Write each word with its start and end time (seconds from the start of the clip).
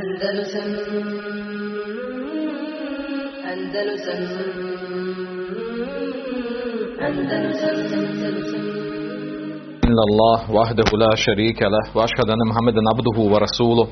Andalusam 0.00 0.68
Andalusam 3.52 4.22
Andalusam 7.06 7.78
Andalusam 7.98 8.64
إلا 9.90 10.04
الله 10.10 10.50
وحده 10.50 10.88
لا 11.04 11.14
شريك 11.14 11.62
له 11.62 11.84
وأشهد 11.96 12.28
أن 12.30 12.42
محمدا 12.50 12.80
عبده 12.92 13.18
ورسوله 13.32 13.86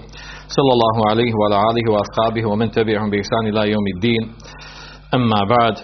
صلى 0.56 0.72
الله 0.76 0.96
عليه 1.10 1.32
وعلى 1.34 1.56
آله 1.70 1.92
وأصحابه 1.92 2.44
ومن 2.48 2.70
تبعهم 2.70 3.10
بإحسان 3.10 3.46
إلى 3.46 3.70
يوم 3.70 3.86
الدين. 3.96 4.22
أما 5.14 5.40
بعد 5.44 5.74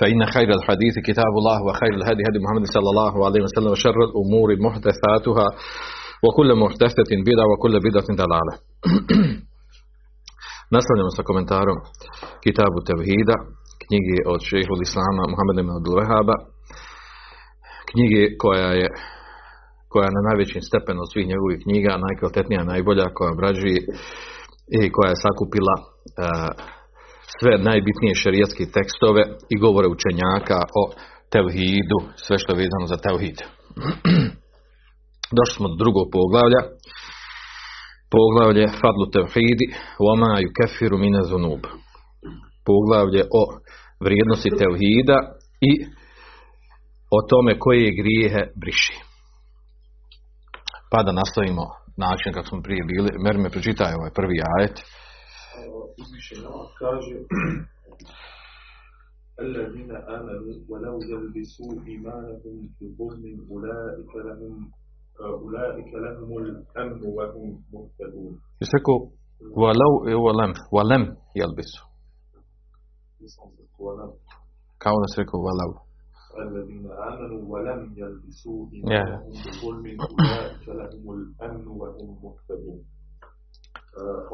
فإن 0.00 0.26
خير 0.26 0.48
الحديث 0.58 0.94
كتاب 1.06 1.32
الله 1.40 1.58
وخير 1.66 1.94
الهدي 1.94 2.22
هدي 2.28 2.38
محمد 2.44 2.66
صلى 2.66 2.88
الله 2.90 3.26
عليه 3.26 3.40
وسلم 3.42 3.70
وشر 3.70 3.98
الأمور 4.08 4.48
محدثاتها. 4.66 5.46
وكل 6.25 6.49
محدثة 6.63 7.09
بدعة 7.27 7.45
وكل 7.51 7.75
بدعة 7.87 8.09
ضلالة 8.21 8.53
Nastavljamo 10.75 11.11
sa 11.17 11.23
komentarom 11.29 11.77
Kitabu 12.43 12.79
Tevhida, 12.89 13.35
knjige 13.83 14.17
od 14.33 14.39
šehhul 14.49 14.81
Islama 14.87 15.23
Muhammeda 15.31 15.59
ibn 15.61 15.73
Abdul 15.77 15.97
Wahaba, 15.99 16.35
knjige 17.89 18.21
koja 18.43 18.69
je 18.81 18.87
koja 19.91 20.05
je 20.07 20.17
na 20.17 20.27
najvećim 20.29 20.61
stepenu 20.69 20.99
od 21.01 21.09
svih 21.11 21.25
njegovih 21.31 21.59
knjiga, 21.65 22.03
najkvalitetnija, 22.05 22.69
najbolja, 22.73 23.05
koja 23.15 23.29
obrađuje 23.35 23.79
i 24.79 24.91
koja 24.95 25.09
je 25.11 25.23
sakupila 25.25 25.75
uh, 25.79 26.51
sve 27.39 27.53
najbitnije 27.69 28.21
šerijatske 28.23 28.63
tekstove 28.77 29.21
i 29.53 29.55
govore 29.65 29.87
učenjaka 29.95 30.59
o 30.81 30.83
tevhidu, 31.33 31.99
sve 32.25 32.35
što 32.41 32.49
je 32.51 32.61
vezano 32.63 32.85
za 32.93 32.97
tevhid. 33.05 33.37
Došli 35.37 35.55
smo 35.57 35.67
do 35.71 35.75
drugog 35.83 36.05
poglavlja, 36.17 36.61
poglavlje 38.13 38.65
Fadlu 38.79 39.05
tevhidi, 39.15 39.65
Wama 40.05 40.31
yukefiru 40.45 40.97
mine 41.05 41.21
zunub. 41.29 41.61
Poglavlje 42.67 43.23
o 43.39 43.43
vrijednosti 44.05 44.49
tevhida 44.61 45.17
i 45.69 45.71
o 47.17 47.19
tome 47.29 47.59
koje 47.59 47.97
grijehe 47.99 48.43
briši. 48.61 48.95
Pa 50.91 51.03
da 51.03 51.11
nastavimo 51.11 51.65
način 51.97 52.33
kako 52.33 52.47
smo 52.47 52.61
prije 52.61 52.83
bili. 52.91 53.11
Mer 53.25 53.37
me 53.37 53.49
pročitaj 53.49 53.93
ovaj 53.93 54.11
prvi 54.19 54.37
ajet. 54.57 54.77
uzvišen 56.01 56.45
Allah 56.45 56.67
kaže 56.83 57.17
الذين 59.47 59.91
آمنوا 60.17 60.55
ولو 60.69 60.95
يلبسوا 61.11 61.73
إيمانهم 61.89 62.57
بظلم 62.79 63.37
أولئك 63.51 64.11
لهم 64.27 64.55
أولئك 65.20 65.90
لهم 65.94 66.30
الأمن 66.38 67.02
وهم 67.16 67.62
مهتدون. 67.72 68.32
Walem, 69.56 70.52
walem 70.72 71.16
jelbisu. 71.34 71.82
Kao 74.78 74.96
da 75.02 75.08
se 75.14 75.20
rekao 75.22 75.40
walau. 75.40 75.88
الذين 76.46 76.86
آمنوا 77.10 77.42
ولم 77.52 77.80
يلبسوا 77.96 78.60
إيمانهم 78.74 79.30
بظلم 79.44 79.86
أولئك 80.06 80.64
لهم 80.68 81.04
الأمن 81.16 81.66
وهم 81.80 82.08
مهتدون. 82.24 82.80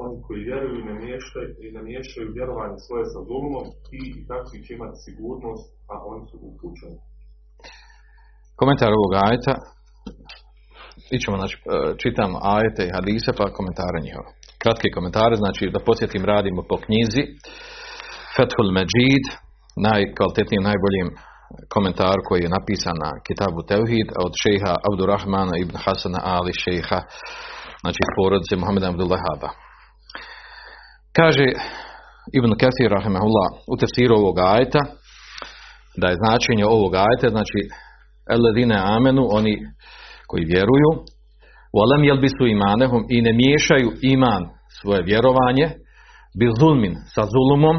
oni 0.02 0.16
koji 0.26 0.40
vjeruju 0.48 0.74
i 0.80 0.84
ne 0.88 0.94
miješaju, 1.02 1.50
i 1.64 1.66
ne 1.76 1.82
miješaju 1.88 2.34
vjerovanje 2.38 2.78
svoje 2.86 3.04
sa 3.12 3.20
zulumom, 3.28 3.66
ti 3.86 3.98
i 4.18 4.26
takvi 4.30 4.58
će 4.64 4.70
imati 4.74 4.98
sigurnost, 5.06 5.66
a 5.92 5.94
oni 6.10 6.22
su 6.30 6.36
upućeni. 6.50 6.98
Komentar 8.60 8.90
ovog 8.98 9.12
ajeta. 9.26 9.54
Ićemo, 11.10 11.36
znači, 11.36 11.56
čitamo 12.02 12.36
ajete 12.54 12.82
i 12.86 12.94
hadise, 12.96 13.30
pa 13.38 13.56
komentare 13.58 13.98
njihove. 14.06 14.30
Kratki 14.62 14.94
komentare, 14.96 15.36
znači 15.36 15.64
da 15.74 15.84
podsjetim 15.88 16.24
radimo 16.24 16.62
po 16.70 16.76
knjizi 16.84 17.22
Fethul 18.36 18.70
Međid, 18.76 19.24
najkvalitetnijim, 19.88 20.64
najboljim 20.70 21.08
komentar 21.74 22.18
koji 22.28 22.40
je 22.42 22.54
napisan 22.56 22.96
na 23.04 23.10
Kitabu 23.26 23.60
Tevhid 23.70 24.08
od 24.24 24.32
šeha 24.42 24.74
Abdurrahmana 24.88 25.54
ibn 25.62 25.76
Hasana 25.84 26.20
Ali 26.34 26.52
šeha 26.64 27.00
znači 27.82 28.02
porodice 28.16 28.54
Muhammeda 28.56 28.88
Abdullahaba. 28.88 29.50
Kaže 31.18 31.46
Ibn 32.38 32.50
Kathir 32.60 32.90
rahimahullah 32.98 33.48
u 33.72 33.74
tefsiru 33.80 34.14
ovog 34.22 34.36
ajeta 34.52 34.82
da 36.00 36.06
je 36.08 36.20
značenje 36.22 36.64
ovog 36.76 36.92
ajeta 36.94 37.28
znači 37.36 37.60
eledine 38.36 38.76
amenu 38.96 39.24
oni 39.38 39.54
koji 40.33 40.51
vjeruju 40.53 40.91
volem 41.77 42.03
jelbisu 42.09 42.43
imanehum 42.55 43.01
i 43.15 43.17
ne 43.25 43.31
miješaju 43.33 43.89
iman 44.13 44.43
svoje 44.79 45.01
vjerovanje 45.09 45.67
bil 46.39 46.51
zulmin 46.59 46.93
sa 47.13 47.23
zulumom 47.33 47.77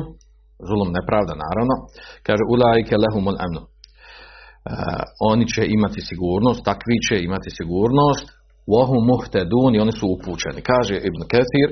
zulum 0.69 0.91
nepravda 0.99 1.35
naravno 1.45 1.75
kaže 2.27 2.43
ulajke 2.53 2.95
lehumul 3.05 3.39
amnu 3.47 3.63
Uh, 4.61 5.03
oni 5.33 5.45
će 5.53 5.63
imati 5.77 6.01
sigurnost, 6.09 6.65
takvi 6.65 6.97
će 7.09 7.17
imati 7.27 7.51
sigurnost, 7.59 8.27
وَهُمْ 8.75 9.01
مُهْتَدُونِ 9.13 9.75
i 9.75 9.81
oni 9.85 9.93
su 9.93 10.07
upućeni. 10.17 10.61
Kaže 10.71 10.95
Ibn 11.09 11.21
Kathir, 11.33 11.69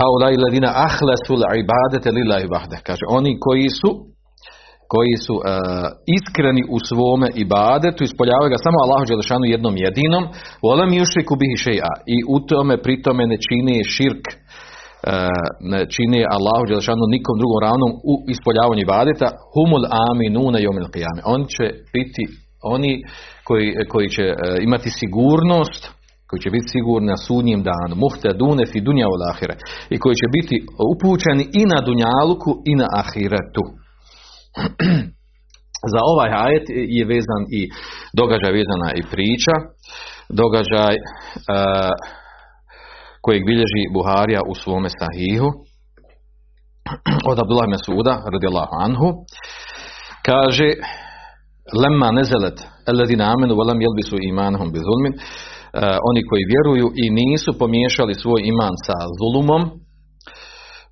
هَوْلَاِ 0.00 0.28
الَّذِينَ 0.38 0.66
أَخْلَسُوا 0.88 1.36
الْعِبَادَةَ 1.40 2.04
لِلَّهِ 2.16 2.42
وَحْدَهُ 2.52 2.78
Kaže, 2.88 3.04
oni 3.18 3.32
koji 3.40 3.68
su 3.80 3.90
koji 4.93 5.15
su 5.25 5.35
uh, 5.35 5.41
iskreni 6.17 6.63
u 6.75 6.77
svome 6.87 7.27
ibadetu, 7.45 7.99
ispoljavaju 8.03 8.49
ga 8.53 8.63
samo 8.65 8.77
Allahu 8.79 9.05
Đelešanu 9.09 9.45
jednom 9.53 9.75
jedinom, 9.85 10.23
volem 10.67 10.89
yushriku 10.99 11.33
bihi 11.41 11.55
shay'a 11.65 11.93
i 12.15 12.17
u 12.35 12.37
tome 12.49 12.75
pri 12.83 12.95
tome 13.05 13.23
ne 13.31 13.37
čini 13.47 13.75
širk 13.95 14.25
uh, 14.31 14.37
ne 15.73 15.81
čini 15.93 16.19
Allahu 16.37 16.63
Đelešanu 16.69 17.05
nikom 17.15 17.35
drugom 17.41 17.59
ravnom 17.67 17.91
u 18.11 18.13
ispoljavanju 18.33 18.81
ibadeta, 18.83 19.27
humul 19.53 19.83
aminuna 20.09 20.57
yawmil 20.65 20.89
qiyame. 20.93 21.21
Oni 21.33 21.45
će 21.55 21.65
biti 21.95 22.23
oni 22.75 22.91
koji, 23.47 23.67
koji 23.91 24.07
će 24.15 24.25
uh, 24.31 24.37
imati 24.67 24.89
sigurnost 24.99 25.83
koji 26.27 26.41
će 26.45 26.49
biti 26.55 26.67
sigurni 26.75 27.07
na 27.13 27.17
sudnjem 27.27 27.61
danu, 27.71 27.93
muhtadune 28.05 28.63
fi 28.71 28.79
dunja 28.87 29.07
i 29.93 29.97
koji 30.03 30.15
će 30.21 30.27
biti 30.37 30.55
upućeni 30.93 31.43
i 31.61 31.63
na 31.71 31.79
dunjaluku 31.87 32.51
i 32.71 32.73
na 32.81 32.87
ahiretu. 33.01 33.63
Za 35.93 36.01
ovaj 36.11 36.29
ajet 36.45 36.65
je 36.97 37.03
vezan 37.05 37.43
i 37.59 37.61
događaj 38.19 38.51
vezana 38.59 38.89
i 38.99 39.01
priča, 39.11 39.55
događaj 40.41 40.95
uh, 40.97 41.91
kojeg 43.21 43.41
bilježi 43.45 43.83
Buharija 43.93 44.41
u 44.51 44.53
svome 44.55 44.89
sahihu 44.99 45.49
od 47.31 47.37
Abdullah 47.39 47.67
Mesuda 47.73 48.13
radijallahu 48.33 48.73
anhu. 48.85 49.07
Kaže 50.29 50.69
lemma 51.81 52.09
nezelet 52.19 52.57
alladina 52.91 53.25
amenu 53.33 53.53
walam 53.59 53.79
yalbisu 53.85 54.15
imanahum 54.31 54.69
bi 54.73 54.79
zulmin. 54.87 55.13
Uh, 55.13 55.21
oni 56.09 56.21
koji 56.29 56.51
vjeruju 56.53 56.87
i 57.03 57.05
nisu 57.19 57.51
pomiješali 57.59 58.13
svoj 58.13 58.41
iman 58.51 58.75
sa 58.85 58.97
zulumom 59.19 59.63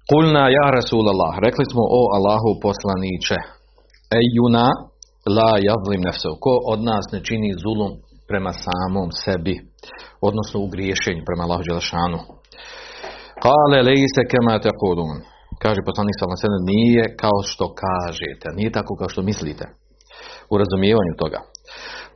kulna 0.09 0.44
ja 0.58 0.68
Rasulallah. 0.78 1.34
Rekli 1.46 1.66
smo 1.72 1.84
o 2.00 2.02
Allahu 2.18 2.50
poslaniće 2.66 3.38
ejuna 4.22 4.66
la 5.38 5.52
yazlim 5.70 6.02
nefsev 6.08 6.34
ko 6.44 6.53
od 6.74 6.80
nas 6.90 7.06
ne 7.14 7.20
čini 7.28 7.50
zulum 7.64 7.92
prema 8.30 8.52
samom 8.66 9.09
sebi 9.24 9.56
odnosno 10.30 10.58
u 10.66 10.68
griješenju 10.74 11.22
prema 11.28 11.42
Allahu 11.46 11.64
Đelešanu? 11.68 12.20
Kale 13.44 13.80
lejse 13.88 14.22
kema 14.31 14.56
tekulun 14.66 15.18
kaže 15.64 15.88
poslanik 15.88 16.16
sallallahu 16.16 16.70
nije 16.74 17.03
kao 17.24 17.40
što 17.52 17.66
kažete 17.84 18.47
nije 18.58 18.72
tako 18.78 18.91
kao 19.00 19.09
što 19.14 19.22
mislite. 19.31 19.66
U 20.52 20.53
razumijevanju 20.62 21.14
toga. 21.24 21.40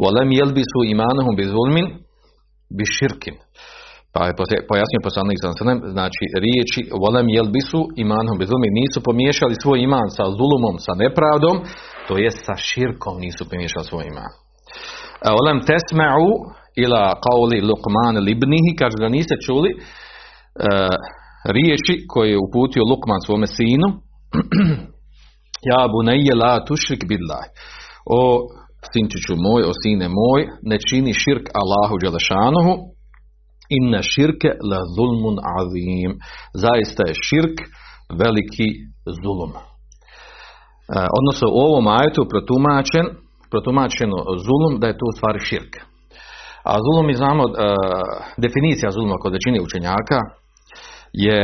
Walem 0.03 0.29
jelbisu 0.39 0.79
imanahum 0.93 1.33
bi 1.39 1.45
zulmin 1.53 1.87
bi. 2.77 3.33
Pa 4.15 4.21
je 4.27 4.33
pojasnio 4.71 5.05
poslanik 5.07 5.37
sa 5.41 5.49
znači 5.97 6.23
riječi 6.45 6.81
volem 7.03 7.27
jelbisu 7.37 7.81
imanom 8.03 8.35
bezumi 8.41 8.69
nisu 8.79 8.97
pomiješali 9.07 9.55
svoj 9.61 9.79
iman 9.87 10.07
sa 10.17 10.23
zulumom, 10.37 10.75
sa 10.85 10.93
nepravdom, 11.03 11.55
to 12.07 12.13
jest 12.23 12.39
sa 12.47 12.55
širkom 12.67 13.15
nisu 13.25 13.43
pomiješali 13.49 13.85
svoj 13.89 14.05
iman. 14.11 14.31
Volem 15.37 15.59
tesma'u 15.69 16.29
ila 16.83 17.03
qauli 17.25 17.57
Luqman 17.69 18.15
libnihi, 18.27 18.71
kaže 18.81 18.97
da 19.03 19.09
niste 19.09 19.35
čuli 19.45 19.69
uh, 19.75 19.81
riječi 21.57 21.93
koje 22.11 22.29
je 22.31 22.43
uputio 22.45 22.83
Lukman 22.91 23.21
svome 23.25 23.47
sinu 23.47 23.87
ja 25.71 25.81
bunayya 25.93 26.35
la 26.41 26.53
tušrik 26.67 27.01
billah. 27.09 27.45
O 28.05 28.21
sinčiću 28.91 29.33
moj, 29.45 29.61
o 29.71 29.73
sine 29.81 30.07
moj, 30.19 30.41
ne 30.69 30.77
čini 30.87 31.13
širk 31.13 31.45
Allahu 31.61 31.95
Đelešanuhu, 32.01 32.73
inna 33.77 34.01
širke 34.11 34.49
la 34.71 34.81
zulmun 34.95 35.35
azim. 35.59 36.11
Zaista 36.63 37.01
je 37.07 37.19
širk 37.27 37.57
veliki 38.21 38.69
zulum. 39.23 39.51
E, 39.55 39.61
odnosno 41.19 41.45
u 41.51 41.59
ovom 41.67 41.85
ajetu 41.99 42.21
protumačen, 42.31 43.05
protumačeno 43.51 44.17
zulum 44.45 44.73
da 44.81 44.85
je 44.87 44.97
to 44.99 45.05
u 45.09 45.15
stvari 45.17 45.39
širk. 45.49 45.73
A 46.71 46.73
zulum 46.85 47.05
mi 47.07 47.15
znamo, 47.21 47.43
e, 47.45 47.51
definicija 48.45 48.95
zuluma 48.95 49.17
kod 49.23 49.31
većine 49.37 49.57
učenjaka, 49.67 50.19
je 51.25 51.39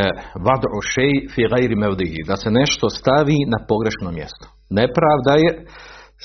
vadu 0.48 0.68
šej 0.94 1.14
fi 1.34 1.42
gajri 1.52 1.76
mevdihi, 1.76 2.28
da 2.30 2.36
se 2.42 2.50
nešto 2.52 2.86
stavi 2.90 3.38
na 3.54 3.60
pogrešno 3.70 4.10
mjesto. 4.18 4.46
Nepravda 4.80 5.34
je 5.44 5.52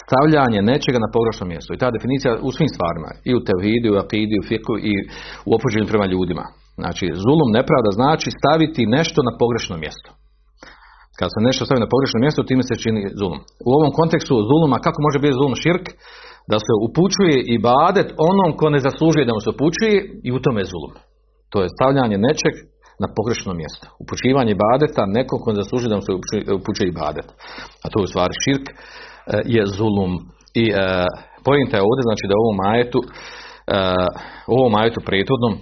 stavljanje 0.02 0.60
nečega 0.72 0.98
na 1.04 1.12
pogrešno 1.16 1.44
mjesto. 1.52 1.70
I 1.72 1.80
ta 1.82 1.88
definicija 1.96 2.30
u 2.48 2.50
svim 2.56 2.70
stvarima, 2.74 3.10
i 3.30 3.32
u 3.38 3.44
tevhidu, 3.48 3.86
i 3.88 3.94
u 3.94 4.00
akidu, 4.04 4.32
i 4.34 4.42
u 4.42 4.48
fiku, 4.50 4.74
i 4.90 4.94
u 5.48 5.50
opođenju 5.56 5.90
prema 5.92 6.06
ljudima. 6.12 6.44
Znači, 6.82 7.04
zulum 7.24 7.48
nepravda 7.58 7.90
znači 8.00 8.28
staviti 8.38 8.92
nešto 8.98 9.18
na 9.28 9.32
pogrešno 9.40 9.74
mjesto. 9.84 10.10
Kad 11.18 11.28
se 11.34 11.40
nešto 11.48 11.62
stavi 11.64 11.84
na 11.84 11.92
pogrešno 11.94 12.18
mjesto, 12.24 12.48
time 12.50 12.62
se 12.68 12.82
čini 12.84 13.00
zulum. 13.20 13.40
U 13.68 13.70
ovom 13.78 13.90
kontekstu 14.00 14.34
zuluma, 14.50 14.84
kako 14.86 14.98
može 15.06 15.18
biti 15.22 15.38
zulum 15.40 15.56
širk? 15.64 15.86
Da 16.52 16.58
se 16.66 16.72
upućuje 16.86 17.36
i 17.52 17.56
badet 17.70 18.08
onom 18.30 18.50
ko 18.58 18.66
ne 18.74 18.80
zaslužuje 18.86 19.28
da 19.28 19.34
mu 19.36 19.42
se 19.44 19.50
upućuje 19.54 19.94
i 20.26 20.30
u 20.36 20.42
tome 20.44 20.58
je 20.60 20.70
zulum. 20.72 20.92
To 21.52 21.56
je 21.62 21.74
stavljanje 21.76 22.16
nečeg 22.28 22.54
na 23.02 23.08
pogrešno 23.16 23.52
mjesto. 23.60 23.86
Upućivanje 24.02 24.54
badeta 24.66 25.02
nekom 25.18 25.38
ko 25.42 25.48
ne 25.52 25.60
zaslužuje 25.62 25.90
da 25.92 25.98
mu 25.98 26.04
se 26.06 26.12
upućuje 26.58 26.86
i 26.88 26.96
badet. 27.02 27.28
A 27.84 27.86
to 27.90 27.96
je 27.98 28.06
u 28.06 28.12
stvari 28.12 28.34
širk 28.44 28.66
je 29.54 29.62
zulum. 29.76 30.12
I 30.62 30.64
e, 30.70 30.74
pojenta 31.46 31.74
je 31.76 31.86
ovdje, 31.88 32.02
znači 32.08 32.24
da 32.30 32.34
u 32.36 32.44
ovom 32.44 32.58
e, 32.62 32.78
u 34.52 34.54
ovom 34.58 34.72
majetu 34.78 35.00
prethodnom, 35.08 35.52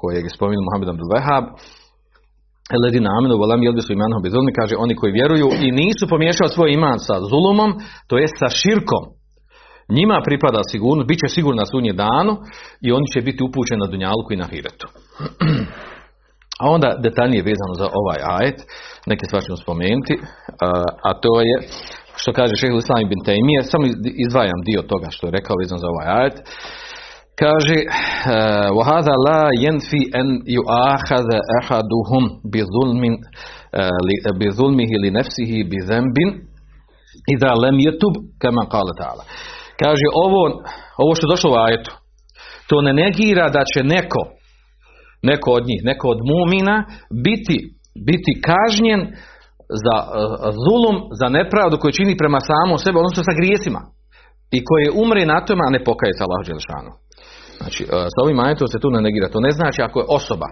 kojeg 0.00 0.22
je 0.24 0.36
spomenuo 0.36 0.66
Muhammed 0.66 0.88
Abdul 0.88 1.12
Wahab, 1.14 1.44
Ledina 2.82 3.10
amenu 3.18 3.36
volam 3.36 3.62
jelbi 3.62 3.82
su 3.82 3.92
imanom 3.92 4.22
bezulmi, 4.22 4.52
kaže 4.52 4.74
oni 4.78 4.94
koji 4.96 5.12
vjeruju 5.12 5.48
i 5.66 5.70
nisu 5.70 6.08
pomiješali 6.08 6.50
svoj 6.50 6.72
iman 6.72 6.98
sa 6.98 7.14
zulumom, 7.30 7.70
to 8.08 8.18
jest 8.18 8.34
sa 8.38 8.48
širkom. 8.48 9.04
Njima 9.88 10.22
pripada 10.24 10.60
sigurnost, 10.70 11.08
bit 11.08 11.18
će 11.22 11.34
sigurno 11.34 11.60
na 11.60 11.66
sunje 11.66 11.92
danu 11.92 12.32
i 12.80 12.92
oni 12.92 13.06
će 13.12 13.20
biti 13.20 13.44
upućeni 13.44 13.80
na 13.80 13.86
Dunjalku 13.86 14.32
i 14.32 14.36
na 14.42 14.46
Hiretu. 14.46 14.86
A 16.62 16.70
onda 16.70 16.88
detaljnije 17.06 17.42
vezano 17.42 17.74
za 17.74 17.88
ovaj 18.00 18.20
ajet, 18.36 18.58
neke 19.06 19.24
stvari 19.26 19.44
ćemo 19.46 19.56
spomenuti, 19.56 20.14
a 21.08 21.10
to 21.22 21.40
je 21.40 21.54
što 22.21 22.29
kaže 22.39 22.53
šehr 22.55 22.73
Islam 22.75 23.01
ibn 23.01 23.19
Taymije, 23.27 23.59
samo 23.71 23.85
izdvajam 24.25 24.59
dio 24.69 24.81
toga 24.91 25.07
što 25.15 25.23
je 25.27 25.35
rekao 25.37 25.55
vezano 25.61 25.79
za 25.83 25.87
ovaj 25.93 26.07
ajet. 26.19 26.37
Kaže 27.43 27.77
وَهَذَا 28.77 29.15
لَا 29.27 29.43
يَنْفِي 29.65 30.01
أَنْ 30.19 30.27
يُؤَخَذَ 30.57 31.29
أَحَدُهُمْ 31.59 32.23
بِظُلْمٍ 32.53 33.03
بِظُلْمِهِ 34.39 34.91
لِنَفْسِهِ 35.03 35.51
بِذَنْبٍ 35.71 36.17
إِذَا 37.33 37.51
لَمْ 37.63 37.75
يَتُبْ 37.87 38.13
كَمَا 38.41 38.63
قَالَ 38.73 38.87
تَعَالَ 38.99 39.19
Kaže 39.83 40.07
ovo, 40.13 40.41
ovo 40.97 41.15
što 41.15 41.27
je 41.27 41.33
došlo 41.33 41.51
u 41.51 41.59
ajetu, 41.65 41.91
to 42.69 42.81
ne 42.81 42.93
negira 42.93 43.49
da 43.49 43.61
će 43.73 43.83
neko, 43.83 44.21
neko 45.23 45.51
od 45.51 45.63
njih, 45.69 45.81
neko 45.83 46.07
od 46.07 46.19
mumina 46.31 46.85
biti, 47.25 47.57
biti 48.07 48.41
kažnjen 48.49 49.01
za 49.84 49.96
uh, 50.04 50.10
zulum, 50.64 50.96
za 51.20 51.28
nepravdu 51.38 51.76
koju 51.78 51.92
čini 51.98 52.20
prema 52.22 52.40
samom 52.50 52.78
sebi, 52.78 52.96
odnosno 52.98 53.22
sa 53.28 53.34
grijesima. 53.40 53.80
I 54.56 54.58
koji 54.68 54.86
umre 55.02 55.22
na 55.32 55.38
tome, 55.46 55.62
a 55.66 55.74
ne 55.76 55.80
pokaje 55.88 56.12
se 56.14 56.24
Allah 56.24 56.40
Đelešanu. 56.46 56.92
Znači, 57.60 57.82
s 58.14 58.16
ovim 58.22 58.38
ajetom 58.44 58.68
se 58.68 58.82
tu 58.82 58.88
ne 58.90 59.00
negira. 59.06 59.28
To 59.34 59.40
ne 59.46 59.50
znači 59.58 59.78
ako 59.82 59.96
je 60.00 60.10
osoba 60.18 60.48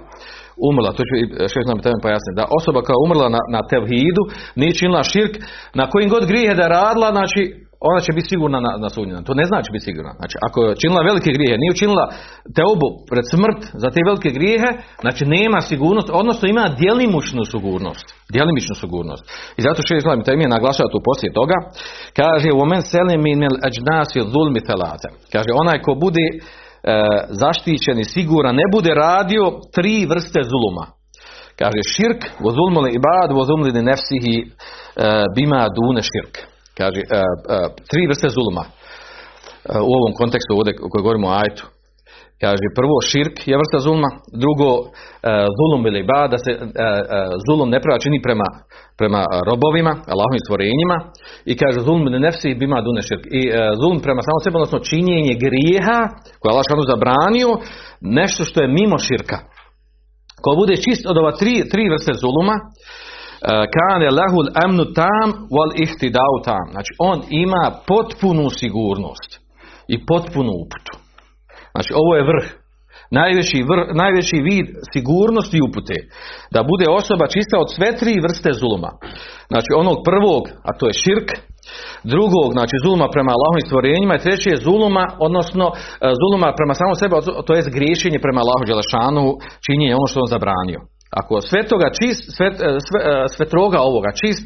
umrla, 0.69 0.97
to 0.97 1.03
ću 1.09 1.15
šest 1.53 1.69
nam 1.71 1.85
tebe 1.85 1.99
pojasniti, 2.05 2.39
da 2.41 2.45
osoba 2.59 2.79
koja 2.83 2.95
je 2.95 3.05
umrla 3.07 3.29
na, 3.37 3.43
na 3.57 3.61
tevhidu, 3.71 4.23
nije 4.61 4.79
činila 4.81 5.03
širk, 5.13 5.35
na 5.81 5.85
kojim 5.91 6.09
god 6.15 6.25
grije 6.31 6.55
da 6.55 6.63
je 6.63 6.75
radila, 6.79 7.09
znači 7.17 7.43
ona 7.89 8.01
će 8.01 8.13
biti 8.17 8.31
sigurna 8.33 8.59
na, 8.67 8.73
na 8.85 8.89
sudnjenu. 8.95 9.27
To 9.29 9.35
ne 9.41 9.45
znači 9.51 9.69
biti 9.73 9.87
sigurna. 9.89 10.13
Znači, 10.21 10.37
ako 10.47 10.59
je 10.65 10.81
činila 10.83 11.09
velike 11.11 11.31
grijehe, 11.37 11.57
nije 11.59 11.77
učinila 11.77 12.05
teobu 12.59 12.89
pred 13.11 13.25
smrt 13.33 13.61
za 13.83 13.89
te 13.95 14.01
velike 14.09 14.31
grijehe, 14.39 14.71
znači 15.05 15.23
nema 15.37 15.61
sigurnost, 15.71 16.09
odnosno 16.23 16.45
ima 16.49 16.65
djelimičnu 16.81 17.43
sigurnost. 17.53 18.07
Djelimičnu 18.35 18.75
sigurnost. 18.83 19.23
I 19.59 19.61
zato 19.67 19.79
što 19.83 19.91
Islam 19.95 20.25
taj 20.25 20.37
je 20.45 20.57
naglašava 20.57 20.93
tu 20.93 21.01
poslije 21.09 21.31
toga, 21.41 21.57
kaže, 22.21 22.49
omen 22.65 22.83
selim 22.93 23.21
minel 23.29 23.57
ađnasi 23.69 24.19
zulmi 24.33 24.61
telate. 24.71 25.09
Kaže, 25.35 25.51
onaj 25.63 25.79
ko 25.85 25.93
bude 26.05 26.27
e, 26.33 26.39
zaštićen 27.43 27.99
i 28.01 28.11
siguran, 28.15 28.55
ne 28.63 28.67
bude 28.75 28.91
radio 29.07 29.43
tri 29.77 29.97
vrste 30.13 30.41
zuluma. 30.53 30.87
Kaže, 31.61 31.81
širk, 31.95 32.21
vo 32.45 32.51
zulmuli 32.59 32.91
ibad, 32.99 33.29
vo 33.37 33.43
zulmuli 33.49 33.83
nefsihi, 33.91 34.37
e, 34.41 34.47
bima 35.37 35.63
dune 35.77 36.03
širk. 36.11 36.35
Kaže, 36.79 37.01
uh, 37.05 37.11
uh, 37.11 37.19
tri 37.91 38.03
vrste 38.11 38.29
zuluma 38.37 38.65
uh, 38.65 38.71
u 39.89 39.91
ovom 39.99 40.13
kontekstu 40.21 40.51
ovdje 40.59 40.73
u 40.85 40.89
kojoj 40.91 41.03
govorimo 41.07 41.29
o 41.29 41.39
ajtu. 41.45 41.65
Kaže, 42.45 42.67
prvo 42.79 42.97
širk 43.11 43.37
je 43.51 43.61
vrsta 43.61 43.79
zulma, 43.87 44.11
drugo 44.43 44.69
zulum 45.59 45.83
ili 45.89 46.03
ba, 46.11 46.21
da 46.33 46.39
se 46.45 46.53
zulum 47.47 47.69
ne 47.75 47.81
prava 47.85 47.99
čini 48.05 48.19
prema, 48.27 48.49
prema 49.01 49.23
robovima, 49.49 49.93
Allahovim 50.13 50.43
stvorenjima 50.47 50.97
i 51.51 51.53
kaže 51.61 51.79
zulum 51.87 52.03
ili 52.07 52.25
nefsi 52.27 52.59
bima 52.63 52.79
dune 52.87 53.03
širk. 53.09 53.25
I 53.41 53.43
zulum 53.81 53.99
prema 54.07 54.21
samo 54.23 54.39
sebi, 54.43 54.57
odnosno 54.57 54.87
činjenje 54.91 55.35
grijeha 55.45 56.01
koje 56.39 56.49
je 56.49 56.55
Allah 56.55 56.67
šanu 56.71 56.91
zabranio, 56.93 57.51
nešto 58.19 58.43
što 58.49 58.59
je 58.63 58.75
mimo 58.79 58.97
širka. 59.07 59.39
Ko 60.43 60.51
bude 60.61 60.75
čist 60.85 61.03
od 61.11 61.17
ova 61.23 61.33
tri, 61.41 61.55
tri 61.73 61.83
vrste 61.93 62.13
zuluma, 62.23 62.57
kane 63.77 64.09
lahul 64.19 64.49
amnu 64.65 64.85
tam 65.01 65.29
wal 65.55 65.71
ihtidau 65.85 66.35
tam. 66.45 66.67
Znači 66.75 66.93
on 66.99 67.19
ima 67.45 67.65
potpunu 67.91 68.51
sigurnost 68.61 69.31
i 69.89 70.07
potpunu 70.07 70.53
uputu. 70.65 70.95
Znači 71.75 71.91
ovo 72.03 72.13
je 72.17 72.29
vrh. 72.33 72.47
Najveći, 73.21 73.59
vrh, 73.71 73.85
najveći 74.03 74.37
vid 74.49 74.67
sigurnosti 74.93 75.57
i 75.59 75.67
upute. 75.69 75.97
Da 76.55 76.61
bude 76.71 76.87
osoba 77.01 77.25
čista 77.35 77.55
od 77.59 77.69
sve 77.77 77.89
tri 78.01 78.15
vrste 78.25 78.51
zuluma. 78.61 78.91
Znači 79.53 79.71
onog 79.83 79.99
prvog, 80.09 80.43
a 80.69 80.71
to 80.79 80.85
je 80.89 81.01
širk, 81.03 81.29
drugog, 82.13 82.49
znači 82.57 82.75
zuluma 82.85 83.07
prema 83.15 83.31
Allahovim 83.35 83.67
stvorenjima 83.69 84.15
i 84.15 84.23
treće 84.25 84.49
je 84.51 84.65
zuluma, 84.67 85.05
odnosno 85.27 85.67
zuluma 86.21 86.49
prema 86.59 86.75
samom 86.81 86.97
sebi, 87.01 87.13
to 87.47 87.53
je 87.55 87.75
griješenje 87.79 88.19
prema 88.25 88.41
Allahu 88.43 88.65
Đelešanu, 88.69 89.25
činjenje 89.65 89.95
ono 89.99 90.09
što 90.11 90.21
on 90.25 90.33
zabranio. 90.35 90.81
Ako 91.19 91.41
sve 91.41 91.61
toga 91.73 91.89
čist, 91.99 92.23
sve, 92.37 92.49
sve, 92.87 93.01
sve 93.35 93.45
troga 93.55 93.79
ovoga 93.91 94.11
čist, 94.21 94.43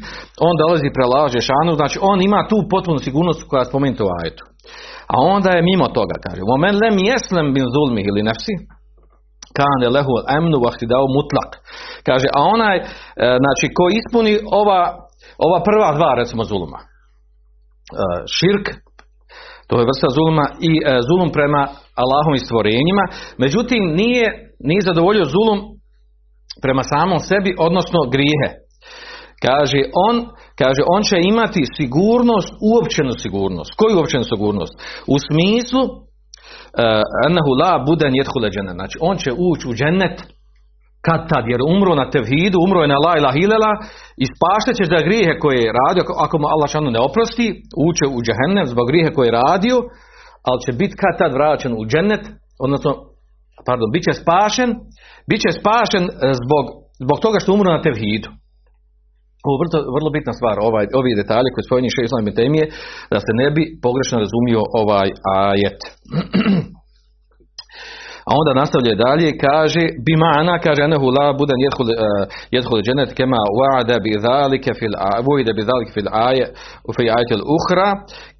on 0.47 0.53
dolazi 0.61 0.95
prelaže 0.97 1.39
šanu, 1.49 1.71
znači 1.79 1.97
on 2.11 2.21
ima 2.21 2.47
tu 2.49 2.57
potpunu 2.71 2.99
sigurnost 2.99 3.41
koja 3.49 3.59
je 3.61 3.71
spomenuta 3.71 4.03
u 4.03 4.13
ajetu. 4.19 4.43
A 5.13 5.15
onda 5.35 5.49
je 5.53 5.67
mimo 5.71 5.87
toga, 5.87 6.15
kaže, 6.25 6.41
moment 6.53 6.77
lem 6.81 6.97
jeslem 7.11 7.47
bin 7.55 7.65
zulmi 7.75 8.01
ili 8.09 8.27
nefsi, 8.29 8.55
kane 9.57 9.87
lehu 9.95 10.13
emnu 10.37 10.57
vahtidao 10.65 11.05
mutlak. 11.17 11.51
Kaže, 12.07 12.27
a 12.37 12.39
onaj, 12.55 12.77
znači, 13.43 13.65
ko 13.77 13.83
ispuni 13.99 14.33
ova, 14.61 14.79
ova 15.47 15.59
prva 15.67 15.89
dva, 15.97 16.11
recimo, 16.21 16.43
zuluma. 16.51 16.79
Širk, 18.37 18.65
to 19.67 19.73
je 19.79 19.87
vrsta 19.89 20.07
zuluma, 20.17 20.45
i 20.69 20.71
zulum 21.07 21.29
prema 21.37 21.61
Allahovim 22.01 22.41
stvorenjima, 22.45 23.03
međutim, 23.37 23.81
nije, 24.01 24.25
nije 24.59 24.81
zadovoljio 24.89 25.25
zulum 25.35 25.59
prema 26.63 26.83
samom 26.91 27.19
sebi, 27.29 27.51
odnosno 27.67 27.99
grijehe. 28.13 28.49
Kaže 29.45 29.81
on, 30.07 30.15
kaže 30.61 30.81
on 30.95 31.01
će 31.09 31.17
imati 31.31 31.61
sigurnost, 31.77 32.51
uopćenu 32.69 33.13
sigurnost. 33.23 33.71
Koju 33.79 33.97
uopćenu 33.97 34.25
sigurnost? 34.33 34.73
U 35.13 35.15
smislu 35.27 35.83
anahu 37.27 37.51
la 37.61 37.73
budan 37.87 38.13
yadkhul 38.19 38.43
Znači 38.79 38.97
on 39.09 39.15
će 39.23 39.31
ući 39.49 39.63
u 39.69 39.73
džennet 39.79 40.17
kad 41.05 41.19
tad, 41.31 41.43
jer 41.51 41.59
umro 41.73 41.91
na 42.01 42.09
tevhidu, 42.13 42.57
umro 42.65 42.79
je 42.81 42.93
na 42.93 42.99
la 43.05 43.13
ilaha 43.19 43.37
ilala 43.45 43.71
i 44.23 44.25
spaštat 44.33 44.75
će 44.79 44.85
za 44.93 44.99
grijehe 45.07 45.33
koje 45.43 45.57
je 45.61 45.75
radio, 45.81 46.03
ako 46.25 46.35
mu 46.37 46.45
Allah 46.53 46.69
šanu 46.73 46.89
ne 46.95 47.01
oprosti, 47.07 47.47
uče 47.87 48.05
u 48.15 48.17
džehennem 48.25 48.65
zbog 48.73 48.85
grijehe 48.89 49.11
koje 49.15 49.27
je 49.27 49.39
radio, 49.43 49.75
ali 50.47 50.63
će 50.65 50.71
biti 50.81 50.95
kad 51.01 51.13
tad 51.21 51.31
vraćen 51.37 51.71
u 51.79 51.81
džennet, 51.91 52.23
odnosno, 52.65 52.91
pardon, 53.67 53.87
bit 53.95 54.03
će 54.07 54.13
spašen 54.21 54.69
bit 55.29 55.39
će 55.43 55.49
spašen 55.59 56.03
e, 56.07 56.11
zbog, 56.41 56.65
zbog 57.03 57.17
toga 57.25 57.37
što 57.39 57.53
umro 57.53 57.69
na 57.75 57.81
tevhidu. 57.85 58.29
Ovo 59.47 59.55
vrlo, 59.61 59.77
vrlo 59.97 60.09
bitna 60.17 60.33
stvar, 60.39 60.55
ovaj, 60.67 60.85
ovi 60.99 61.19
detalji 61.21 61.49
koji 61.53 61.67
spominje 61.67 61.89
še 61.95 62.01
islam 62.03 62.25
temije, 62.41 62.65
da 63.13 63.19
se 63.25 63.31
ne 63.41 63.47
bi 63.55 63.63
pogrešno 63.85 64.15
razumio 64.25 64.61
ovaj 64.81 65.07
ajet. 65.47 65.79
A 68.29 68.31
onda 68.41 68.51
nastavlja 68.61 68.93
dalje, 69.05 69.29
kaže, 69.47 69.83
bimana, 70.07 70.53
kaže, 70.65 70.81
anahu 70.83 71.07
la 71.17 71.27
budan 71.39 71.59
jedhul 72.55 72.81
dženet 72.85 73.11
kema 73.17 73.41
wa'ada 73.59 73.97
bi 74.05 74.11
zalike 74.27 74.71
fil 74.79 74.95
vujde 75.27 75.51
bi 75.57 75.67
zalike 75.69 75.91
fil 75.95 76.09
aje, 76.27 76.45
u 76.87 76.91
fi 76.95 77.03
ajetel 77.17 77.41
uhra, 77.55 77.89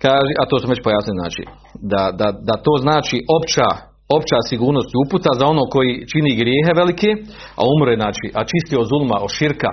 kaže, 0.06 0.34
a 0.42 0.44
to 0.50 0.56
smo 0.60 0.74
već 0.74 0.82
pojasnili, 0.88 1.22
znači, 1.22 1.44
da, 1.92 2.04
da, 2.20 2.28
da 2.48 2.56
to 2.66 2.74
znači 2.86 3.18
opća 3.38 3.68
opća 4.19 4.39
sigurnost 4.51 4.89
i 4.93 5.01
uputa 5.05 5.31
za 5.41 5.45
ono 5.53 5.63
koji 5.75 6.07
čini 6.13 6.31
grijehe 6.41 6.73
velike, 6.81 7.11
a 7.61 7.63
umre, 7.75 7.93
znači, 8.01 8.27
a 8.39 8.41
čisti 8.51 8.75
od 8.83 8.87
zulma, 8.93 9.17
od 9.27 9.31
širka, 9.39 9.71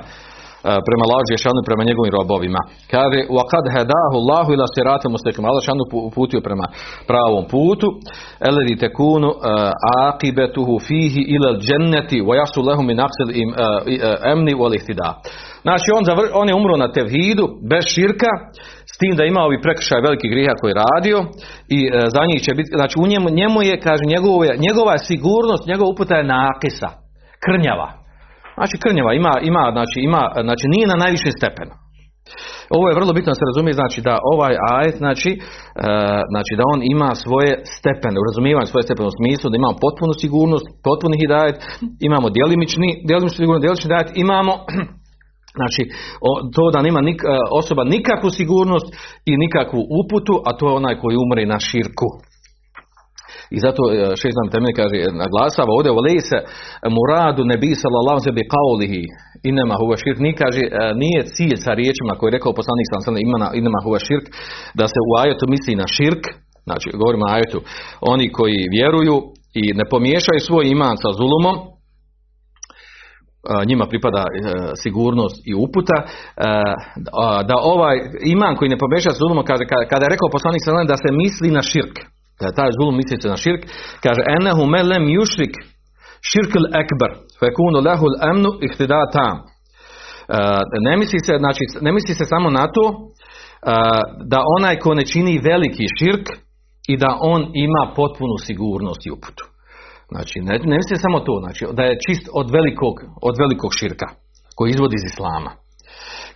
prema 0.88 1.04
Allahu 1.06 1.26
Žešanu 1.34 1.60
prema 1.68 1.84
njegovim 1.90 2.14
robovima. 2.20 2.62
Kaže, 2.94 3.20
وَقَدْ 3.38 3.66
هَدَاهُ 3.76 4.12
اللَّهُ 4.22 4.46
إِلَا 4.56 4.68
سِرَاتَ 4.76 5.04
مُسْتَقِيمٍ 5.16 5.44
Allah 5.48 5.62
Žešanu 5.64 5.84
uputio 6.10 6.40
prema 6.48 6.66
pravom 7.10 7.44
putu. 7.54 7.88
الَّذِي 8.50 8.76
تَكُونُ 8.86 9.24
عَاقِبَتُهُ 9.92 10.70
فِيهِ 10.88 11.16
إِلَى 11.34 11.48
الْجَنَّةِ 11.56 12.12
وَيَحْسُ 12.28 12.56
لَهُ 12.70 12.80
مِنْ 12.90 12.98
أَقْصِ 13.08 13.20
الْأَمْنِ 13.28 14.48
وَالْإِهْتِدَاءِ 14.60 15.14
Znači 15.66 15.88
on, 15.98 16.04
zavr, 16.06 16.26
on 16.34 16.48
je 16.50 16.56
umro 16.56 16.78
na 16.78 16.92
tevhidu, 16.92 17.46
bez 17.70 17.84
širka, 17.96 18.32
s 18.95 18.97
tim 19.01 19.13
da 19.19 19.25
ima 19.25 19.41
ovi 19.45 19.63
prekršaj 19.65 20.05
veliki 20.07 20.33
griha 20.33 20.55
koji 20.61 20.71
je 20.71 20.83
radio 20.87 21.19
i 21.77 21.79
e, 21.87 21.91
za 22.15 22.23
njih 22.29 22.41
će 22.47 22.53
biti, 22.59 22.71
znači 22.79 22.95
u 23.03 23.07
njemu, 23.13 23.27
njemu 23.41 23.59
je, 23.69 23.75
kaže, 23.87 24.05
njegova, 24.15 24.55
njegova 24.67 24.95
sigurnost, 25.09 25.65
njegova 25.71 25.89
uputa 25.91 26.15
je 26.17 26.31
nakisa, 26.39 26.89
krnjava. 27.45 27.89
Znači 28.59 28.75
krnjava, 28.85 29.11
ima, 29.21 29.35
ima, 29.51 29.65
znači, 29.77 29.99
ima, 30.09 30.23
znači 30.47 30.65
nije 30.75 30.87
na 30.93 30.97
najvišem 31.03 31.33
stepenu. 31.39 31.75
Ovo 32.77 32.85
je 32.89 32.99
vrlo 32.99 33.13
bitno 33.17 33.31
da 33.33 33.39
se 33.39 33.51
razumije, 33.51 33.81
znači 33.81 33.99
da 34.09 34.15
ovaj 34.35 34.55
ajet, 34.77 34.97
znači, 35.05 35.31
e, 35.35 35.41
znači 36.33 36.53
da 36.59 36.65
on 36.73 36.81
ima 36.95 37.11
svoje 37.25 37.53
stepene, 37.79 38.17
u 38.21 38.27
razumijevanju 38.29 38.73
svoje 38.73 38.85
stepene 38.87 39.09
u 39.11 39.19
smislu 39.19 39.47
da 39.51 39.57
imamo 39.61 39.83
potpunu 39.85 40.13
sigurnost, 40.23 40.67
potpuni 40.87 41.17
hidajet, 41.23 41.57
imamo 42.09 42.27
djelimični, 42.37 42.89
djelimični 43.09 43.39
sigurnost, 43.41 43.63
djelimični 43.65 43.89
hidajet, 43.89 44.11
imamo 44.25 44.53
Znači, 45.59 45.83
to 46.55 46.71
da 46.75 46.81
nema 46.87 47.01
e, 47.01 47.13
osoba 47.61 47.83
nikakvu 47.85 48.31
sigurnost 48.31 48.89
i 49.31 49.33
nikakvu 49.45 49.81
uputu, 50.01 50.35
a 50.47 50.51
to 50.59 50.65
je 50.69 50.79
onaj 50.81 50.95
koji 51.01 51.17
umre 51.25 51.47
na 51.47 51.59
širku. 51.69 52.09
I 53.55 53.59
zato 53.65 53.83
e, 53.87 53.95
šest 54.21 54.37
nam 54.41 54.53
temelj 54.55 54.75
kaže, 54.81 54.97
naglasava 55.23 55.71
ovdje 55.77 55.97
volej 55.99 56.21
se 56.31 56.39
muradu 56.97 57.43
nebi 57.53 57.71
sallallahu 57.83 58.21
se 58.25 58.33
bi 58.37 58.51
kaulihi 58.55 59.03
inema 59.51 59.75
huva 59.81 59.97
širk, 60.03 60.19
ni 60.27 60.33
kaže, 60.43 60.63
e, 60.67 60.71
nije 61.03 61.21
cilj 61.35 61.57
sa 61.65 61.73
riječima 61.81 62.13
koji 62.17 62.29
je 62.29 62.37
rekao 62.37 62.59
poslanik 62.61 62.87
sallallahu 62.87 63.27
imena 63.29 63.49
inema 63.61 63.81
huva 63.85 64.01
širk, 64.09 64.27
da 64.79 64.87
se 64.93 64.99
u 65.09 65.11
ajetu 65.23 65.45
misli 65.53 65.75
na 65.83 65.87
širk, 65.97 66.25
znači 66.67 66.87
govorimo 67.01 67.25
o 67.27 67.35
ajetu, 67.37 67.59
oni 68.13 68.27
koji 68.37 68.71
vjeruju 68.77 69.17
i 69.63 69.65
ne 69.79 69.85
pomiješaju 69.93 70.41
svoj 70.41 70.65
iman 70.75 70.97
sa 71.03 71.11
zulumom, 71.19 71.57
njima 73.67 73.87
pripada 73.87 74.23
e, 74.27 74.29
sigurnost 74.83 75.37
i 75.51 75.55
uputa, 75.55 75.99
e, 76.03 76.07
da 77.49 77.57
ovaj 77.75 77.97
iman 78.35 78.57
koji 78.57 78.69
ne 78.69 78.79
pobeša 78.79 79.11
zulumom, 79.11 79.45
kaže, 79.45 79.65
kada 79.91 80.05
je 80.05 80.15
rekao 80.15 80.35
poslanik 80.37 80.63
sallam 80.65 80.87
da 80.87 80.97
se 80.97 81.11
misli 81.23 81.51
na 81.51 81.63
širk, 81.63 81.97
da 82.41 82.47
je 82.47 82.59
taj 82.61 82.71
zulum 82.79 82.97
misli 82.97 83.17
se 83.23 83.29
na 83.29 83.37
širk, 83.37 83.63
kaže 84.05 84.23
enehu 84.37 84.67
melem 84.67 85.05
jušrik 85.09 85.55
širkul 86.31 86.67
ekber, 86.83 87.11
fekunu 87.41 87.79
lehul 87.89 88.15
emnu 88.31 88.51
ihtida 88.67 89.01
tam. 89.17 89.35
E, 89.39 89.43
ne 90.87 90.97
misli 90.97 91.19
se, 91.27 91.35
znači, 91.39 91.65
ne 91.81 91.93
misli 91.93 92.15
se 92.15 92.25
samo 92.25 92.51
na 92.51 92.65
to 92.75 92.85
da 94.33 94.41
onaj 94.59 94.77
ko 94.79 94.95
ne 94.95 95.05
čini 95.07 95.41
veliki 95.51 95.87
širk 95.99 96.27
i 96.89 96.97
da 96.97 97.17
on 97.21 97.41
ima 97.55 97.93
potpunu 97.97 98.37
sigurnost 98.47 99.07
i 99.07 99.11
uputu. 99.11 99.52
Znači, 100.15 100.37
ne, 100.49 100.55
ne 100.71 100.77
misli 100.81 101.05
samo 101.05 101.19
to, 101.27 101.35
znači, 101.45 101.63
da 101.79 101.83
je 101.89 102.01
čist 102.07 102.25
od 102.41 102.47
velikog, 102.57 102.95
od 103.29 103.35
velikog 103.43 103.71
širka, 103.79 104.09
koji 104.57 104.69
izvodi 104.71 104.97
iz 104.99 105.05
Islama. 105.13 105.53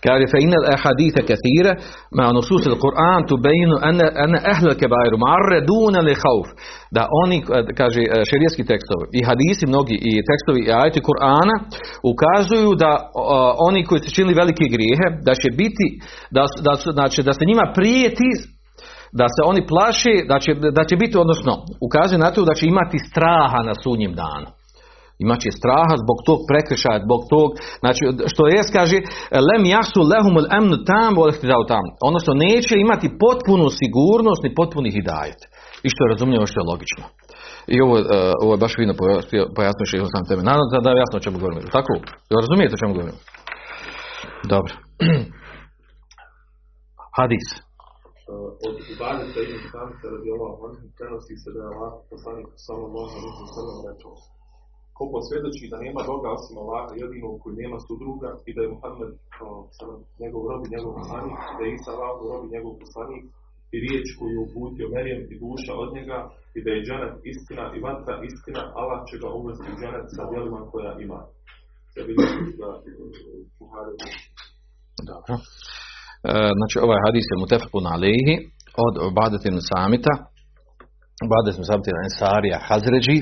Kaže, 0.05 0.25
fe 0.33 0.39
inel 0.47 0.65
ehadite 0.75 1.21
kathire, 1.31 1.73
ma 2.17 2.27
nusus 2.37 2.63
il 2.67 2.77
Kur'an 2.85 3.21
tu 3.29 3.35
bejinu 3.47 3.77
ene, 3.91 4.39
ehle 4.53 4.73
kebairu, 4.81 5.17
marredune 5.27 6.01
li 6.07 6.15
hauf. 6.23 6.49
Da 6.97 7.03
oni, 7.23 7.37
kaže, 7.81 8.01
šerijetski 8.31 8.65
tekstovi 8.73 9.05
i 9.19 9.21
hadisi 9.29 9.65
mnogi 9.73 9.97
i 10.09 10.13
tekstovi 10.31 10.61
i 10.65 10.73
ajeti 10.81 11.07
Kur'ana 11.09 11.57
ukazuju 12.13 12.71
da 12.83 12.93
o, 13.15 13.25
oni 13.69 13.81
koji 13.89 14.01
su 14.05 14.11
činili 14.17 14.41
velike 14.43 14.65
grijehe, 14.75 15.07
da 15.27 15.33
će 15.43 15.49
biti, 15.63 15.87
da, 16.37 16.43
da, 16.67 16.73
znači, 16.99 17.19
da 17.29 17.33
se 17.39 17.49
njima 17.51 17.65
prijeti 17.79 18.29
da 19.13 19.27
se 19.35 19.41
oni 19.51 19.67
plaši 19.67 20.15
da 20.31 20.39
će, 20.39 20.51
da 20.79 20.85
će 20.89 20.97
biti, 20.97 21.19
odnosno 21.19 21.53
ukazuje 21.87 22.19
na 22.19 22.31
to 22.31 22.45
da 22.45 22.55
će 22.55 22.65
imati 22.67 22.99
straha 23.11 23.61
na 23.69 23.75
sudnjem 23.83 24.13
danu. 24.23 24.49
Imaće 25.25 25.51
straha 25.61 25.95
zbog 26.05 26.19
tog 26.29 26.39
prekršaja, 26.51 27.05
zbog 27.07 27.21
tog, 27.33 27.49
znači 27.83 28.03
što 28.33 28.43
je 28.55 28.61
kaže 28.79 28.99
lem 29.49 29.65
jasu 29.75 30.01
lehumul 30.13 30.47
emnu 30.59 30.77
tam 30.91 31.13
tam. 31.73 31.85
Odnosno 32.09 32.33
neće 32.47 32.75
imati 32.79 33.17
potpunu 33.25 33.67
sigurnost 33.81 34.41
ni 34.47 34.51
potpuni 34.59 34.91
hidajet. 34.97 35.41
I 35.85 35.89
što 35.93 36.01
je 36.03 36.13
razumljivo, 36.15 36.51
što 36.51 36.59
je 36.61 36.71
logično. 36.73 37.05
I 37.75 37.77
ovo, 37.85 37.97
uh, 37.99 38.07
ovo 38.43 38.53
je 38.55 38.63
baš 38.65 38.73
fino 38.79 38.95
pojasnio 39.57 39.89
što 39.89 40.13
sam 40.15 40.23
teme. 40.29 40.43
Nadam 40.51 40.67
se 40.69 40.85
da 40.85 40.91
je 40.91 41.03
jasno 41.05 41.17
o 41.19 41.25
čemu 41.25 41.37
govorimo. 41.39 41.77
Tako? 41.79 41.93
Razumijete 42.41 42.75
o 42.75 42.83
čemu 42.83 42.93
govorimo? 42.97 43.19
Dobro. 44.55 44.73
Hadis 47.19 47.66
od 48.69 48.77
ibadeta 48.95 49.39
ibn 49.43 49.59
Samita 49.73 50.07
radi 50.15 50.29
Allah 50.35 50.53
prenosi 50.97 51.35
se 51.43 51.49
da 51.55 51.59
je 51.63 51.71
Allah 51.73 51.93
poslanik 52.11 52.49
sallallahu 52.67 53.13
alaihi 53.19 53.41
wa 53.45 53.51
sallam 53.57 53.79
rekao 53.91 54.15
ko 54.97 55.03
posvjedoči 55.13 55.71
da 55.73 55.77
nema 55.85 56.01
Boga 56.11 56.29
osim 56.37 56.57
Allaha 56.63 56.93
jedinog 57.01 57.35
koji 57.43 57.55
nema 57.63 57.79
sudruga 57.87 58.31
i 58.49 58.51
da 58.55 58.61
je 58.63 58.73
Muhammed 58.75 59.13
njegov 60.23 60.43
rob 60.49 60.63
i 60.65 60.73
njegov 60.75 60.93
poslanik 61.01 61.39
i 61.51 61.55
da 61.57 61.63
je 61.65 61.75
Isa 61.77 61.91
Allah 61.95 62.17
rob 62.31 62.43
i 62.45 62.53
njegov 62.55 62.73
poslanik 62.83 63.25
i 63.75 63.77
riječ 63.85 64.07
koju 64.19 64.33
je 64.35 64.45
uputio 64.47 64.93
Merijem 64.95 65.23
i 65.33 65.39
duša 65.43 65.73
od 65.83 65.89
njega 65.97 66.19
i 66.57 66.59
da 66.65 66.71
je 66.71 66.85
dženet 66.87 67.17
istina 67.33 67.65
i 67.77 67.79
vatra 67.87 68.15
istina, 68.29 68.63
Allah 68.81 69.01
će 69.09 69.15
ga 69.23 69.29
uvesti 69.41 69.71
dženet 69.81 70.07
sa 70.17 70.23
djelima 70.31 70.61
koja 70.73 70.93
ima. 71.05 71.21
Se 71.93 72.01
vidi 72.09 72.27
da 72.61 72.69
Buhari. 73.59 73.95
Dobro. 75.09 75.35
E, 76.29 76.33
znači 76.59 76.77
ovaj 76.87 77.01
hadis 77.07 77.27
je 77.31 77.41
mutefakun 77.43 77.85
alejhi 77.95 78.37
od 78.87 78.95
Ubadetin 79.11 79.57
Samita. 79.71 80.15
Ubadetin 81.27 81.65
Samita 81.69 82.05
Ensarija 82.09 82.59
Hazređi. 82.69 83.19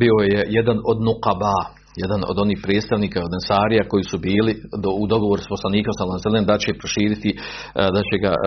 Bio 0.00 0.16
je 0.32 0.40
jedan 0.58 0.78
od 0.90 0.98
nukaba 1.08 1.58
jedan 2.04 2.20
od 2.30 2.36
onih 2.44 2.58
predstavnika 2.66 3.18
od 3.28 3.32
Ensarija 3.38 3.88
koji 3.92 4.04
su 4.10 4.16
bili 4.28 4.52
do, 4.82 4.90
u 5.02 5.04
dogovoru 5.12 5.40
s 5.42 5.52
poslanikom 5.54 5.92
sallallahu 5.94 6.50
da 6.52 6.56
će 6.64 6.80
proširiti 6.82 7.30
e, 7.30 7.36
da 7.96 8.00
će 8.08 8.16
ga 8.24 8.32
e, 8.34 8.38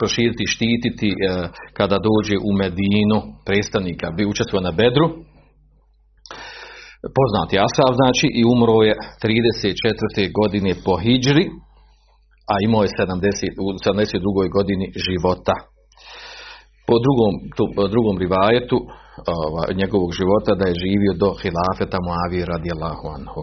proširiti 0.00 0.52
štititi 0.54 1.10
kada 1.78 1.96
dođe 2.08 2.36
u 2.48 2.50
Medinu 2.62 3.18
predstavnika 3.46 4.06
bi 4.16 4.30
učestvovao 4.32 4.68
na 4.68 4.74
Bedru. 4.80 5.06
Poznati 7.18 7.54
Asav 7.66 7.90
znači 8.00 8.26
i 8.40 8.42
umro 8.54 8.76
je 8.88 8.94
34. 9.22 10.30
godine 10.40 10.70
po 10.84 10.94
Hidžri 11.04 11.44
a 12.52 12.54
imao 12.66 12.82
je 12.84 12.96
70, 12.98 13.54
u 13.64 13.66
72. 13.86 14.56
godini 14.56 14.86
života. 15.06 15.54
Po 16.88 16.94
drugom, 17.04 17.32
tu, 17.56 17.64
po 17.76 17.84
drugom 17.94 18.16
rivajetu 18.24 18.78
ova, 19.46 19.62
njegovog 19.80 20.10
života 20.20 20.52
da 20.60 20.64
je 20.68 20.80
živio 20.84 21.12
do 21.22 21.28
hilafeta 21.42 21.98
Muavi 22.06 22.40
radijallahu 22.54 23.06
anhu. 23.16 23.40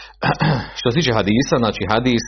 Što 0.78 0.86
se 0.88 0.96
tiče 0.98 1.12
hadisa, 1.18 1.54
znači 1.62 1.82
hadis 1.92 2.24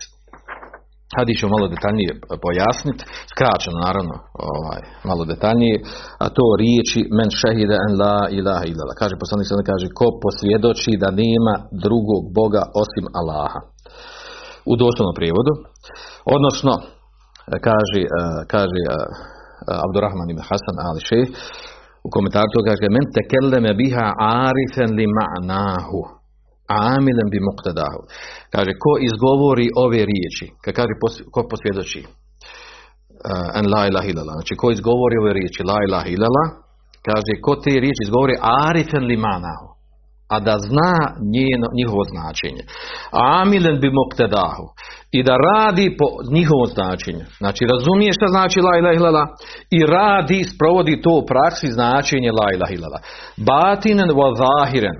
Hadis 1.16 1.36
ću 1.40 1.46
malo 1.54 1.66
detaljnije 1.74 2.10
pojasniti, 2.44 3.02
skraćeno 3.32 3.78
naravno, 3.86 4.14
ovaj, 4.50 4.80
malo 5.10 5.22
detaljnije, 5.32 5.76
a 6.24 6.26
to 6.36 6.44
riječi 6.62 7.00
men 7.18 7.30
šehide 7.40 7.76
en 7.86 7.92
la 8.02 8.18
ilaha 8.38 8.64
ilala. 8.72 8.92
Kaže 9.00 9.14
poslanik 9.22 9.68
kaže 9.72 9.86
ko 9.98 10.06
posvjedoči 10.24 10.92
da 11.02 11.18
nema 11.22 11.54
drugog 11.84 12.22
Boga 12.38 12.62
osim 12.82 13.04
Allaha 13.20 13.60
u 14.70 14.74
doslovnom 14.82 15.14
prijevodu. 15.18 15.52
Odnosno, 16.36 16.72
kaže, 17.66 18.00
kaže 18.54 18.80
Abdurrahman 19.86 20.28
ibn 20.30 20.42
Hasan 20.48 20.76
ali 20.88 21.00
šejh 21.08 21.28
u 22.06 22.08
komentaru 22.14 22.48
to 22.54 22.60
kaže 22.68 22.86
men 22.96 23.06
tekelleme 23.16 23.70
biha 23.80 24.06
arifen 24.44 24.90
li 24.98 25.06
ma'nahu 25.18 26.00
amilen 26.96 27.28
bi 27.32 27.38
muqtadahu. 27.48 28.00
Kaže, 28.54 28.72
ko 28.84 28.92
izgovori 29.08 29.66
ove 29.84 30.00
riječi, 30.10 30.46
kad 30.64 30.72
kaže 30.78 30.94
ko 31.34 31.40
posvjedoči, 31.50 32.02
en 33.58 33.66
la 33.74 33.82
ilaha 33.90 34.06
illallah, 34.10 34.36
znači 34.38 34.54
ko 34.60 34.66
izgovori 34.76 35.16
ove 35.22 35.32
riječi, 35.38 35.68
la 35.70 35.78
ilaha 35.86 36.08
illallah, 36.14 36.48
kaže, 37.08 37.32
ko 37.44 37.52
te 37.64 37.72
riječi 37.84 38.02
izgovori 38.04 38.34
arifen 38.68 39.04
li 39.10 39.16
ma'nahu, 39.26 39.66
a 40.34 40.36
da 40.40 40.54
zna 40.68 40.94
njeno, 41.34 41.66
njihovo 41.78 42.02
značenje. 42.12 42.62
Amilen 43.40 43.76
bi 43.82 43.88
moktedahu. 44.00 44.66
I 45.18 45.20
da 45.28 45.34
radi 45.50 45.96
po 45.98 46.06
njihovom 46.36 46.68
značenju. 46.76 47.24
Znači 47.42 47.62
razumije 47.72 48.10
šta 48.18 48.26
znači 48.34 48.58
la 48.66 48.72
ilaha 48.78 48.94
illallah 48.98 49.28
i 49.78 49.80
radi, 49.96 50.40
sprovodi 50.52 50.94
to 51.04 51.12
u 51.20 51.26
praksi 51.30 51.66
značenje 51.78 52.30
la 52.40 52.48
ilaha 52.56 52.72
illallah. 52.76 53.02
Batinen 53.50 54.10
wa 54.20 54.28
zahiren. 54.42 54.96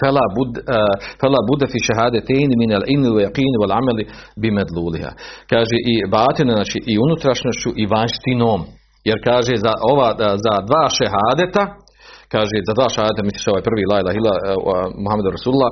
Fela, 0.00 0.24
bud, 0.36 0.50
uh, 0.58 0.94
fela 1.20 1.40
bude 1.50 1.66
fi 1.72 1.78
šahadetein 1.86 2.50
min 2.62 2.70
al 2.78 2.84
ilmi 2.94 3.10
wa 3.16 3.22
yaqini 3.26 3.56
wal 3.62 3.72
amali 3.80 4.04
bi 4.40 4.48
medluliha. 4.58 5.12
Kaže 5.52 5.76
i 5.92 5.94
batine, 6.16 6.52
znači 6.58 6.78
i 6.92 6.94
unutrašnjošću 7.04 7.70
i 7.82 7.84
vanštinom. 7.92 8.60
Jer 9.08 9.18
kaže 9.28 9.54
za 9.66 9.72
ova 9.92 10.08
za 10.44 10.54
dva 10.68 10.84
šehadeta 10.98 11.64
kaže, 12.36 12.56
za 12.68 12.72
dva 12.78 12.88
šajata, 12.94 13.20
misliš 13.28 13.46
ovaj 13.50 13.64
prvi 13.68 13.82
la 13.90 13.96
ilaha 14.02 14.16
illa 14.20 14.34
Muhammedu 15.04 15.28
Rasulullah, 15.36 15.70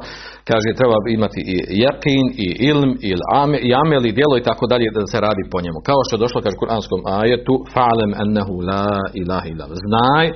kaže, 0.51 0.79
treba 0.81 0.97
imati 1.19 1.41
i 1.55 1.57
jakin, 1.85 2.25
i 2.47 2.49
ilm, 2.71 2.91
i, 3.09 3.11
ame, 3.41 3.57
i 3.69 3.71
amel, 3.83 4.03
i 4.07 4.17
djelo 4.19 4.35
i 4.39 4.47
tako 4.49 4.65
dalje, 4.73 4.87
da 4.97 5.13
se 5.13 5.19
radi 5.27 5.43
po 5.53 5.59
njemu. 5.65 5.79
Kao 5.89 6.01
što 6.05 6.13
je 6.15 6.25
došlo, 6.25 6.39
kaže, 6.45 6.57
u 6.57 6.63
kuranskom 6.63 7.01
ajetu, 7.21 7.55
fa'alem 7.75 8.13
ennehu 8.23 8.55
la 8.69 8.87
ilaha 9.23 9.47
illa. 9.53 9.67
Znaj 9.87 10.27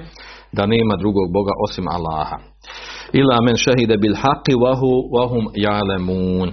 da 0.56 0.62
nema 0.75 0.94
drugog 1.02 1.26
Boga 1.37 1.54
osim 1.64 1.87
Allaha. 1.97 2.37
Ila 3.20 3.37
men 3.47 3.56
šehide 3.64 3.97
bil 4.04 4.16
haqi 4.23 4.54
wahu 4.64 4.92
wahum 5.16 5.44
ja'lemun. 5.66 6.49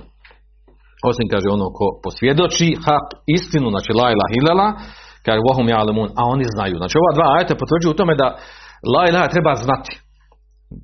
Osim 1.10 1.26
kaže 1.34 1.48
ono 1.58 1.68
ko 1.78 1.88
posvjedoči 2.04 2.68
hak, 2.86 3.08
istinu, 3.38 3.68
znači 3.74 3.92
la 4.00 4.08
ilaha 4.16 4.34
illallah, 4.40 4.72
kaže 5.26 5.42
wahum 5.48 5.68
ja'lemun, 5.76 6.08
a 6.20 6.22
oni 6.34 6.46
znaju. 6.56 6.76
Znači 6.82 6.96
ova 7.02 7.12
dva 7.18 7.28
ajeta 7.36 7.62
potvrđuju 7.62 7.92
u 7.92 8.00
tome 8.00 8.14
da 8.22 8.28
la 8.94 9.04
ilaha 9.10 9.28
treba 9.28 9.54
znati. 9.56 9.92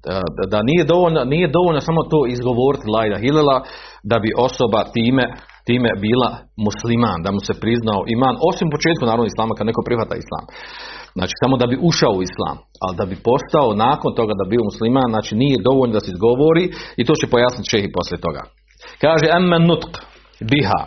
Da, 0.05 0.21
da, 0.53 0.59
nije, 0.69 0.83
dovoljno, 0.93 1.21
nije 1.23 1.47
dovoljno 1.57 1.81
samo 1.81 2.01
to 2.11 2.19
izgovoriti 2.35 2.91
la 2.95 3.01
ilaha 3.05 3.23
illallah, 3.29 3.61
da 4.03 4.19
bi 4.19 4.29
osoba 4.47 4.79
time 4.95 5.25
time 5.69 5.89
bila 6.05 6.29
musliman, 6.67 7.19
da 7.25 7.29
mu 7.35 7.39
se 7.47 7.53
priznao 7.63 8.01
iman, 8.15 8.35
osim 8.49 8.67
početku 8.75 9.03
naravno 9.05 9.31
islama 9.31 9.53
kad 9.57 9.65
neko 9.69 9.81
prihvata 9.87 10.15
islam. 10.23 10.45
Znači 11.17 11.33
samo 11.41 11.55
da 11.61 11.65
bi 11.71 11.83
ušao 11.89 12.13
u 12.15 12.25
islam, 12.29 12.57
ali 12.83 12.93
da 12.99 13.05
bi 13.11 13.23
postao 13.29 13.67
nakon 13.87 14.11
toga 14.19 14.33
da 14.39 14.51
bio 14.51 14.67
musliman, 14.69 15.09
znači 15.15 15.33
nije 15.43 15.65
dovoljno 15.67 15.93
da 15.97 16.03
se 16.03 16.09
izgovori 16.11 16.65
i 16.99 17.05
to 17.07 17.13
će 17.19 17.33
pojasniti 17.33 17.71
šehi 17.71 17.89
poslije 17.97 18.19
toga. 18.27 18.41
Kaže 19.03 19.25
emmen 19.39 19.63
nutq 19.71 19.93
biha 20.51 20.81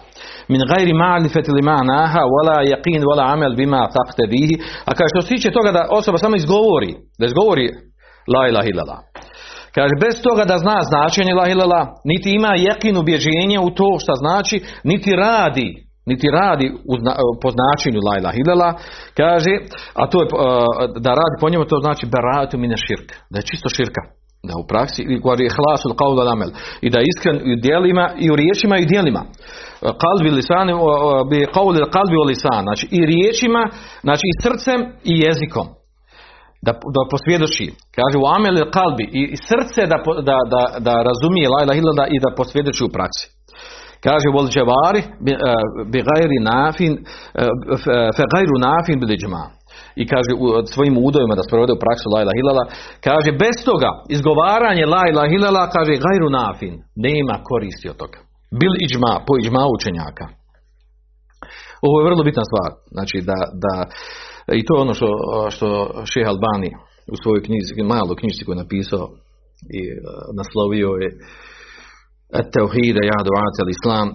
min 0.49 0.61
gajri 0.71 0.93
ma'rifati 0.93 1.51
li 1.57 1.63
ma'naha 1.71 2.23
wala 2.35 2.57
yaqin 2.73 3.03
wala 3.11 3.25
amal 3.35 3.55
bima 3.57 3.83
taqtadihi 3.97 4.55
a 4.89 4.91
kaže 4.97 5.11
što 5.13 5.23
se 5.23 5.29
tiče 5.29 5.51
toga 5.51 5.71
da 5.73 5.89
osoba 5.91 6.19
samo 6.19 6.37
izgovori 6.37 6.91
da 7.19 7.27
izgovori 7.27 7.67
la 8.35 8.43
ilaha 8.49 8.69
illallah 8.73 9.01
Kaže, 9.77 9.95
bez 10.05 10.15
toga 10.27 10.45
da 10.45 10.57
zna 10.65 10.79
značenje 10.91 11.33
la 11.35 11.47
ilala, 11.49 11.81
niti 12.05 12.29
ima 12.35 12.53
jekin 12.69 12.97
ubjeđenje 12.97 13.59
u 13.67 13.71
to 13.79 13.91
što 14.03 14.13
znači, 14.15 14.57
niti 14.85 15.11
radi, 15.27 15.69
niti 16.07 16.27
radi 16.39 16.67
po 17.43 17.49
značenju 17.57 18.01
la 18.09 18.15
ilaha 18.19 18.37
ilala, 18.43 18.71
kaže, 19.21 19.55
a 20.01 20.03
to 20.11 20.17
je, 20.23 20.27
da 21.05 21.11
radi 21.21 21.37
po 21.41 21.51
njemu, 21.51 21.65
to 21.65 21.79
znači 21.85 22.05
baratu 22.15 22.59
mine 22.59 22.77
širk, 22.87 23.09
da 23.31 23.37
je 23.39 23.49
čisto 23.51 23.69
širka, 23.77 24.01
da 24.49 24.55
u 24.63 24.67
praksi, 24.71 25.03
i 25.03 25.19
govori 25.19 25.55
hlasul 25.57 25.93
qawla 26.01 26.25
lamel, 26.29 26.51
i 26.87 26.91
da 26.91 26.99
je 26.99 27.07
iskren 27.13 27.37
u 27.53 27.55
dijelima, 27.65 28.05
i 28.25 28.27
u 28.33 28.37
riječima, 28.37 28.75
i 28.79 28.85
u 28.87 28.91
dijelima. 28.93 29.23
Kalbi 30.05 30.31
lisani, 30.31 30.73
bi 31.31 31.39
qawli 31.57 31.91
kalbi 31.97 32.17
o 32.23 32.29
lisan, 32.33 32.63
znači 32.69 32.85
i 32.99 33.01
riječima, 33.13 33.63
znači 34.07 34.25
i 34.31 34.39
srcem 34.43 34.81
i 35.13 35.15
jezikom 35.27 35.67
da, 36.67 36.73
da 36.97 37.03
posvjedoči. 37.13 37.67
Kaže 37.99 38.17
u 38.19 38.27
amel 38.37 38.57
kalbi 38.77 39.05
i, 39.21 39.23
i 39.35 39.37
srce 39.51 39.81
da, 39.93 39.99
da, 40.31 40.39
da, 40.55 40.63
da 40.87 40.95
razumije 41.11 41.47
la 41.53 41.61
ilaha 41.63 42.07
i 42.15 42.23
da 42.25 42.37
posvjedoči 42.41 42.83
u 42.85 42.93
praksi. 42.97 43.25
Kaže 44.07 44.29
vol 44.37 44.47
dževari 44.55 45.03
bi 45.93 45.99
gajri 46.09 46.39
nafin 46.53 46.93
fe 48.17 48.25
gajru 48.33 48.57
nafin 48.69 48.97
bil 49.01 49.11
I 50.01 50.03
kaže 50.13 50.31
u 50.43 50.47
svojim 50.75 50.97
udovima 51.09 51.35
da 51.39 51.47
sprovede 51.49 51.73
u 51.75 51.83
praksu 51.85 52.07
la 52.15 52.21
ilaha 52.23 52.39
illallah, 52.41 52.67
kaže 53.07 53.31
bez 53.45 53.57
toga 53.69 53.91
izgovaranje 54.17 54.85
la 54.95 55.03
ilaha 55.11 55.31
illallah 55.37 55.67
kaže 55.77 56.03
gajru 56.05 56.29
nafin, 56.39 56.75
nema 57.07 57.35
koristi 57.51 57.87
od 57.93 57.97
toga. 58.03 58.19
Bil 58.61 58.75
iđma, 58.87 59.13
po 59.27 59.33
iđma 59.43 59.63
učenjaka. 59.77 60.27
Ovo 61.87 61.95
je 61.97 62.07
vrlo 62.09 62.23
bitna 62.29 62.45
stvar. 62.51 62.71
Znači 62.97 63.17
da, 63.31 63.39
da 63.65 63.75
i 64.61 64.65
to 64.67 64.73
je 64.75 64.85
ono 64.87 64.95
što, 64.99 65.11
što 65.55 65.67
šeha 66.13 66.31
Albani 66.35 66.71
u 67.13 67.17
svojoj 67.23 67.43
knjizi, 67.47 67.71
malo 67.95 68.13
knjižici 68.21 68.45
koju 68.45 68.55
je 68.57 68.65
napisao 68.65 69.05
i 69.79 69.81
uh, 69.91 69.97
naslovio 70.39 70.91
je 71.03 71.09
Teuhide 72.55 73.03
ja 73.13 73.21
duat 73.29 73.55
al 73.63 73.71
islam, 73.77 74.07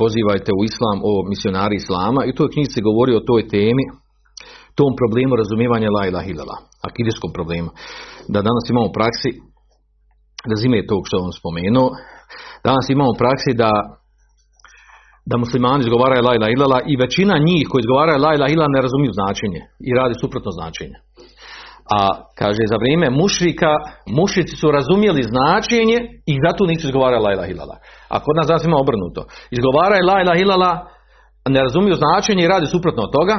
pozivajte 0.00 0.50
u 0.58 0.62
islam 0.70 0.98
o 1.10 1.12
misionari 1.32 1.74
islama 1.82 2.20
i 2.24 2.30
u 2.32 2.38
toj 2.38 2.48
knjizi 2.54 2.86
govori 2.88 3.12
o 3.14 3.26
toj 3.30 3.42
temi, 3.54 3.84
tom 4.78 4.92
problemu 5.00 5.32
razumijevanja 5.36 5.88
la 5.96 6.02
ilaha 6.10 6.28
illallah, 6.32 6.60
akidijskom 6.88 7.30
problemu. 7.36 7.70
Da 8.32 8.38
danas 8.48 8.64
imamo 8.68 8.86
u 8.86 8.94
praksi, 8.98 9.30
razime 10.52 10.86
tog 10.90 11.02
što 11.08 11.16
on 11.26 11.32
spomenuo, 11.40 11.88
danas 12.68 12.86
imamo 12.88 13.10
u 13.14 13.18
praksi 13.22 13.52
da 13.62 13.70
da 15.30 15.36
muslimani 15.44 15.82
izgovaraju 15.84 16.22
la 16.28 16.34
ilaha 16.34 16.52
illallah 16.54 16.82
i 16.92 17.00
većina 17.04 17.34
njih 17.48 17.64
koji 17.70 17.80
izgovaraju 17.82 18.18
la 18.24 18.30
ilaha 18.34 18.50
illallah 18.52 18.76
ne 18.76 18.86
razumiju 18.86 19.12
značenje 19.18 19.60
i 19.88 19.90
radi 19.98 20.14
suprotno 20.22 20.50
značenje. 20.58 20.96
A 21.98 22.00
kaže 22.40 22.62
za 22.72 22.76
vrijeme 22.82 23.06
mušrika, 23.22 23.72
mušrici 24.20 24.54
su 24.60 24.66
razumjeli 24.78 25.22
značenje 25.32 25.98
i 26.32 26.34
zato 26.44 26.62
nisu 26.70 26.84
izgovarali 26.86 27.24
la 27.26 27.32
ilaha 27.34 27.50
illallah. 27.52 27.78
A 28.14 28.16
kod 28.24 28.34
nas 28.36 28.46
danas 28.50 28.64
ima 28.64 28.78
obrnuto. 28.84 29.20
Izgovaraju 29.56 30.02
la 30.10 30.16
ilaha 30.22 30.40
illallah, 30.42 30.76
ne 31.54 31.60
razumiju 31.66 31.94
značenje 32.02 32.42
i 32.44 32.52
radi 32.54 32.66
suprotno 32.74 33.02
od 33.06 33.12
toga. 33.18 33.36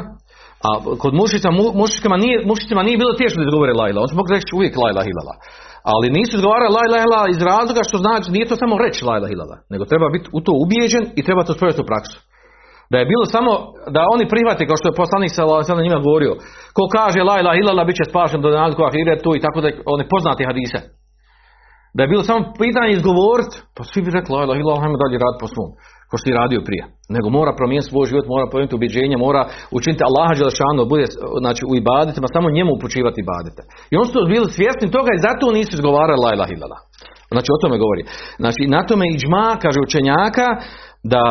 A 0.67 0.69
kod 1.04 1.13
mušricama, 1.21 1.56
mušricama 1.82 2.17
nije, 2.24 2.38
mušricama 2.52 2.82
nije 2.88 3.02
bilo 3.02 3.13
teško 3.21 3.38
da 3.39 3.45
izgovore 3.47 3.74
la 3.80 3.86
ilaha. 3.89 4.04
On 4.06 4.12
su 4.12 4.19
mogli 4.19 4.32
reći 4.36 4.56
uvijek 4.58 4.74
la 4.84 4.89
ilaha 4.93 5.08
illallah. 5.12 5.38
Ali 5.93 6.15
nisu 6.17 6.34
izgovarali 6.36 6.76
la 6.78 6.84
ilaha 6.88 7.04
illallah 7.06 7.30
iz 7.32 7.41
razloga 7.52 7.82
što 7.88 7.97
znači, 8.06 8.28
nije 8.36 8.50
to 8.50 8.56
samo 8.63 8.74
reći 8.86 9.00
la 9.10 9.15
ilaha 9.17 9.34
illallah, 9.36 9.60
nego 9.74 9.84
treba 9.91 10.08
biti 10.15 10.28
u 10.38 10.39
to 10.45 10.52
ubijeđen 10.63 11.04
i 11.19 11.21
treba 11.28 11.41
to 11.43 11.54
sprovesti 11.58 11.84
u 11.84 11.89
praksu. 11.91 12.17
Da 12.91 12.97
je 13.00 13.10
bilo 13.12 13.26
samo 13.36 13.52
da 13.95 14.02
oni 14.13 14.32
prihvate 14.34 14.67
kao 14.67 14.78
što 14.80 14.88
je 14.89 15.00
poslanik 15.02 15.32
sa 15.67 15.84
njima 15.86 16.06
govorio, 16.08 16.34
ko 16.78 16.84
kaže 16.97 17.19
la 17.30 17.36
ilaha 17.41 17.58
illallah 17.60 17.86
bit 17.88 17.97
će 18.00 18.10
spašen 18.12 18.39
do 18.41 18.50
nalazku 18.50 18.82
ahiretu 18.84 19.30
i 19.36 19.43
tako 19.45 19.58
da 19.63 19.67
oni 19.93 20.04
poznati 20.13 20.47
hadise. 20.50 20.80
Da 21.96 22.00
je 22.04 22.12
bilo 22.12 22.24
samo 22.30 22.42
pitanje 22.64 22.92
izgovoriti, 22.94 23.56
pa 23.76 23.82
svi 23.84 24.00
bi 24.02 24.16
rekli 24.18 24.34
illallah, 24.34 24.82
hajmo 24.84 24.98
dalje 25.04 25.24
raditi 25.24 25.44
po 25.44 25.50
svom 25.54 25.70
ko 26.12 26.16
što 26.20 26.28
je 26.30 26.42
radio 26.44 26.62
prije. 26.68 26.84
Nego 27.16 27.28
mora 27.38 27.52
promijeniti 27.60 27.90
svoj 27.90 28.06
život, 28.12 28.26
mora 28.34 28.46
promijeniti 28.50 28.78
ubjeđenje, 28.78 29.16
mora 29.28 29.42
učiniti 29.78 30.08
Allaha 30.10 30.34
Đelešanu, 30.38 30.92
bude 30.94 31.06
znači, 31.44 31.62
u 31.70 31.74
ibadetima, 31.82 32.28
samo 32.36 32.56
njemu 32.58 32.72
upućivati 32.74 33.20
ibadete. 33.22 33.62
I 33.92 33.94
oni 34.00 34.08
su 34.12 34.20
bili 34.34 34.48
svjesni 34.58 34.88
toga 34.96 35.12
i 35.14 35.24
zato 35.28 35.46
nisu 35.58 35.72
izgovarali 35.74 36.22
la 36.24 36.32
ilaha. 36.36 36.80
Znači 37.34 37.50
o 37.52 37.62
tome 37.64 37.76
govori. 37.84 38.04
Znači 38.44 38.62
na 38.76 38.82
tome 38.90 39.06
iđma, 39.16 39.46
kaže 39.64 39.80
učenjaka, 39.88 40.48
da 41.04 41.24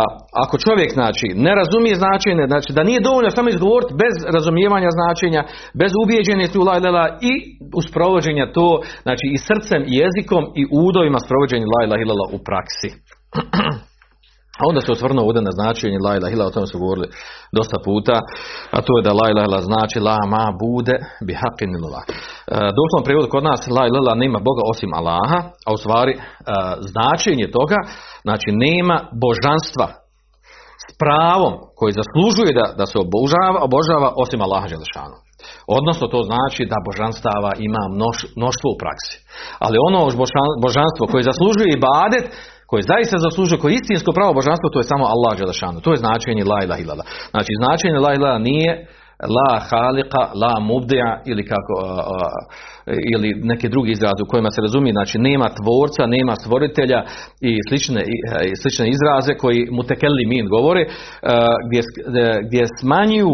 ako 0.44 0.58
čovjek 0.58 0.90
znači 0.92 1.26
ne 1.34 1.52
razumije 1.54 1.94
značenje, 1.94 2.44
znači 2.46 2.72
da 2.72 2.82
nije 2.82 3.00
dovoljno 3.00 3.30
samo 3.30 3.48
izgovoriti 3.48 3.94
bez 4.02 4.14
razumijevanja 4.36 4.90
značenja, 4.98 5.42
bez 5.74 5.92
ubijeđenja 6.02 6.52
tu 6.52 6.60
la 6.68 6.74
ilaha 6.78 7.08
i 7.30 7.32
uz 7.78 7.86
provođenja 7.96 8.52
to, 8.52 8.80
znači 9.02 9.26
i 9.34 9.38
srcem 9.48 9.82
i 9.86 9.96
jezikom 10.02 10.44
i 10.60 10.62
udovima 10.86 11.18
sprovođenja 11.26 11.66
la 11.74 11.80
ilaha 11.86 12.02
illallah 12.02 12.30
u 12.36 12.38
praksi. 12.48 12.88
A 14.60 14.62
onda 14.68 14.80
se 14.80 14.92
osvrnuo 14.92 15.24
ovdje 15.26 15.42
na 15.48 15.52
značenje 15.58 15.98
la 16.06 16.12
ilaha 16.16 16.32
ila, 16.34 16.46
o 16.46 16.54
tome 16.54 16.66
su 16.66 16.78
govorili 16.82 17.08
dosta 17.58 17.76
puta, 17.88 18.16
a 18.76 18.78
to 18.86 18.92
je 18.96 19.06
da 19.06 19.12
la 19.20 19.26
ilaha 19.30 19.48
ila 19.50 19.60
znači 19.70 19.96
la 20.08 20.18
ma 20.34 20.46
bude 20.64 20.96
bi 21.26 21.32
haqqin 21.42 21.70
illallah. 21.76 22.04
E, 22.08 22.12
doslovno 22.78 23.28
kod 23.34 23.42
nas 23.50 23.60
la 23.76 23.84
ilaha 23.86 24.22
nema 24.24 24.38
Boga 24.48 24.62
osim 24.72 24.90
Allaha, 25.00 25.38
a 25.66 25.68
u 25.76 25.78
stvari 25.82 26.12
e, 26.16 26.20
značenje 26.92 27.46
toga, 27.58 27.78
znači 28.26 28.48
nema 28.66 28.96
božanstva 29.24 29.86
s 30.84 30.86
pravom 31.02 31.52
koji 31.78 31.98
zaslužuje 32.00 32.50
da, 32.58 32.66
da 32.80 32.84
se 32.90 32.96
obožava, 33.04 33.58
obožava 33.68 34.08
osim 34.22 34.40
Allaha 34.46 34.66
Želešanu. 34.74 35.16
Odnosno 35.78 36.04
to 36.14 36.20
znači 36.30 36.62
da 36.72 36.84
božanstava 36.88 37.50
ima 37.68 37.82
mnoš, 37.94 38.16
mnoštvo 38.40 38.66
u 38.70 38.78
praksi. 38.82 39.16
Ali 39.64 39.84
ono 39.88 39.98
božanstvo 40.66 41.04
koje 41.10 41.28
zaslužuje 41.30 41.68
i 41.72 41.82
badet, 41.88 42.24
koje 42.70 42.82
zaista 42.92 43.16
zaslužuje, 43.26 43.62
koje 43.62 43.74
istinsko 43.74 44.10
pravo 44.12 44.32
božanstvo, 44.40 44.66
to 44.72 44.78
je 44.80 44.90
samo 44.92 45.04
Allah 45.14 45.32
Đelešanu. 45.38 45.80
To 45.80 45.90
je 45.92 46.02
značenje 46.04 46.44
la 46.52 46.58
ilaha 46.64 46.80
illallah. 46.82 47.06
Znači 47.34 47.52
značenje 47.62 47.98
la 48.06 48.12
ilaha 48.14 48.38
nije 48.38 48.72
la 49.36 49.52
halika, 49.70 50.22
la 50.42 50.54
mubdija 50.60 51.22
ili 51.26 51.44
kako 51.52 51.74
ili 53.14 53.28
neke 53.34 53.68
drugi 53.68 53.90
izraze 53.92 54.22
u 54.22 54.30
kojima 54.30 54.50
se 54.50 54.60
razumije, 54.60 54.92
znači 54.92 55.18
nema 55.18 55.48
tvorca, 55.58 56.06
nema 56.06 56.34
stvoritelja 56.36 57.00
i 57.40 57.52
slične, 57.68 58.02
i 58.50 58.56
slične 58.62 58.86
izraze 58.96 59.32
koji 59.34 59.68
mutekelli 59.70 60.24
min 60.26 60.46
govore, 60.48 60.82
gdje, 61.66 61.82
gdje 62.46 62.62
smanjuju 62.80 63.32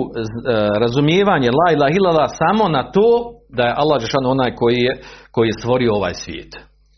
razumijevanje 0.83 1.51
la 1.51 1.72
ilaha 1.72 1.92
illallah 1.96 2.31
samo 2.42 2.68
na 2.68 2.83
to 2.90 3.09
da 3.49 3.62
je 3.62 3.75
Allah 3.77 3.96
Đelešanu 3.99 4.31
onaj 4.31 4.55
koji 4.55 4.79
je, 4.87 4.92
koji 5.31 5.49
je 5.49 5.59
stvorio 5.61 5.94
ovaj 5.94 6.14
svijet 6.14 6.53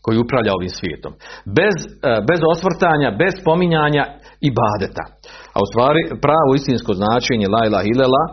koji 0.09 0.23
upravlja 0.25 0.51
ovim 0.59 0.73
svijetom. 0.79 1.11
Bez, 1.59 1.75
e, 1.85 1.89
bez 2.29 2.39
osvrtanja, 2.53 3.09
bez 3.21 3.33
spominjanja 3.41 4.03
i 4.47 4.49
badeta. 4.59 5.05
A 5.55 5.57
u 5.65 5.67
stvari 5.71 6.01
pravo 6.25 6.51
istinsko 6.55 6.91
značenje 7.01 7.45
la 7.55 7.61
ilaha 7.69 7.87
illallah 7.91 8.27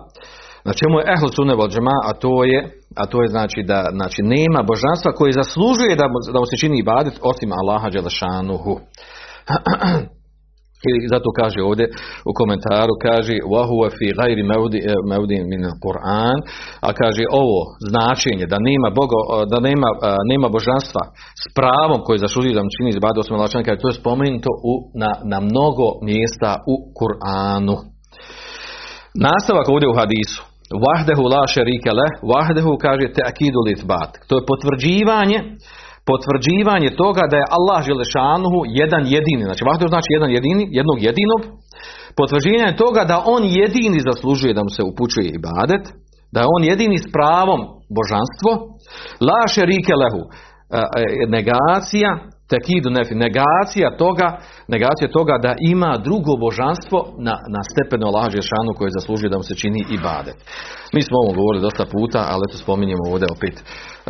na 0.69 0.73
čemu 0.79 0.95
je 0.99 1.09
ehl 1.15 1.29
sunne 1.37 1.55
a 2.09 2.12
to 2.23 2.35
je 2.53 2.61
a 3.01 3.07
to 3.07 3.23
je 3.23 3.29
znači 3.29 3.61
da 3.71 3.79
znači 3.99 4.21
nema 4.23 4.61
božanstva 4.73 5.11
koje 5.19 5.39
zaslužuje 5.41 5.93
da, 6.01 6.07
da 6.35 6.39
mu 6.41 6.47
se 6.51 6.57
čini 6.62 6.77
ibadet 6.79 7.15
osim 7.31 7.51
Allaha 7.53 7.91
dželešanuhu. 7.91 8.75
I 10.89 11.08
zato 11.13 11.30
kaže 11.39 11.60
ovdje 11.70 11.86
u 12.30 12.32
komentaru, 12.39 12.94
kaže 13.08 13.36
وَهُوَ 13.54 13.82
فِي 13.98 14.08
غَيْرِ 14.22 14.38
مَوْدِ 15.13 15.32
مِنَ 15.52 15.63
Kur'an, 15.84 16.38
a 16.88 16.89
kaže 17.02 17.24
ovo 17.41 17.60
značenje 17.89 18.46
da 18.54 18.58
nema, 18.70 18.88
Boga, 19.00 19.17
da 19.52 19.58
nema, 19.70 19.89
nema 20.32 20.48
božanstva 20.56 21.04
s 21.44 21.46
pravom 21.58 22.00
koje 22.06 22.24
zaslužuje 22.26 22.54
da 22.58 22.63
mu 22.63 22.70
čini 22.76 22.89
izbadu 22.89 23.20
osam 23.20 23.63
kaže 23.63 23.82
to 23.82 23.89
je 23.89 24.00
spomenuto 24.02 24.52
u, 24.72 24.74
na, 25.02 25.12
na 25.32 25.39
mnogo 25.50 25.88
mjesta 26.10 26.52
u 26.74 26.76
Kur'anu. 27.00 27.78
Nastavak 29.28 29.67
ovdje 29.70 29.88
u 29.89 29.98
hadisu. 30.02 30.41
Vahdehu 30.86 31.24
la 31.34 31.44
šerike 31.54 31.91
le, 32.00 32.08
vahdehu 32.34 32.72
kaže 32.86 33.06
akidu 33.32 33.60
litbat. 33.67 34.12
To 34.28 34.34
je 34.38 34.48
potvrđivanje 34.50 35.39
potvrđivanje 36.11 36.90
toga 37.03 37.23
da 37.31 37.37
je 37.38 37.51
Allah 37.59 37.79
Želešanuhu 37.88 38.61
jedan 38.83 39.03
jedini, 39.14 39.42
znači 39.49 39.62
vahdehu 39.69 39.90
znači 39.95 40.09
jedan 40.16 40.31
jedini, 40.37 40.64
jednog 40.79 40.99
jedinog, 41.07 41.40
potvrđivanje 42.19 42.75
toga 42.85 43.03
da 43.11 43.16
on 43.35 43.42
jedini 43.61 43.99
zaslužuje 44.09 44.57
da 44.57 44.62
mu 44.66 44.71
se 44.77 44.83
upućuje 44.90 45.27
ibadet, 45.38 45.85
da 46.33 46.38
je 46.40 46.53
on 46.57 46.62
jedini 46.73 46.99
s 46.99 47.07
pravom 47.16 47.61
božanstvo, 47.99 48.51
la 49.29 49.40
šerike 49.55 49.95
lehu, 50.03 50.23
negacija 51.37 52.11
tekidu 52.55 52.88
nefi, 52.90 53.14
negacija 53.27 53.97
toga, 54.03 54.29
negacija 54.75 55.09
toga 55.19 55.35
da 55.47 55.53
ima 55.75 55.92
drugo 56.07 56.33
božanstvo 56.47 56.99
na, 57.27 57.35
na 57.55 57.61
stepenu 57.71 58.07
Allah 58.07 58.27
Žešanu 58.37 58.71
koje 58.79 58.97
zaslužuje 58.99 59.31
da 59.31 59.38
mu 59.40 59.47
se 59.49 59.55
čini 59.62 59.81
i 59.95 59.97
bade. 60.07 60.33
Mi 60.95 61.03
smo 61.07 61.16
ovo 61.23 61.33
govorili 61.38 61.66
dosta 61.69 61.85
puta, 61.95 62.21
ali 62.33 62.51
to 62.51 62.57
spominjemo 62.64 63.05
ovdje 63.12 63.27
opet 63.37 63.55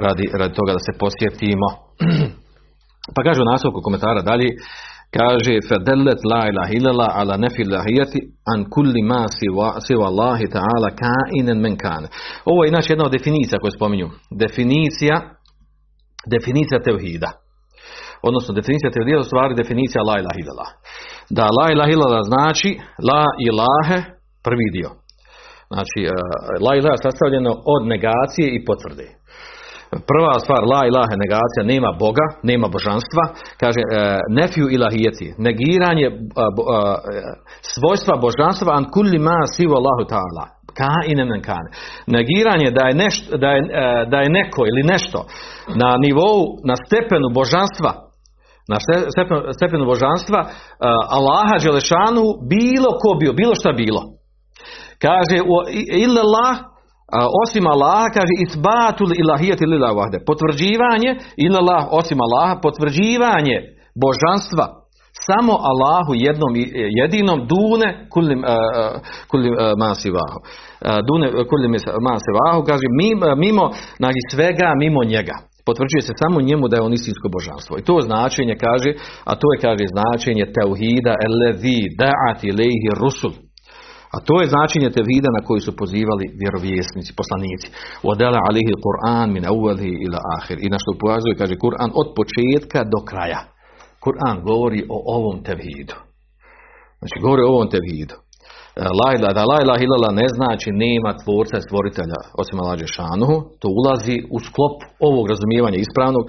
radi, 0.04 0.24
radi 0.40 0.54
toga 0.54 0.72
da 0.72 0.82
se 0.86 0.92
posjetimo. 1.02 1.68
pa 3.14 3.20
kaže 3.26 3.42
u 3.42 3.50
nastavku 3.52 3.80
komentara 3.86 4.20
dalje, 4.30 4.48
kaže 5.18 5.54
fedellet 5.68 6.20
la 6.32 6.42
ilaha 6.50 6.72
illallah 6.78 7.10
ala 7.20 7.36
nefi 7.36 7.64
lahijati 7.64 8.18
an 8.52 8.60
kulli 8.74 9.02
ma 9.02 9.22
siva 9.86 10.06
Allahi 10.12 10.46
ta'ala 10.56 10.88
kainen 11.04 11.58
men 11.64 11.76
kane. 11.76 12.08
Ovo 12.44 12.64
je 12.64 12.68
inače 12.68 12.92
jedna 12.92 13.04
od 13.04 13.12
definicija 13.12 13.58
koju 13.60 13.70
spominju. 13.78 14.08
Definicija 14.44 15.16
definicija 16.34 16.78
tevhida 16.82 17.30
odnosno 18.28 18.54
definicija 18.54 18.90
tevhida 18.90 19.18
u 19.20 19.28
stvari 19.30 19.60
definicija 19.62 20.08
la 20.08 20.16
ilaha 20.22 20.38
illallah. 20.42 20.70
Da 21.38 21.44
la 21.58 21.66
ilaha 21.74 21.90
illallah 21.94 22.22
znači 22.32 22.70
la 23.10 23.24
ilahe 23.48 23.98
prvi 24.46 24.68
dio. 24.76 24.90
Znači 25.72 26.00
uh, 26.04 26.12
la 26.66 26.72
ilaha 26.78 26.96
sastavljeno 27.06 27.52
od 27.74 27.82
negacije 27.94 28.46
i 28.52 28.64
potvrde. 28.68 29.06
Prva 29.90 30.34
stvar, 30.44 30.62
la 30.72 30.86
ilahe, 30.90 31.14
negacija, 31.24 31.62
nema 31.74 31.90
Boga, 32.02 32.26
nema 32.42 32.68
božanstva, 32.68 33.22
kaže 33.62 33.82
uh, 33.84 33.92
nefiju 34.38 34.66
ilahijeti, 34.76 35.34
negiranje 35.38 36.06
uh, 36.08 36.16
svojstva 37.74 38.14
božanstva 38.26 38.70
an 38.78 38.84
kulli 38.94 39.18
ma 39.18 39.38
sivu 39.54 39.74
Allahu 39.80 40.04
ta'ala, 40.12 40.44
ka 40.78 40.92
kane. 41.48 41.70
Negiranje 42.06 42.70
da 42.70 42.84
je, 42.88 42.94
nešto, 42.94 43.36
da, 43.36 43.48
je, 43.48 43.60
da 44.12 44.18
je 44.20 44.30
neko 44.38 44.60
ili 44.66 44.82
nešto 44.82 45.18
na 45.82 45.90
nivou, 46.04 46.40
na 46.64 46.74
stepenu 46.76 47.28
božanstva 47.34 48.06
na 48.68 48.78
stepenu 49.56 49.84
božanstva 49.84 50.40
uh, 50.40 50.48
Allaha 51.18 51.56
Đelešanu 51.62 52.24
bilo 52.50 52.90
ko 53.02 53.18
bio, 53.20 53.32
bilo 53.32 53.54
šta 53.54 53.72
bilo. 53.72 54.02
Kaže 54.98 55.36
illallah 57.12 57.30
osim 57.44 57.66
Allaha 57.66 58.08
kaže 58.14 58.34
isbatul 58.48 59.12
ilahijati 59.22 59.66
lillah 59.66 59.96
vahde. 59.96 60.18
Potvrđivanje 60.26 61.10
illallah 61.36 61.82
osim 61.90 62.18
Allaha 62.20 62.60
potvrđivanje 62.60 63.56
božanstva 64.04 64.66
samo 65.26 65.52
Allahu 65.70 66.12
jednom 66.14 66.52
jedinom 67.00 67.38
dune 67.46 68.08
kulim 68.10 68.42
kulim 69.30 69.54
masivahu. 69.78 70.38
Dune 71.08 71.26
kulim 71.50 71.72
masivahu 72.10 72.60
kaže 72.70 72.86
mimo 73.36 73.64
znači 73.96 74.20
svega 74.30 74.68
mimo 74.78 75.04
njega 75.04 75.36
potvrđuje 75.66 76.02
se 76.02 76.12
samo 76.22 76.40
njemu 76.40 76.68
da 76.68 76.76
je 76.76 76.82
on 76.82 76.92
istinsko 76.92 77.28
božanstvo. 77.36 77.78
I 77.78 77.86
to 77.88 77.94
značenje 78.08 78.54
kaže, 78.66 78.90
a 79.30 79.32
to 79.40 79.46
je 79.52 79.62
kaže 79.66 79.84
značenje 79.94 80.44
teuhida 80.58 81.14
elevi 81.28 81.78
da'at 82.02 82.38
ilaihi 82.50 82.88
rusul. 83.02 83.32
A 84.14 84.16
to 84.26 84.34
je 84.40 84.52
značenje 84.54 84.90
tevhida 84.90 85.30
na 85.36 85.42
koji 85.46 85.60
su 85.60 85.76
pozivali 85.80 86.24
vjerovjesnici, 86.42 87.16
poslanici. 87.20 87.66
Odela 88.12 88.40
alihi 88.48 88.74
Kur'an 88.86 89.28
min 89.36 89.44
awalihi 89.52 89.96
ila 90.06 90.20
ahir. 90.36 90.58
I 90.60 90.68
na 90.72 90.78
što 90.82 90.90
ukazuje, 90.96 91.40
kaže 91.40 91.54
Kur'an 91.64 91.90
od 92.00 92.08
početka 92.18 92.80
do 92.92 93.00
kraja. 93.10 93.40
Kur'an 94.04 94.36
govori 94.48 94.80
o 94.96 94.98
ovom 95.16 95.36
tevhidu. 95.48 95.96
Znači 96.98 97.16
govori 97.24 97.42
o 97.42 97.52
ovom 97.54 97.68
tevhidu. 97.74 98.14
Lajla, 99.00 99.28
da 99.38 99.42
la 99.50 99.58
ilaha 99.64 99.82
illallah 99.84 100.12
ne 100.22 100.28
znači 100.38 100.68
nema 100.84 101.10
tvorca 101.22 101.56
stvoritelja 101.66 102.18
osim 102.40 102.56
Allah 102.58 102.78
Šanuhu, 102.96 103.36
to 103.60 103.66
ulazi 103.78 104.16
u 104.36 104.38
sklop 104.46 104.76
ovog 105.08 105.24
razumijevanja 105.32 105.78
ispravnog, 105.80 106.24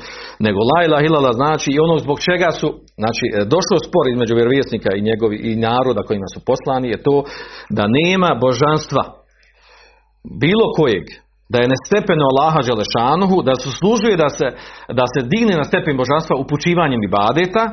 nego 0.46 0.60
la 0.72 0.80
ilaha 0.88 1.04
illallah 1.08 1.36
znači 1.42 1.70
i 1.72 1.82
ono 1.86 1.96
zbog 2.06 2.18
čega 2.28 2.50
su, 2.60 2.68
znači 3.02 3.26
e, 3.28 3.34
došlo 3.54 3.78
spor 3.88 4.06
između 4.08 4.34
vjerovjesnika 4.36 4.90
i 4.94 5.06
njegovi 5.10 5.38
i 5.50 5.52
naroda 5.68 6.02
kojima 6.08 6.28
su 6.34 6.40
poslani 6.50 6.88
je 6.94 7.04
to 7.08 7.16
da 7.78 7.84
nema 8.00 8.30
božanstva 8.46 9.04
bilo 10.44 10.66
kojeg 10.80 11.06
da 11.52 11.58
je 11.60 11.72
na 11.74 11.78
stepenu 11.86 12.24
Allaha 12.32 12.60
Želešanuhu, 12.70 13.38
da 13.50 13.56
su 13.64 13.70
služuje 13.80 14.16
da 14.24 14.30
se, 14.38 14.48
da 15.00 15.06
se 15.14 15.20
digne 15.34 15.54
na 15.62 15.66
stepen 15.70 15.96
božanstva 16.02 16.34
upućivanjem 16.44 17.02
ibadeta, 17.10 17.64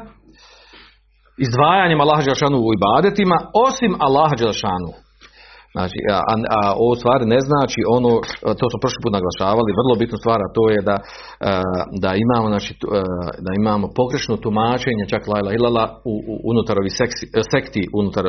izdvajanjem 1.47 2.01
Allaha 2.01 2.23
Đelšanu 2.27 2.59
u 2.67 2.71
ibadetima, 2.79 3.37
osim 3.67 3.93
Allaha 4.07 4.35
Đelšanu. 4.43 4.93
Znači, 5.77 5.99
a, 6.17 6.19
a, 6.59 6.61
ovo 6.85 6.95
stvari 7.01 7.25
ne 7.35 7.41
znači 7.49 7.81
ono, 7.97 8.11
to 8.59 8.65
smo 8.71 8.79
prošli 8.83 9.01
put 9.05 9.13
naglašavali, 9.19 9.79
vrlo 9.81 9.95
bitnu 10.03 10.17
stvar, 10.23 10.39
a 10.43 10.53
to 10.57 10.65
je 10.75 10.81
da, 10.91 10.97
da 12.05 12.11
imamo, 12.25 12.47
znači, 12.55 12.71
da 13.47 13.51
imamo 13.61 13.87
pogrešno 14.01 14.35
tumačenje 14.45 15.05
čak 15.13 15.23
lajla 15.33 15.51
ilala 15.59 15.85
u, 16.11 16.15
u, 16.33 16.35
unutar 16.51 16.77
ovih 16.83 16.95
sekti, 17.53 17.83
unutar 18.01 18.25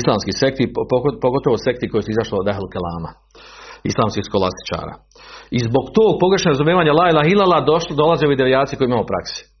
islamskih 0.00 0.34
sekti, 0.42 0.64
pogotovo 1.24 1.56
sekti 1.66 1.90
koji 1.90 2.02
su 2.02 2.10
izašli 2.12 2.34
od 2.38 2.48
Ahl 2.52 2.66
Kelama, 2.74 3.10
islamskih 3.90 4.24
skolastičara. 4.28 4.94
I 5.56 5.58
zbog 5.68 5.84
tog 5.96 6.10
pogrešnog 6.22 6.52
razumijevanja 6.54 6.92
lajla 7.00 7.22
ilala 7.32 7.66
došlo, 7.72 7.92
dolaze 8.02 8.22
ovi 8.26 8.40
devijaci 8.42 8.76
koji 8.76 8.86
imamo 8.88 9.06
u 9.06 9.10
praksi. 9.12 9.53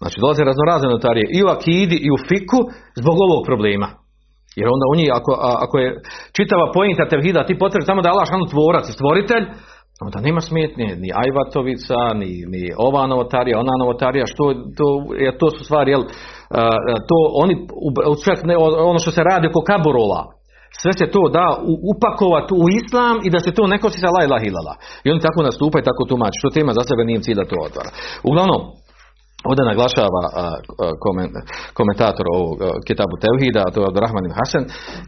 Znači 0.00 0.16
dolaze 0.20 0.42
raznorazne 0.50 0.88
notarije 0.88 1.26
i 1.36 1.38
u 1.44 1.48
akidi 1.54 1.96
i 2.06 2.08
u 2.16 2.18
fiku 2.28 2.60
zbog 3.02 3.16
ovog 3.26 3.40
problema. 3.48 3.88
Jer 4.58 4.66
onda 4.74 4.86
u 4.92 4.96
njih, 4.98 5.08
ako, 5.18 5.32
ako 5.64 5.74
je 5.82 5.88
čitava 6.36 6.66
pojenta 6.76 7.04
tevhida, 7.12 7.48
ti 7.48 7.62
potrebi 7.62 7.84
samo 7.90 8.02
da 8.02 8.08
je 8.08 8.14
Allah 8.14 8.50
tvorac 8.52 8.84
i 8.88 8.96
stvoritelj, 8.98 9.44
onda 10.06 10.18
nema 10.20 10.40
smetnje, 10.40 10.88
ni 11.02 11.08
Ajvatovica, 11.22 12.00
ni, 12.20 12.30
ni 12.52 12.62
ova 12.88 13.06
novotarija, 13.06 13.62
ona 13.64 13.74
novotarija, 13.82 14.26
što 14.32 14.44
to, 14.78 14.88
je, 15.24 15.38
to 15.38 15.50
su 15.50 15.64
stvari, 15.64 15.90
jel, 15.90 16.02
to 17.08 17.16
oni, 17.42 17.54
ne, 18.44 18.56
ono 18.92 18.98
što 18.98 19.10
se 19.10 19.22
radi 19.30 19.46
oko 19.48 19.60
kaburova, 19.70 20.22
sve 20.82 20.92
se 21.00 21.06
to 21.14 21.22
da 21.36 21.46
upakovati 21.92 22.52
u 22.62 22.64
islam 22.80 23.16
i 23.26 23.30
da 23.34 23.40
se 23.40 23.50
to 23.56 23.66
ne 23.66 23.78
kosi 23.78 23.98
sa 24.00 24.10
la. 24.66 24.74
I 25.04 25.10
oni 25.10 25.20
tako 25.20 25.42
nastupaju, 25.42 25.88
tako 25.90 26.04
tumači. 26.10 26.40
Što 26.40 26.56
tema 26.58 26.72
za 26.72 26.82
sebe 26.88 27.02
nije 27.04 27.24
cilj 27.24 27.38
da 27.40 27.50
to 27.50 27.56
otvara. 27.68 27.90
Uglavnom, 28.30 28.60
Ovdje 29.48 29.64
naglašava 29.64 30.22
komentator 31.78 32.26
ovog 32.36 32.58
kitabu 32.88 33.14
Tevhida, 33.22 33.64
to 33.72 33.80
je 33.80 33.86
od 33.86 33.96
Rahman 34.04 34.26
Hasan, 34.38 34.64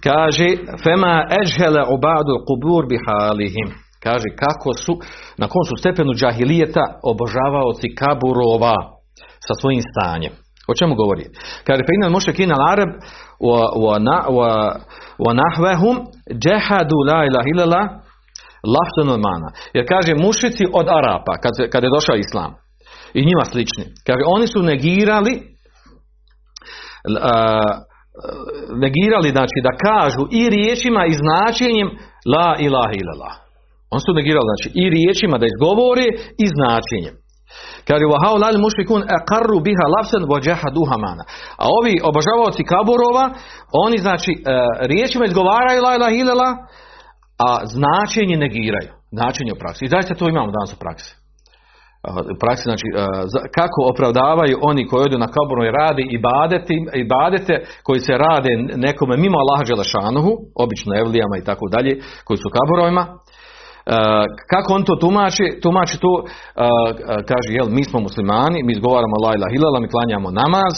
kaže 0.06 0.48
Fema 0.82 1.16
eđhele 1.40 1.82
obadu 1.96 2.34
kubur 2.48 2.82
bihalihim. 2.92 3.68
Kaže 4.06 4.28
kako 4.42 4.70
su, 4.84 4.92
na 5.40 5.46
kom 5.52 5.64
su 5.68 5.74
stepenu 5.82 6.12
džahilijeta 6.14 6.84
obožavaoci 7.10 7.94
kaburova 8.00 8.76
sa 9.46 9.54
svojim 9.60 9.82
stanjem. 9.90 10.32
O 10.70 10.74
čemu 10.78 10.94
govori? 10.94 11.24
Kaže, 11.66 11.80
fe 11.86 11.92
inal 11.94 12.10
mušrikin 12.10 12.52
al 12.52 12.62
arab 12.72 12.90
wa 15.24 15.32
nahvehum 15.42 15.96
džehadu 16.44 16.98
la 17.10 17.20
ilaha 17.28 17.48
illallah 17.52 17.86
lafzanul 18.74 19.22
mana. 19.28 19.48
Jer 19.76 19.84
kaže 19.92 20.12
mušici 20.14 20.64
od 20.72 20.86
Arapa, 20.98 21.34
kad, 21.42 21.52
kad 21.72 21.82
je 21.82 21.94
došao 21.96 22.16
Islam, 22.16 22.50
i 23.14 23.20
njima 23.28 23.44
slični. 23.44 23.84
Kaže, 24.06 24.22
oni 24.26 24.46
su 24.46 24.62
negirali 24.62 25.52
negirali, 28.84 29.28
znači 29.36 29.58
da 29.66 29.72
kažu 29.88 30.22
i 30.40 30.42
riječima 30.54 31.02
i 31.06 31.18
značenjem 31.22 31.88
la 32.34 32.48
ilaha 32.66 32.94
illallah. 33.00 33.34
Oni 33.92 34.02
su 34.06 34.12
negirali, 34.20 34.46
znači 34.50 34.68
i 34.82 34.84
riječima 34.96 35.36
da 35.38 35.46
izgovore 35.48 36.06
i 36.44 36.46
značenjem. 36.56 37.14
Kaže, 37.88 38.04
wa 38.12 38.18
lal 38.42 38.58
mušrikun 38.66 39.02
aqarru 39.18 39.58
biha 39.66 39.86
lafsan 39.94 40.22
wa 40.30 40.38
jahaduha 40.48 40.96
mana. 41.06 41.24
A 41.62 41.64
ovi 41.78 41.94
obožavaoci 42.10 42.62
kaburova, 42.72 43.24
oni 43.84 43.98
znači 44.06 44.32
e, 44.34 44.40
riječima 44.92 45.24
izgovaraju 45.26 45.82
la 45.82 45.92
ilaha 45.94 46.14
illallah, 46.20 46.54
a 47.46 47.48
značenje 47.74 48.36
negiraju. 48.44 48.90
Značenje 49.18 49.52
u 49.52 49.60
praksi. 49.62 49.84
I 49.84 49.92
zaista 49.94 50.14
to 50.14 50.28
imamo 50.28 50.50
danas 50.56 50.72
u 50.72 50.78
praksi. 50.84 51.21
Praksi, 52.40 52.64
znači, 52.70 52.86
kako 53.58 53.80
opravdavaju 53.92 54.58
oni 54.62 54.86
koji 54.86 55.02
odu 55.06 55.18
na 55.18 55.28
kaboru 55.36 55.62
i 55.64 55.74
radi 55.80 56.04
i 56.14 56.18
badete, 56.18 56.74
i 57.02 57.04
badete 57.14 57.54
koji 57.86 58.00
se 58.00 58.12
rade 58.26 58.52
nekome 58.86 59.14
mimo 59.16 59.36
Allaha 59.38 59.64
Đelešanuhu, 59.68 60.32
obično 60.64 60.92
evlijama 61.02 61.36
i 61.38 61.44
tako 61.48 61.64
dalje, 61.74 61.92
koji 62.26 62.38
su 62.42 62.48
kaborovima, 62.58 63.04
kako 64.52 64.68
on 64.74 64.82
to 64.84 64.94
tumači? 64.96 65.46
Tumači 65.62 65.96
to, 66.04 66.12
kaže, 67.30 67.48
jel, 67.58 67.68
mi 67.76 67.84
smo 67.84 67.98
muslimani, 68.00 68.62
mi 68.62 68.72
izgovaramo 68.72 69.16
la 69.24 69.32
illallah, 69.56 69.82
mi 69.82 69.94
klanjamo 69.94 70.30
namaz, 70.30 70.74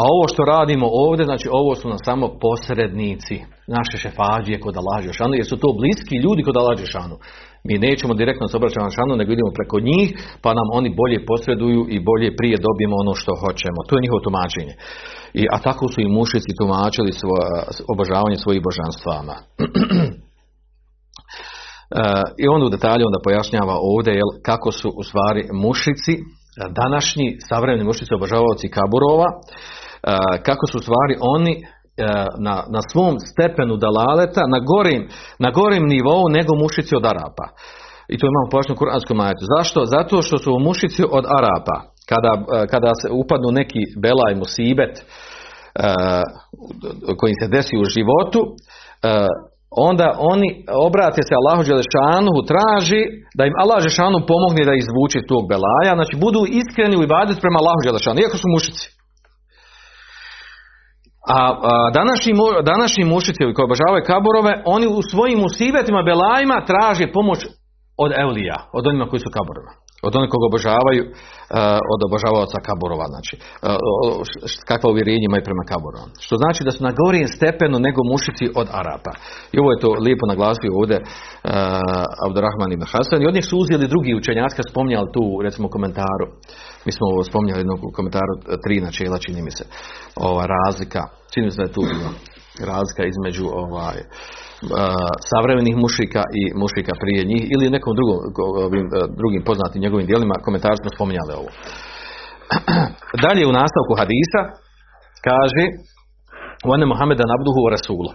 a 0.00 0.02
ovo 0.14 0.24
što 0.28 0.42
radimo 0.54 0.86
ovdje, 1.04 1.24
znači 1.24 1.48
ovo 1.52 1.74
su 1.74 1.88
nam 1.88 1.98
samo 2.04 2.26
posrednici, 2.44 3.36
naše 3.76 3.96
šefađije 4.04 4.60
kod 4.60 4.74
Allah 4.76 4.98
Žešanu, 5.06 5.34
jer 5.34 5.46
su 5.46 5.56
to 5.62 5.68
bliski 5.80 6.16
ljudi 6.24 6.42
kod 6.42 6.56
Allah 6.56 6.78
Žešanu. 6.78 7.16
Mi 7.68 7.74
nećemo 7.86 8.14
direktno 8.14 8.48
se 8.48 8.56
obraćati 8.56 8.96
šanu, 8.96 9.12
nego 9.20 9.30
idemo 9.32 9.52
preko 9.58 9.76
njih, 9.88 10.08
pa 10.42 10.50
nam 10.58 10.68
oni 10.78 10.88
bolje 11.00 11.18
posreduju 11.30 11.82
i 11.94 11.96
bolje 12.08 12.28
prije 12.38 12.56
dobijemo 12.66 12.96
ono 13.04 13.14
što 13.20 13.32
hoćemo. 13.42 13.80
To 13.86 13.92
je 13.94 14.04
njihovo 14.04 14.20
tumačenje. 14.26 14.74
I, 15.40 15.42
a 15.54 15.56
tako 15.66 15.84
su 15.92 15.98
i 16.00 16.12
mušici 16.18 16.58
tumačili 16.60 17.12
svoje, 17.20 17.46
obožavanje 17.92 18.36
svojih 18.36 18.62
božanstvama. 18.68 19.36
I 22.42 22.44
on 22.54 22.60
u 22.62 22.72
detalju 22.74 23.04
onda 23.06 23.24
pojašnjava 23.26 23.74
ovdje 23.92 24.12
jel, 24.14 24.30
kako 24.48 24.70
su 24.72 24.88
u 25.00 25.02
stvari 25.08 25.42
mušici, 25.64 26.14
današnji 26.82 27.26
savremeni 27.48 27.84
mušici 27.84 28.14
obožavaoci 28.14 28.74
kaburova, 28.76 29.28
kako 30.48 30.64
su 30.66 30.78
u 30.78 30.84
stvari 30.86 31.14
oni 31.34 31.54
na, 32.46 32.54
na 32.74 32.80
svom 32.92 33.14
stepenu 33.30 33.76
dalaleta 33.76 34.42
na 34.54 34.58
gorim, 34.70 35.08
na 35.38 35.50
gorim 35.50 35.84
nivou 35.86 36.22
nego 36.28 36.52
mušici 36.62 36.96
od 36.96 37.04
Arapa. 37.06 37.46
I 38.12 38.18
to 38.18 38.26
imamo 38.26 38.50
pojašnju 38.50 38.74
u 38.74 38.78
kuranskom 38.78 39.16
majetu. 39.16 39.44
Zašto? 39.56 39.78
Zato 39.84 40.22
što 40.22 40.38
su 40.38 40.58
mušici 40.58 41.02
od 41.18 41.24
Arapa. 41.38 41.78
Kada, 42.10 42.32
kada 42.72 42.90
se 43.00 43.08
upadnu 43.22 43.48
neki 43.60 43.82
belaj 44.04 44.34
musibet 44.34 44.92
koji 47.20 47.34
se 47.40 47.46
desi 47.54 47.74
u 47.82 47.84
životu, 47.94 48.40
onda 49.90 50.08
oni 50.32 50.48
obrate 50.86 51.20
se 51.28 51.34
Allahu 51.40 51.62
Đelešanu, 51.68 52.32
traži 52.52 53.02
da 53.38 53.42
im 53.44 53.54
Allah 53.62 53.78
Đelešanu 53.80 54.18
pomogne 54.30 54.62
da 54.68 54.74
izvuče 54.82 55.20
tog 55.30 55.42
belaja, 55.52 55.92
znači 55.98 56.14
budu 56.24 56.40
iskreni 56.60 56.96
u 56.96 57.06
ibadet 57.08 57.38
prema 57.42 57.58
Allahu 57.62 57.80
Đelešanu, 57.84 58.18
iako 58.20 58.36
su 58.42 58.48
mušici. 58.54 58.97
A, 61.28 61.90
današnji, 61.98 62.32
današnji 62.72 63.04
mušici 63.04 63.52
koji 63.54 63.64
obožavaju 63.64 64.08
kaborove, 64.12 64.62
oni 64.64 64.86
u 64.86 65.00
svojim 65.10 65.38
musibetima, 65.38 66.02
belajima 66.02 66.66
traže 66.70 67.12
pomoć 67.12 67.40
od 68.04 68.10
Eulija, 68.22 68.56
od 68.72 68.86
onima 68.86 69.06
koji 69.10 69.20
su 69.20 69.30
kaborova. 69.36 69.72
Od 70.06 70.12
onih 70.16 70.30
koga 70.32 70.46
obožavaju, 70.50 71.02
od 71.94 72.00
obožavaoca 72.08 72.58
kaborova, 72.68 73.06
znači, 73.14 73.34
kakva 74.70 74.88
uvjerenja 74.90 75.26
imaju 75.28 75.42
prema 75.48 75.64
kaborova. 75.72 76.06
Što 76.24 76.34
znači 76.42 76.60
da 76.66 76.72
su 76.74 76.80
na 76.88 76.92
gorijem 77.00 77.28
stepenu 77.36 77.76
nego 77.86 78.00
mušici 78.12 78.46
od 78.60 78.66
Arapa. 78.80 79.12
I 79.54 79.56
ovo 79.62 79.68
je 79.72 79.82
to 79.82 79.90
lijepo 80.06 80.24
naglasio 80.32 80.78
ovdje 80.80 80.98
uh, 81.00 81.08
Abdurrahman 82.26 82.72
ibn 82.72 82.86
Hasan. 82.92 83.20
I 83.22 83.28
od 83.30 83.34
njih 83.36 83.46
su 83.46 83.54
uzeli 83.62 83.92
drugi 83.92 84.12
učenjaci, 84.20 84.70
spominjali 84.70 85.08
tu, 85.16 85.24
recimo, 85.46 85.66
komentaru. 85.76 86.26
Mi 86.86 86.92
smo 86.96 87.04
ovo 87.12 87.22
spominjali 87.30 87.60
jednog 87.62 87.80
komentaru 87.96 88.32
tri 88.64 88.76
načela, 88.86 89.24
čini 89.24 89.40
mi 89.46 89.52
se. 89.58 89.64
Ova 90.28 90.44
razlika, 90.54 91.02
čini 91.32 91.44
mi 91.46 91.52
se 91.52 91.60
da 91.60 91.66
je 91.68 91.76
tu 91.76 91.82
bila 91.92 92.10
razlika 92.72 93.02
između 93.12 93.46
ovaj, 93.62 93.98
savremenih 95.30 95.74
mušika 95.84 96.22
i 96.40 96.42
mušika 96.62 96.92
prije 97.02 97.20
njih 97.30 97.42
ili 97.54 97.74
nekom 97.76 97.92
drugom, 97.98 98.16
ovim, 98.66 98.86
drugim 99.20 99.42
poznatim 99.48 99.82
njegovim 99.82 100.06
dijelima 100.06 100.44
komentar 100.46 100.74
smo 100.80 100.90
spominjali 100.96 101.32
ovo. 101.40 101.50
Dalje 103.24 103.42
u 103.46 103.56
nastavku 103.60 103.92
hadisa 104.00 104.40
kaže 105.28 105.64
One 106.64 106.86
Muhammeda 106.86 107.24
nabduhu 107.32 107.62
rasulu. 107.76 108.10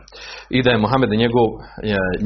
I 0.50 0.64
da 0.64 0.70
je 0.72 0.84
Muhammed 0.86 1.10
njegov, 1.24 1.48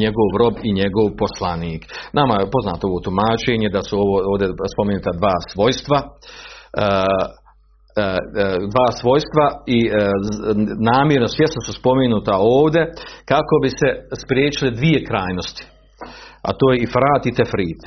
njegov 0.03 0.30
rob 0.41 0.56
i 0.63 0.73
njegov 0.80 1.08
poslanik. 1.23 1.82
Nama 2.19 2.34
je 2.39 2.53
poznato 2.56 2.84
ovo 2.88 2.99
tumačenje 3.06 3.69
da 3.75 3.82
su 3.88 3.93
ovo 4.03 4.15
ovdje 4.32 4.47
spomenuta 4.73 5.12
dva 5.19 5.36
svojstva. 5.51 5.97
E, 6.03 6.10
e, 6.84 7.46
dva 8.73 8.89
svojstva 9.01 9.45
i 9.77 9.79
e, 9.88 9.89
namjerno 10.91 11.27
svjesno 11.27 11.60
su 11.65 11.73
spomenuta 11.79 12.33
ovdje 12.60 12.81
kako 13.31 13.53
bi 13.63 13.69
se 13.79 13.89
spriječile 14.23 14.69
dvije 14.79 14.99
krajnosti. 15.10 15.63
A 16.47 16.49
to 16.60 16.65
je 16.71 16.81
ifrat 16.86 17.23
i 17.25 17.36
tefrit. 17.39 17.81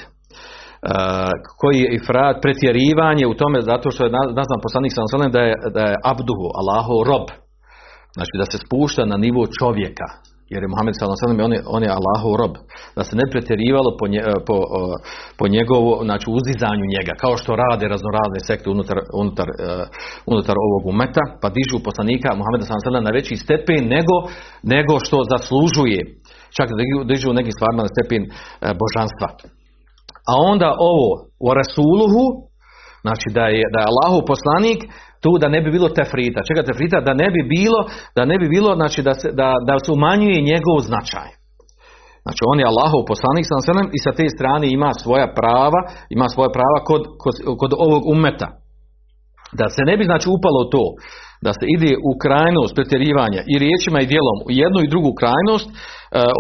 koji 1.60 1.78
je 1.80 1.94
ifrat 1.98 2.36
pretjerivanje 2.42 3.24
u 3.26 3.38
tome 3.40 3.58
zato 3.60 3.90
što 3.90 4.04
je 4.04 4.14
nazvan 4.38 4.60
poslanik 4.66 4.92
sam 4.94 5.30
da 5.36 5.40
je, 5.48 5.54
da 5.76 5.82
je 5.90 6.00
abduhu, 6.12 6.46
Allahu 6.60 6.94
rob. 7.10 7.26
Znači 8.16 8.34
da 8.40 8.46
se 8.50 8.58
spušta 8.64 9.02
na 9.12 9.16
nivo 9.16 9.42
čovjeka 9.58 10.08
jer 10.52 10.60
je 10.62 10.72
Muhammed 10.72 10.94
sallallahu 10.96 11.44
on 11.48 11.52
je, 11.56 11.60
on 11.76 11.82
je 11.86 11.96
Allahov 11.98 12.32
rob, 12.42 12.54
da 12.96 13.02
se 13.08 13.14
ne 13.20 13.26
pretjerivalo 13.32 13.90
po, 13.98 14.04
nje, 14.12 14.22
po, 14.48 14.56
po 15.38 15.44
njegovu, 15.54 15.90
znači 16.08 16.26
uzizanju 16.38 16.84
njega, 16.94 17.12
kao 17.22 17.34
što 17.40 17.50
rade 17.62 17.84
raznorazne 17.94 18.40
sekte 18.48 18.66
unutar, 18.74 18.98
unutar, 19.22 19.48
uh, 19.52 19.56
unutar 20.32 20.56
ovog 20.66 20.82
umeta, 20.92 21.22
pa 21.42 21.48
dižu 21.56 21.76
poslanika 21.88 22.28
Muhammeda 22.38 22.64
sallallahu 22.64 23.08
na 23.08 23.16
veći 23.18 23.34
stepen 23.44 23.82
nego, 23.96 24.16
nego 24.74 24.94
što 25.06 25.18
zaslužuje, 25.32 26.00
čak 26.56 26.66
da 26.70 26.82
dižu 27.10 27.26
u 27.30 27.38
nekim 27.38 27.54
stvarima 27.56 27.82
na 27.86 27.94
stepen 27.94 28.22
uh, 28.26 28.32
božanstva. 28.82 29.28
A 30.30 30.32
onda 30.52 30.68
ovo 30.92 31.08
u 31.46 31.48
Rasuluhu, 31.60 32.24
znači 33.04 33.26
da 33.36 33.44
je, 33.54 33.62
da 33.72 33.78
je 33.80 33.90
Allahov 33.92 34.20
poslanik, 34.32 34.80
tu 35.22 35.30
da 35.42 35.48
ne 35.54 35.60
bi 35.62 35.68
bilo 35.76 35.88
tefrita. 35.98 36.40
Čega 36.48 36.62
tefrita? 36.68 36.98
Da 37.08 37.12
ne 37.22 37.28
bi 37.34 37.40
bilo, 37.56 37.80
da 38.16 38.22
ne 38.30 38.36
bi 38.40 38.46
bilo, 38.54 38.70
znači 38.80 39.00
da 39.08 39.14
se, 39.20 39.28
da, 39.40 39.48
da 39.68 39.74
se 39.84 39.90
umanjuje 39.92 40.48
njegov 40.50 40.76
značaj. 40.88 41.30
Znači 42.24 42.42
on 42.50 42.58
je 42.60 42.70
Allahov 42.72 43.02
poslanik 43.12 43.44
sam 43.48 43.60
selem 43.68 43.88
i 43.96 43.98
sa 44.04 44.12
te 44.18 44.26
strane 44.36 44.66
ima 44.70 44.90
svoja 45.02 45.26
prava, 45.38 45.80
ima 46.16 46.26
svoja 46.34 46.50
prava 46.56 46.78
kod, 46.88 47.02
kod, 47.22 47.34
kod 47.60 47.72
ovog 47.86 48.02
umeta. 48.14 48.48
Da 49.60 49.66
se 49.74 49.82
ne 49.88 49.94
bi 49.98 50.04
znači 50.10 50.26
upalo 50.36 50.62
to 50.74 50.84
da 51.46 51.52
se 51.58 51.64
ide 51.76 51.92
u 52.10 52.10
krajnost 52.24 52.72
pretjerivanja 52.76 53.40
i 53.52 53.54
riječima 53.64 53.98
i 54.00 54.10
djelom 54.12 54.38
u 54.46 54.50
jednu 54.62 54.78
i 54.82 54.90
drugu 54.92 55.12
krajnost, 55.20 55.68
uh, 55.70 55.76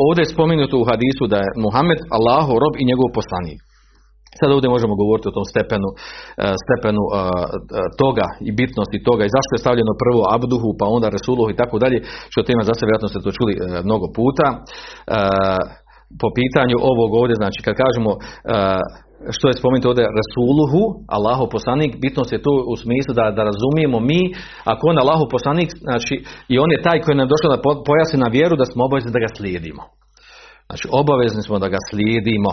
ovdje 0.06 0.20
je 0.22 0.34
spomenuto 0.34 0.74
u 0.78 0.88
hadisu 0.90 1.24
da 1.32 1.38
je 1.42 1.54
Muhammed 1.64 2.00
Allahov 2.16 2.56
rob 2.62 2.74
i 2.78 2.88
njegov 2.90 3.08
poslanik. 3.18 3.60
Sad 4.38 4.48
ovdje 4.52 4.74
možemo 4.76 4.94
govoriti 5.02 5.28
o 5.28 5.36
tom 5.36 5.46
stepenu, 5.52 5.88
e, 5.92 5.98
stepenu 6.64 7.02
e, 7.08 7.12
toga 8.02 8.26
i 8.48 8.50
bitnosti 8.60 8.98
toga 9.08 9.22
i 9.24 9.34
zašto 9.36 9.52
je 9.52 9.62
stavljeno 9.64 9.92
prvo 10.04 10.22
Abduhu, 10.36 10.68
pa 10.78 10.84
onda 10.96 11.14
Resuluhu 11.16 11.50
i 11.50 11.60
tako 11.62 11.76
dalje, 11.84 11.98
što 12.30 12.48
tema 12.48 12.62
za 12.68 12.74
se 12.74 12.86
vjerojatno 12.86 13.08
ste 13.10 13.24
to 13.24 13.30
čuli 13.38 13.52
e, 13.54 13.60
mnogo 13.88 14.06
puta. 14.18 14.46
Po 16.20 16.28
pitanju 16.38 16.76
ovog 16.92 17.10
ovdje, 17.20 17.34
znači 17.42 17.58
kad 17.66 17.74
kažemo 17.82 18.10
što 19.36 19.44
je 19.48 19.58
spomenuto 19.60 19.88
ovdje 19.88 20.14
Rasuluhu, 20.20 20.82
Allahov 21.16 21.46
poslanik, 21.56 21.92
bitnost 22.04 22.32
je 22.32 22.44
to 22.46 22.52
u 22.72 22.74
smislu 22.82 23.12
da, 23.18 23.24
da 23.36 23.42
razumijemo 23.50 23.98
mi, 24.10 24.20
ako 24.72 24.82
on 24.90 24.98
Allahov 24.98 25.28
poslanik, 25.36 25.68
znači 25.88 26.14
i 26.52 26.54
on 26.64 26.70
je 26.72 26.84
taj 26.86 26.98
koji 27.00 27.16
nam 27.20 27.30
došao 27.32 27.52
da 27.52 27.62
pojasni 27.88 28.18
na 28.24 28.28
vjeru, 28.36 28.54
da 28.56 28.66
smo 28.70 28.84
obavezni 28.84 29.14
da 29.14 29.24
ga 29.24 29.30
slijedimo. 29.36 29.82
Znači 30.70 30.86
obavezni 31.00 31.42
smo 31.46 31.56
da 31.64 31.68
ga 31.74 31.80
slijedimo. 31.88 32.50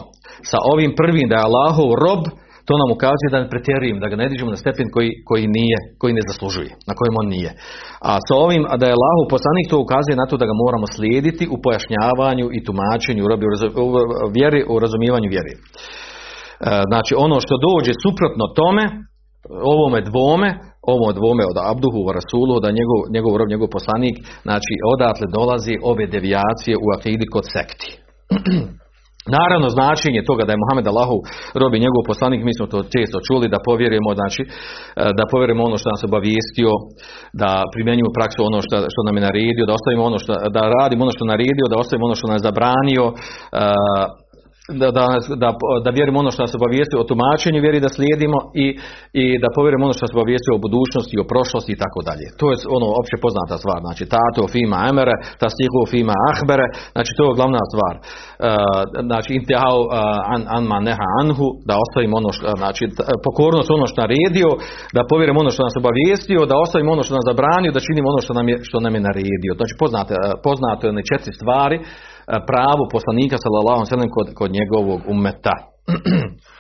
Sa 0.50 0.58
ovim 0.74 0.92
prvim 1.00 1.28
da 1.30 1.36
je 1.36 1.48
Allahov 1.48 1.90
rob, 2.04 2.22
to 2.68 2.74
nam 2.82 2.90
ukazuje 2.96 3.30
da 3.32 3.42
ne 3.44 3.52
pretjerujem, 3.54 3.98
da 4.04 4.08
ga 4.12 4.16
ne 4.22 4.28
dižemo 4.32 4.52
na 4.54 4.62
stepen 4.64 4.88
koji, 4.96 5.10
koji 5.30 5.46
nije, 5.58 5.78
koji 6.02 6.12
ne 6.18 6.24
zaslužuje, 6.30 6.72
na 6.90 6.94
kojem 6.98 7.16
on 7.22 7.28
nije. 7.36 7.52
A 8.10 8.12
sa 8.28 8.34
ovim 8.46 8.64
da 8.80 8.86
je 8.86 8.98
Allahov 8.98 9.26
poslanik 9.36 9.66
to 9.70 9.78
ukazuje 9.86 10.16
na 10.22 10.26
to 10.30 10.36
da 10.42 10.50
ga 10.50 10.62
moramo 10.64 10.88
slijediti 10.96 11.44
u 11.56 11.58
pojašnjavanju 11.64 12.46
i 12.58 12.60
tumačenju 12.68 13.22
u 13.26 13.30
vjeri, 14.38 14.60
u 14.74 14.76
razumijevanju 14.84 15.28
vjeri. 15.36 15.54
E, 15.58 15.62
znači 16.92 17.12
ono 17.26 17.38
što 17.46 17.56
dođe 17.68 17.94
suprotno 18.04 18.46
tome, 18.60 18.84
ovome 19.74 20.00
dvome, 20.10 20.50
ovo 20.94 21.08
dvome 21.20 21.44
od 21.52 21.58
Abduhu 21.72 22.00
u 22.06 22.14
Rasulu, 22.18 22.54
da 22.64 22.78
njegov, 22.80 23.00
njegov 23.16 23.32
rob, 23.40 23.50
njegov 23.54 23.70
poslanik, 23.78 24.16
znači 24.48 24.74
odatle 24.94 25.26
dolazi 25.38 25.74
ove 25.92 26.06
devijacije 26.16 26.76
u 26.86 26.88
akidi 26.96 27.26
kod 27.34 27.46
sekti. 27.56 28.07
Naravno 29.38 29.68
značenje 29.78 30.22
toga 30.30 30.44
da 30.46 30.52
je 30.54 30.62
Muhammed 30.62 30.88
Allahu 30.92 31.18
robi 31.62 31.84
njegov 31.86 32.02
poslanik, 32.12 32.42
mi 32.48 32.54
smo 32.58 32.66
to 32.74 32.80
često 32.96 33.18
čuli, 33.28 33.54
da 33.54 33.66
povjerujemo, 33.68 34.12
znači, 34.20 34.42
e, 34.46 34.50
da 35.18 35.24
povjerujemo 35.32 35.64
ono 35.70 35.78
što 35.80 35.88
nas 35.94 36.04
obavijestio, 36.10 36.72
da 37.42 37.50
primjenjujemo 37.74 38.18
praksu 38.20 38.40
ono 38.50 38.60
što, 38.66 38.76
što 38.94 39.02
nam 39.08 39.16
je 39.18 39.26
naredio, 39.30 39.66
da 39.70 39.78
ostavimo 39.78 40.04
ono 40.10 40.18
što, 40.24 40.32
da 40.56 40.62
radimo 40.78 41.02
ono 41.06 41.14
što 41.16 41.32
naredio, 41.34 41.72
da 41.72 41.82
ostavimo 41.84 42.06
ono 42.10 42.18
što 42.20 42.28
nam 42.28 42.38
je 42.38 42.48
zabranio, 42.50 43.06
e, 43.12 43.16
da, 44.82 44.88
da, 44.98 45.06
da, 45.44 45.50
da 45.86 45.90
vjerimo 45.98 46.20
ono 46.20 46.32
što 46.32 46.42
nas 46.46 46.56
obavijestio 46.60 47.00
o 47.00 47.10
tumačenju 47.10 47.60
vjeri 47.66 47.80
da 47.86 47.90
slijedimo 47.96 48.38
i, 48.64 48.66
i 49.22 49.24
da 49.42 49.48
povjerimo 49.56 49.84
ono 49.86 49.96
što 49.96 50.06
nas 50.06 50.16
obavijestio 50.18 50.54
o 50.56 50.64
budućnosti, 50.66 51.22
o 51.24 51.30
prošlosti 51.32 51.72
i 51.74 51.82
tako 51.84 52.00
dalje. 52.08 52.26
To 52.40 52.46
je 52.52 52.56
ono 52.78 52.88
opće 53.02 53.16
poznata 53.26 53.56
stvar. 53.62 53.80
Znači, 53.86 54.04
tato 54.16 54.42
fima 54.54 54.80
emere, 54.92 55.16
ta 55.42 55.48
stihu 55.56 55.82
fima 55.94 56.16
ahbere, 56.32 56.68
znači 56.96 57.12
to 57.18 57.24
je 57.28 57.38
glavna 57.40 57.62
stvar. 57.72 57.94
Uh, 58.38 58.46
znači, 59.10 59.30
intihau 59.40 59.80
uh, 59.84 59.90
an, 60.34 60.42
an 60.56 60.64
ma 60.72 60.80
neha 60.90 61.08
anhu, 61.22 61.48
da 61.70 61.74
ostavimo 61.84 62.16
ono 62.22 62.32
što, 62.36 62.46
znači, 62.62 62.84
pokornost 63.26 63.70
ono 63.78 63.86
što 63.90 63.98
naredio, 64.06 64.50
da 64.96 65.10
povjerimo 65.12 65.40
ono 65.44 65.52
što 65.54 65.62
nas 65.68 65.76
obavijestio, 65.82 66.50
da 66.52 66.56
ostavimo 66.66 66.90
ono 66.96 67.04
što 67.06 67.14
nas 67.18 67.28
zabranio, 67.32 67.76
da 67.76 67.86
činimo 67.88 68.08
ono 68.14 68.22
što 68.26 68.34
nam 68.40 68.48
je, 68.52 68.56
što 68.68 68.78
nam 68.86 68.94
je 68.98 69.02
naredio. 69.10 69.52
Znači, 69.60 69.74
poznate, 69.82 70.14
poznato 70.48 70.84
je 70.88 71.10
četiri 71.12 71.34
stvari, 71.40 71.78
pravu 72.50 72.84
poslanika 72.96 73.36
sallallahu 73.44 73.82
alejhi 73.84 74.16
kod, 74.18 74.28
kod 74.40 74.50
njegovog 74.60 75.00
umeta. 75.14 75.56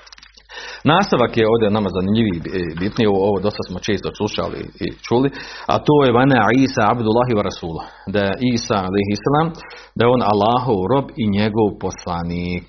Nastavak 0.91 1.31
je 1.37 1.49
ovdje 1.53 1.75
nama 1.77 1.89
zanimljiviji 1.97 2.39
bitniji, 2.81 3.07
ovo, 3.07 3.39
dosta 3.47 3.63
smo 3.67 3.79
često 3.87 4.09
slušali 4.19 4.59
i 4.85 4.87
čuli, 5.07 5.29
a 5.73 5.75
to 5.87 5.95
je 6.05 6.15
vana 6.19 6.41
Isa 6.65 6.83
Abdullahi 6.93 7.33
wa 7.37 7.43
Rasula, 7.49 7.83
da 8.13 8.19
je 8.25 8.33
Isa 8.53 8.77
salam, 9.25 9.47
da 9.95 10.01
je 10.05 10.13
on 10.15 10.23
Allahov 10.33 10.79
rob 10.91 11.07
i 11.21 11.23
njegov 11.37 11.69
poslanik. 11.85 12.67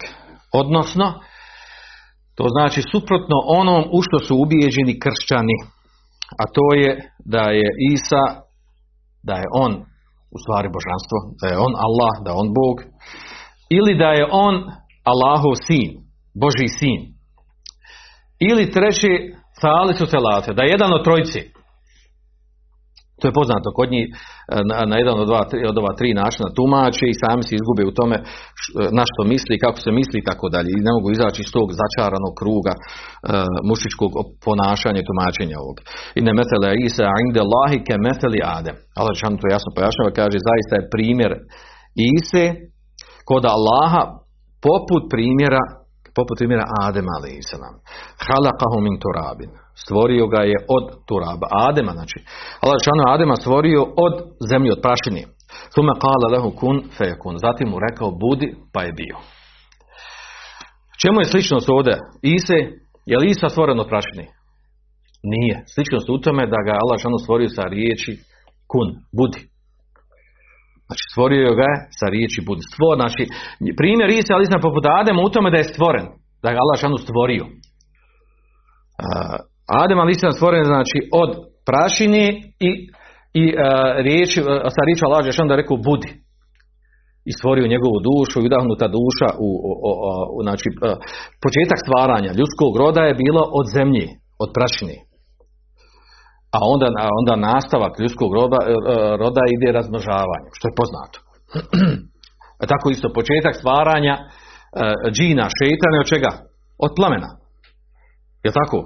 Odnosno, 0.62 1.07
to 2.37 2.44
znači 2.55 2.81
suprotno 2.92 3.37
onom 3.61 3.83
u 3.96 3.98
što 4.07 4.18
su 4.27 4.33
ubijeđeni 4.44 5.01
kršćani, 5.05 5.57
a 6.42 6.44
to 6.57 6.66
je 6.83 6.90
da 7.35 7.44
je 7.61 7.68
Isa, 7.94 8.24
da 9.29 9.35
je 9.42 9.46
on 9.64 9.72
u 10.35 10.38
stvari 10.42 10.68
božanstvo, 10.77 11.18
da 11.40 11.46
je 11.51 11.59
on 11.66 11.74
Allah, 11.87 12.14
da 12.24 12.31
je 12.31 12.37
on 12.42 12.48
Bog, 12.61 12.77
ili 13.79 13.92
da 14.03 14.11
je 14.18 14.24
on 14.46 14.55
Allahov 15.12 15.55
sin, 15.66 15.90
Boži 16.42 16.68
sin. 16.79 17.17
Ili 18.40 18.70
treći 18.70 19.12
su 19.98 20.07
telate, 20.07 20.51
da 20.53 20.62
je 20.62 20.74
jedan 20.77 20.92
od 20.92 21.05
trojci. 21.05 21.40
To 23.18 23.24
je 23.29 23.38
poznato 23.40 23.68
kod 23.79 23.88
njih 23.94 24.07
na, 24.70 24.77
na 24.90 24.96
jedan 25.03 25.16
od, 25.22 25.27
dva, 25.31 25.42
od 25.70 25.77
ova 25.83 25.92
tri 25.98 26.11
načina 26.22 26.55
tumače 26.57 27.07
i 27.09 27.20
sami 27.22 27.42
se 27.46 27.53
izgube 27.57 27.83
u 27.87 27.96
tome 27.98 28.16
na 28.98 29.05
što 29.11 29.20
misli, 29.33 29.62
kako 29.64 29.79
se 29.85 29.90
misli 30.01 30.16
i 30.20 30.27
tako 30.31 30.46
dalje. 30.55 30.68
I 30.72 30.85
ne 30.87 30.92
mogu 30.96 31.09
izaći 31.11 31.40
iz 31.42 31.51
tog 31.57 31.66
začaranog 31.83 32.33
kruga 32.40 32.74
uh, 32.77 32.83
mušičkog 33.68 34.12
ponašanja 34.46 35.01
i 35.01 35.09
tumačenja 35.09 35.57
ovog. 35.64 35.77
I 36.18 36.20
ne 36.27 36.33
metele 36.38 36.70
Isa 36.88 37.07
inde 37.24 37.40
Allahi 37.46 37.79
ke 37.87 37.94
meteli 38.07 38.40
Adem. 38.57 38.77
Allah 38.98 39.14
to 39.40 39.46
jasno 39.55 39.70
pojašnjava, 39.77 40.18
kaže 40.20 40.46
zaista 40.51 40.72
je 40.77 40.90
primjer 40.94 41.33
Ise 42.16 42.44
kod 43.31 43.42
Allaha 43.57 44.03
poput 44.66 45.03
primjera 45.14 45.62
poput 46.16 46.37
primjera 46.38 46.66
Adema 46.87 47.14
a.s. 47.18 47.51
Halakahu 48.27 48.79
min 48.87 48.97
turabin. 49.05 49.51
Stvorio 49.83 50.25
ga 50.35 50.42
je 50.53 50.59
od 50.77 50.85
turaba. 51.09 51.47
Adema, 51.68 51.92
znači. 51.99 52.18
Allah 52.62 52.79
šanu 52.87 53.03
Adema 53.14 53.37
stvorio 53.37 53.81
od 54.07 54.14
zemlje, 54.51 54.71
od 54.73 54.81
prašine. 54.87 55.23
Tume 55.75 55.92
kala 56.05 56.27
lehu 56.35 56.51
kun 56.61 56.77
fekun. 56.99 57.35
Zatim 57.44 57.68
mu 57.68 57.77
rekao 57.87 58.11
budi, 58.23 58.49
pa 58.73 58.81
je 58.83 58.92
bio. 59.01 59.16
Čemu 61.03 61.21
je 61.21 61.31
sličnost 61.33 61.68
ovdje? 61.77 61.94
Ise, 62.37 62.59
je 63.11 63.16
li 63.18 63.31
Isa 63.31 63.49
stvoren 63.49 63.81
od 63.81 63.88
prašine? 63.92 64.25
Nije. 65.33 65.57
Sličnost 65.75 66.09
u 66.09 66.18
tome 66.25 66.42
da 66.47 66.61
ga 66.66 66.81
Allah 66.83 66.97
šanu 67.03 67.18
stvorio 67.25 67.49
sa 67.49 67.62
riječi 67.62 68.12
kun, 68.71 68.88
budi. 69.18 69.40
Znači 70.88 71.05
stvorio 71.12 71.51
ga 71.61 71.66
je 71.72 71.77
sa 71.98 72.07
riječi 72.14 72.40
budi. 72.46 72.62
Stvor, 72.72 72.94
znači 73.03 73.22
primjer 73.81 74.09
Isa 74.11 74.33
ali 74.35 74.51
zna 74.51 74.59
poput 74.66 74.85
Adema 75.01 75.20
u 75.22 75.33
tome 75.35 75.48
da 75.53 75.59
je 75.61 75.72
stvoren. 75.72 76.07
Da 76.42 76.48
ga 76.53 76.59
Allah 76.64 76.77
šanu 76.83 76.98
stvorio. 77.07 77.44
Adem 79.83 79.98
ali 80.01 80.14
stvoren 80.14 80.64
znači 80.72 80.98
od 81.22 81.31
prašine 81.68 82.24
i, 82.68 82.70
i 83.40 83.44
riječi, 84.07 84.38
sa 84.74 84.81
riječi 84.87 85.05
Allah 85.05 85.22
šanu 85.37 85.48
da 85.53 85.61
rekao 85.62 85.77
budi. 85.88 86.11
I 87.29 87.33
stvorio 87.38 87.72
njegovu 87.72 87.98
dušu 88.09 88.37
i 88.40 88.46
udahnuta 88.48 88.87
duša 88.98 89.29
u, 89.46 89.48
u, 89.68 89.70
u 90.37 90.38
znači 90.46 90.68
početak 91.44 91.79
stvaranja 91.85 92.31
ljudskog 92.38 92.72
roda 92.83 93.03
je 93.07 93.20
bilo 93.24 93.42
od 93.59 93.66
zemlje, 93.77 94.07
od 94.44 94.51
prašine. 94.57 94.96
A 96.57 96.59
onda, 96.73 96.87
onda 97.21 97.35
nastavak 97.51 97.93
ljudskog 98.01 98.31
roda, 98.39 98.61
e, 98.63 98.67
roda 99.23 99.43
ide 99.55 99.69
razmnožavanje, 99.79 100.49
što 100.57 100.65
je 100.69 100.79
poznato. 100.81 101.19
A 102.63 102.65
tako 102.73 102.87
isto 102.91 103.17
početak 103.19 103.55
stvaranja 103.61 104.15
e, 104.19 104.25
džina, 105.17 105.47
šeitane 105.59 105.97
od 106.03 106.09
čega? 106.13 106.33
Od 106.85 106.91
plamena. 106.99 107.31
Je 108.47 108.51
tako? 108.61 108.79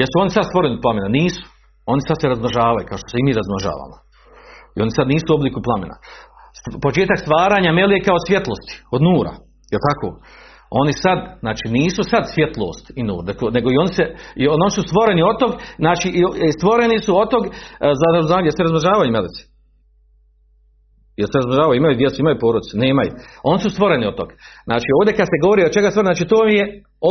Jesu 0.00 0.14
oni 0.22 0.30
sad 0.36 0.44
stvoreni 0.46 0.76
od 0.76 0.84
plamena? 0.84 1.08
Nisu. 1.18 1.44
Oni 1.92 2.02
sad 2.08 2.16
se 2.20 2.32
razmnožavaju, 2.32 2.84
kao 2.88 2.98
što 2.98 3.08
se 3.10 3.16
i 3.18 3.26
mi 3.26 3.38
razmnožavamo. 3.40 3.96
I 4.76 4.78
oni 4.84 4.92
sad 4.96 5.06
nisu 5.14 5.28
u 5.30 5.38
obliku 5.38 5.60
plamena. 5.66 5.96
Početak 6.86 7.18
stvaranja 7.24 7.70
melije 7.78 8.06
kao 8.08 8.18
svjetlosti, 8.26 8.74
od 8.94 9.00
nura. 9.08 9.34
Je 9.72 9.78
tako? 9.88 10.08
Oni 10.80 10.92
sad, 11.04 11.18
znači 11.44 11.64
nisu 11.78 12.02
sad 12.12 12.22
svjetlost 12.34 12.84
i 13.00 13.02
nur, 13.08 13.20
nego 13.56 13.68
i 13.70 13.80
oni, 13.82 13.92
se, 13.98 14.04
i 14.42 14.44
oni 14.48 14.70
su 14.76 14.82
stvoreni 14.88 15.22
od 15.30 15.36
tog, 15.42 15.52
znači 15.84 16.08
stvoreni 16.58 16.98
su 17.04 17.12
od 17.22 17.28
tog 17.34 17.44
e, 17.46 17.50
za 18.00 18.06
razmnožavanje, 18.14 18.50
se 18.50 18.62
razmnožavaju 18.66 19.10
meleci. 19.16 19.42
Jel 21.18 21.28
se 21.30 21.38
razmnožavaju, 21.40 21.76
imaju 21.78 21.94
djecu, 22.00 22.16
imaju 22.20 22.42
porodice, 22.44 22.74
nemaju. 22.86 23.10
Oni 23.50 23.58
su 23.64 23.70
stvoreni 23.76 24.06
od 24.06 24.16
tog. 24.20 24.28
Znači 24.68 24.88
ovdje 24.98 25.16
kad 25.18 25.26
se 25.28 25.42
govori 25.44 25.62
o 25.64 25.74
čega 25.76 25.88
stvoreni, 25.90 26.10
znači 26.12 26.30
to 26.32 26.40
je 26.56 26.62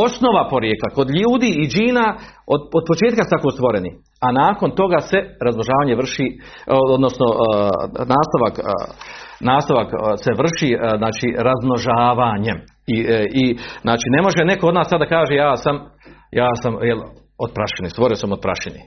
osnova 0.04 0.42
porijekla. 0.54 0.88
Kod 0.98 1.08
ljudi 1.20 1.50
i 1.56 1.68
džina 1.72 2.06
od, 2.54 2.60
od 2.78 2.84
početka 2.90 3.22
su 3.24 3.34
tako 3.36 3.50
stvoreni. 3.56 3.90
A 4.24 4.28
nakon 4.44 4.70
toga 4.80 5.00
se 5.10 5.18
razmnožavanje 5.46 5.94
vrši, 6.00 6.26
e, 6.28 6.38
odnosno 6.96 7.26
uh, 7.30 7.36
nastavak, 8.14 8.54
nastavak 9.52 9.88
se 10.24 10.30
vrši 10.40 10.68
znači 11.00 11.26
razmnožavanjem. 11.48 12.58
I, 12.94 12.96
e, 13.16 13.18
I, 13.42 13.44
znači, 13.86 14.06
ne 14.16 14.20
može 14.26 14.50
neko 14.52 14.64
od 14.68 14.74
nas 14.78 14.88
sada 14.92 15.06
kaže 15.14 15.34
ja 15.34 15.52
sam, 15.64 15.76
ja 16.40 16.50
sam 16.62 16.72
jel, 16.90 17.00
od 17.44 17.50
prašine, 17.56 17.88
stvorio 17.94 18.16
sam 18.22 18.32
od 18.36 18.40
prašine. 18.46 18.80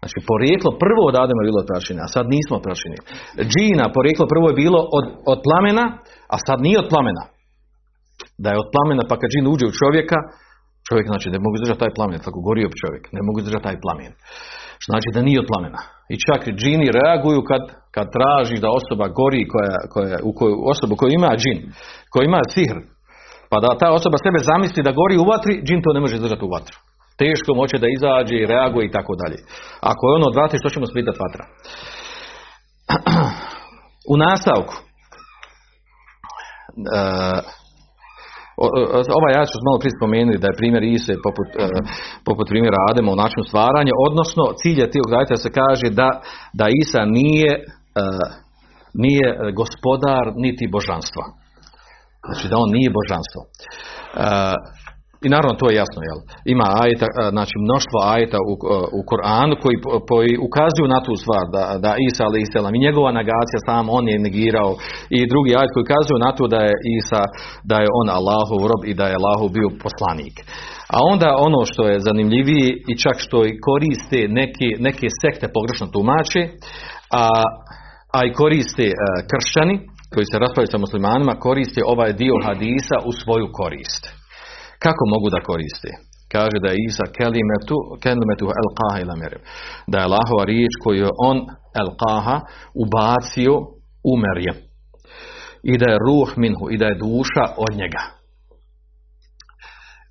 Znači, 0.00 0.18
porijeklo 0.32 0.70
prvo 0.84 1.02
od 1.10 1.16
Adema 1.22 1.40
je 1.40 1.48
bilo 1.50 1.60
od 1.62 1.70
prašine, 1.72 2.00
a 2.02 2.08
sad 2.14 2.24
nismo 2.34 2.54
od 2.56 2.64
prašine. 2.66 2.96
Džina, 3.52 3.84
porijeklo 3.96 4.24
prvo 4.32 4.46
je 4.48 4.60
bilo 4.64 4.80
od, 4.98 5.06
od 5.32 5.38
plamena, 5.46 5.84
a 6.34 6.36
sad 6.46 6.58
nije 6.66 6.78
od 6.84 6.88
plamena. 6.92 7.24
Da 8.42 8.48
je 8.52 8.62
od 8.64 8.68
plamena, 8.74 9.02
pa 9.10 9.14
kad 9.20 9.28
džin 9.32 9.46
uđe 9.52 9.66
u 9.68 9.76
čovjeka, 9.80 10.18
čovjek 10.88 11.06
znači 11.10 11.26
ne 11.34 11.38
mogu 11.42 11.54
izdržati 11.56 11.82
taj 11.84 11.96
plamen, 11.98 12.18
tako 12.26 12.38
gorio 12.48 12.78
čovjek, 12.82 13.04
ne 13.16 13.22
mogu 13.26 13.36
izdržati 13.38 13.66
taj 13.68 13.78
plamen. 13.84 14.12
Znači 14.88 15.08
da 15.14 15.20
nije 15.26 15.42
od 15.42 15.48
plamena. 15.50 15.80
I 16.12 16.14
čak 16.26 16.40
džini 16.60 16.94
reaguju 16.98 17.40
kad, 17.50 17.62
kad 17.94 18.06
traži 18.16 18.56
da 18.64 18.76
osoba 18.80 19.06
gori, 19.20 19.42
koja, 19.52 19.76
koja, 19.92 20.16
u 20.28 20.30
koju, 20.38 20.54
osobu 20.72 20.92
koja 20.98 21.10
ima 21.12 21.30
džin, 21.42 21.58
koja 22.12 22.24
ima 22.24 22.40
sihr, 22.54 22.76
pa 23.50 23.60
da 23.60 23.78
ta 23.80 23.88
osoba 23.98 24.18
sebe 24.18 24.38
zamisli 24.50 24.82
da 24.82 24.98
gori 25.00 25.16
u 25.18 25.28
vatri, 25.30 25.62
džin 25.66 25.82
to 25.82 25.92
ne 25.92 26.00
može 26.00 26.14
izdržati 26.16 26.44
u 26.44 26.52
vatru. 26.54 26.76
Teško 27.18 27.50
moće 27.54 27.76
da 27.78 27.88
izađe 27.96 28.34
i 28.36 28.46
reaguje 28.52 28.84
i 28.86 28.94
tako 28.96 29.12
dalje. 29.22 29.38
Ako 29.80 30.02
je 30.06 30.16
ono 30.18 30.26
od 30.26 30.36
vatri, 30.40 30.58
što 30.58 30.68
ćemo 30.74 30.86
splitati 30.86 31.18
vatra? 31.24 31.44
U 34.12 34.16
nastavku, 34.16 34.74
uh, 36.94 37.40
ovaj 39.18 39.32
ja 39.38 39.44
ću 39.50 39.56
malo 39.66 39.78
prije 39.80 39.98
spomenuti 39.98 40.42
da 40.42 40.48
je 40.48 40.60
primjer 40.60 40.82
Ise 40.84 41.14
poput, 41.26 41.48
uh, 41.54 41.62
poput 42.28 42.46
primjera 42.52 42.78
Adema 42.90 43.12
u 43.12 43.20
načinu 43.22 43.44
stvaranja, 43.50 43.92
odnosno 44.08 44.44
cilj 44.60 44.78
je 44.80 44.90
tog 44.90 45.08
da 45.30 45.36
se 45.36 45.50
kaže 45.60 45.88
da, 46.00 46.08
da 46.60 46.66
Isa 46.82 47.02
nije, 47.18 47.52
uh, 47.62 48.28
nije 49.04 49.26
gospodar 49.60 50.24
niti 50.44 50.72
božanstva. 50.76 51.24
Znači 52.26 52.44
da 52.50 52.56
on 52.64 52.70
nije 52.76 52.96
božanstvo. 52.98 53.40
E, 53.44 53.48
I 55.24 55.28
naravno 55.34 55.54
to 55.60 55.66
je 55.68 55.80
jasno, 55.82 56.00
jel? 56.08 56.20
Ima 56.54 56.66
ajeta, 56.82 57.06
e, 57.10 57.12
znači 57.34 57.54
mnoštvo 57.66 57.96
ajeta 58.14 58.38
u, 58.52 58.54
e, 58.54 58.66
u 58.98 59.00
Koranu 59.10 59.54
koji, 59.62 59.76
koji 60.10 60.32
ukazuju 60.48 60.86
na 60.94 61.00
tu 61.06 61.12
stvar 61.22 61.44
da, 61.54 61.64
da 61.84 61.90
Isa 62.08 62.22
ali 62.26 62.38
Islam 62.46 62.74
i 62.74 62.84
njegova 62.86 63.10
negacija 63.20 63.60
sam 63.68 63.84
on 63.98 64.04
je 64.12 64.24
negirao 64.26 64.70
i 65.16 65.18
drugi 65.32 65.50
ajet 65.58 65.70
koji 65.72 65.86
ukazuju 65.86 66.18
na 66.26 66.30
to 66.36 66.44
da 66.54 66.60
je 66.68 66.74
Isa 66.98 67.22
da 67.70 67.76
je 67.82 67.88
on 68.00 68.08
Allahov 68.18 68.60
rob 68.70 68.82
i 68.90 68.92
da 69.00 69.04
je 69.08 69.18
Allahov 69.20 69.48
bio 69.58 69.68
poslanik. 69.84 70.36
A 70.94 70.96
onda 71.12 71.28
ono 71.48 71.60
što 71.70 71.82
je 71.90 72.04
zanimljivije 72.08 72.68
i 72.90 72.92
čak 73.04 73.16
što 73.26 73.38
i 73.50 73.58
koriste 73.66 74.20
neke, 74.40 74.68
neke 74.86 75.06
sekte 75.22 75.46
pogrešno 75.56 75.86
tumače, 75.94 76.42
a, 77.22 77.24
a 78.16 78.18
i 78.28 78.34
koriste 78.40 78.86
kršćani, 79.30 79.76
koji 80.12 80.26
se 80.30 80.40
raspravljaju 80.42 80.72
sa 80.74 80.84
muslimanima 80.86 81.42
koriste 81.46 81.80
ovaj 81.92 82.12
dio 82.22 82.34
hadisa 82.46 82.96
u 83.08 83.10
svoju 83.20 83.46
korist. 83.58 84.02
Kako 84.84 85.02
mogu 85.14 85.28
da 85.34 85.46
koriste? 85.50 85.90
Kaže 86.34 86.56
da 86.62 86.68
je 86.70 86.80
Isa 86.88 87.06
kelimetu, 87.18 87.76
kelimetu 88.04 88.44
el 88.60 88.68
qaha 88.78 88.98
ila 89.02 89.14
Da 89.90 89.96
je 89.98 90.06
Allahova 90.08 90.44
riječ 90.52 90.72
koju 90.82 91.00
je 91.04 91.16
on 91.30 91.38
el 91.80 91.90
qaha 92.02 92.36
ubacio 92.84 93.54
u 94.10 94.12
Merjem. 94.24 94.58
I 95.72 95.74
da 95.80 95.86
je 95.90 96.02
ruh 96.06 96.28
minhu, 96.42 96.64
i 96.70 96.76
da 96.80 96.86
je 96.88 97.00
duša 97.06 97.44
od 97.64 97.72
njega. 97.80 98.02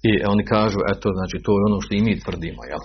I 0.09 0.11
oni 0.33 0.43
kažu, 0.53 0.79
eto, 0.93 1.07
znači, 1.17 1.37
to 1.45 1.51
je 1.55 1.65
ono 1.69 1.77
što 1.81 1.91
i 1.95 2.01
mi 2.07 2.19
tvrdimo, 2.23 2.61
jel? 2.71 2.83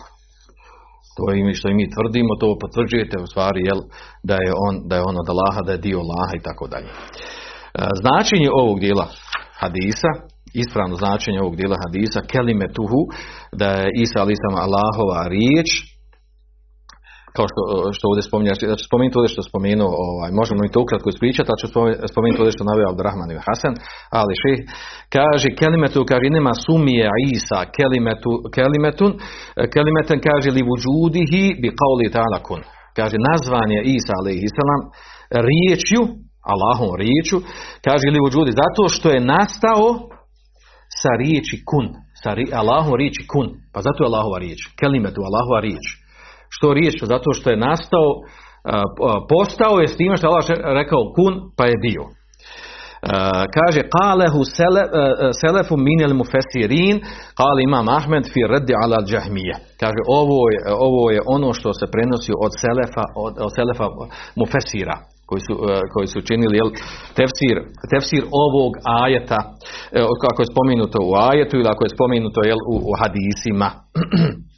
To 1.16 1.22
je 1.32 1.50
i 1.50 1.54
što 1.54 1.68
i 1.68 1.74
mi 1.74 1.90
tvrdimo, 1.94 2.32
to 2.40 2.58
potvrđujete 2.62 3.16
u 3.24 3.26
stvari, 3.26 3.60
jel, 3.70 3.80
da 4.22 4.34
je 4.34 4.52
on, 4.66 4.74
da 4.88 4.94
je 4.96 5.02
on 5.10 5.16
od 5.22 5.28
Allaha, 5.32 5.60
da 5.66 5.72
je 5.72 5.84
dio 5.86 5.98
Allaha 6.04 6.34
i 6.36 6.42
tako 6.48 6.66
dalje. 6.72 6.88
E, 6.90 6.94
Značenje 8.02 8.48
ovog 8.62 8.80
dijela 8.80 9.06
hadisa, 9.60 10.10
ispravno 10.54 10.96
značenje 10.96 11.40
ovog 11.40 11.56
dijela 11.56 11.76
hadisa, 11.84 12.20
kelimetuhu, 12.32 13.00
da 13.52 13.68
je 13.70 13.90
Isa 14.04 14.20
ali 14.20 14.34
sam 14.42 14.54
Allahova 14.66 15.22
riječ, 15.28 15.68
kao 17.36 17.46
što, 17.50 17.60
što 17.96 18.04
ovdje 18.10 18.22
spominjaš, 18.28 18.58
da 18.72 18.76
ću 18.80 18.84
spomenuti 18.90 19.18
ovdje 19.18 19.32
što 19.34 19.42
spomenuo, 19.50 19.92
ovaj, 20.08 20.30
možemo 20.40 20.60
i 20.64 20.72
to 20.72 20.78
ukratko 20.82 21.08
ispričati, 21.10 21.48
ali 21.50 21.60
ću 21.62 21.68
spomenuti 22.12 22.40
ovdje 22.42 22.56
što 22.56 22.68
naveo 22.70 22.90
Abdurrahman 22.90 23.30
ibn 23.30 23.42
Hasan, 23.48 23.74
ali 24.20 24.32
še, 24.42 24.52
kaže 25.16 25.48
kelimetu, 25.60 26.00
kaže 26.12 26.28
nema 26.38 26.52
sumije 26.64 27.06
Isa, 27.36 27.60
kelimetu, 27.76 28.32
kelimetun, 28.56 29.12
kelimeten 29.74 30.18
kaže 30.28 30.48
li 30.56 30.62
vuđudihi 30.68 31.42
bi 31.62 31.68
kauli 31.80 32.06
ta'ala 32.16 32.40
kun. 32.48 32.62
Kaže 32.98 33.16
nazvan 33.28 33.68
je 33.76 33.80
Isa 33.96 34.12
alaihi 34.20 34.48
salam 34.58 34.82
riječju, 35.48 36.02
Allahom 36.52 36.92
riječju, 37.02 37.38
kaže 37.86 38.06
li 38.10 38.24
vuđudi, 38.24 38.52
zato 38.62 38.82
što 38.94 39.08
je 39.14 39.26
nastao 39.34 39.86
sa 41.00 41.12
riječi 41.22 41.56
kun, 41.70 41.86
sa 42.22 42.30
ri, 42.34 42.44
Allahom 42.60 42.94
riječi 43.00 43.22
kun, 43.32 43.46
pa 43.72 43.80
zato 43.86 43.98
je 44.00 44.08
Allahova 44.10 44.38
riječ, 44.44 44.60
kelimetu, 44.80 45.20
Allahova 45.28 45.60
riječ 45.66 45.86
što 46.54 46.74
riječ, 46.74 46.96
zato 47.02 47.32
što 47.32 47.50
je 47.50 47.56
nastao, 47.56 48.08
postao 49.28 49.80
je 49.80 49.88
s 49.88 49.96
time 49.96 50.16
što 50.16 50.26
Allah 50.26 50.44
rekao 50.80 51.12
kun, 51.16 51.34
pa 51.56 51.64
je 51.66 51.76
bio. 51.86 52.04
kaže 53.58 53.80
kalehu 53.96 54.40
selefu 55.42 55.74
minel 55.76 56.14
mufesirin 56.20 56.96
kale 57.40 57.60
imam 57.68 57.88
Ahmed 57.88 58.24
fi 58.32 58.40
radi 58.54 58.72
ala 58.82 58.98
džahmije 59.08 59.54
kaže 59.82 60.00
ovo 60.20 60.40
je, 60.52 60.58
ovo 60.88 61.10
je 61.10 61.20
ono 61.36 61.52
što 61.52 61.70
se 61.78 61.86
prenosi 61.94 62.32
od 62.44 62.52
selefa 62.62 63.04
od, 63.24 63.34
od 63.46 63.50
selefa 63.58 63.86
mufesira 64.40 64.96
koji 65.28 65.42
su, 65.48 65.54
koji 65.94 66.06
su 66.12 66.20
činili 66.28 66.54
jel, 66.60 66.70
tefsir, 67.18 67.56
tefsir 67.90 68.22
ovog 68.44 68.72
ajeta. 69.02 69.40
Kako 70.24 70.38
je 70.42 70.52
spomenuto 70.54 70.98
u 71.08 71.12
ajetu 71.30 71.54
ili 71.56 71.68
ako 71.72 71.82
je 71.84 71.96
spomenuto 71.96 72.40
jel, 72.50 72.60
u, 72.72 72.76
u 72.90 72.92
hadisima 73.00 73.68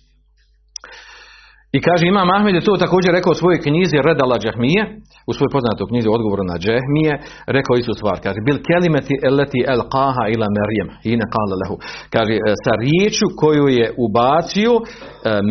I 1.76 1.78
kaže 1.86 2.04
Imam 2.06 2.30
Ahmed 2.36 2.54
je 2.54 2.68
to 2.68 2.74
također 2.84 3.10
rekao 3.12 3.30
u 3.32 3.40
svojoj 3.40 3.60
knjizi 3.66 3.96
Redala 4.08 4.36
Džahmije, 4.42 4.82
u 5.28 5.32
svojoj 5.36 5.54
poznatoj 5.56 5.86
knjizi 5.90 6.08
odgovoru 6.16 6.44
na 6.52 6.56
Džahmije, 6.64 7.12
rekao 7.56 7.74
istu 7.76 7.94
stvar. 7.98 8.16
Kaže, 8.24 8.38
bil 8.46 8.58
kelimeti 8.68 9.14
eleti 9.28 9.60
el 9.72 9.82
qaha 9.94 10.24
ila 10.34 10.46
Merijem, 10.58 10.88
i 11.10 11.12
ne 11.20 11.26
kala 11.34 11.54
lehu. 11.62 11.76
Kaže, 12.14 12.34
e, 12.36 12.40
sa 12.64 12.72
riječu 12.84 13.26
koju 13.40 13.66
je 13.78 13.86
ubacio 14.04 14.72
e, 14.78 14.84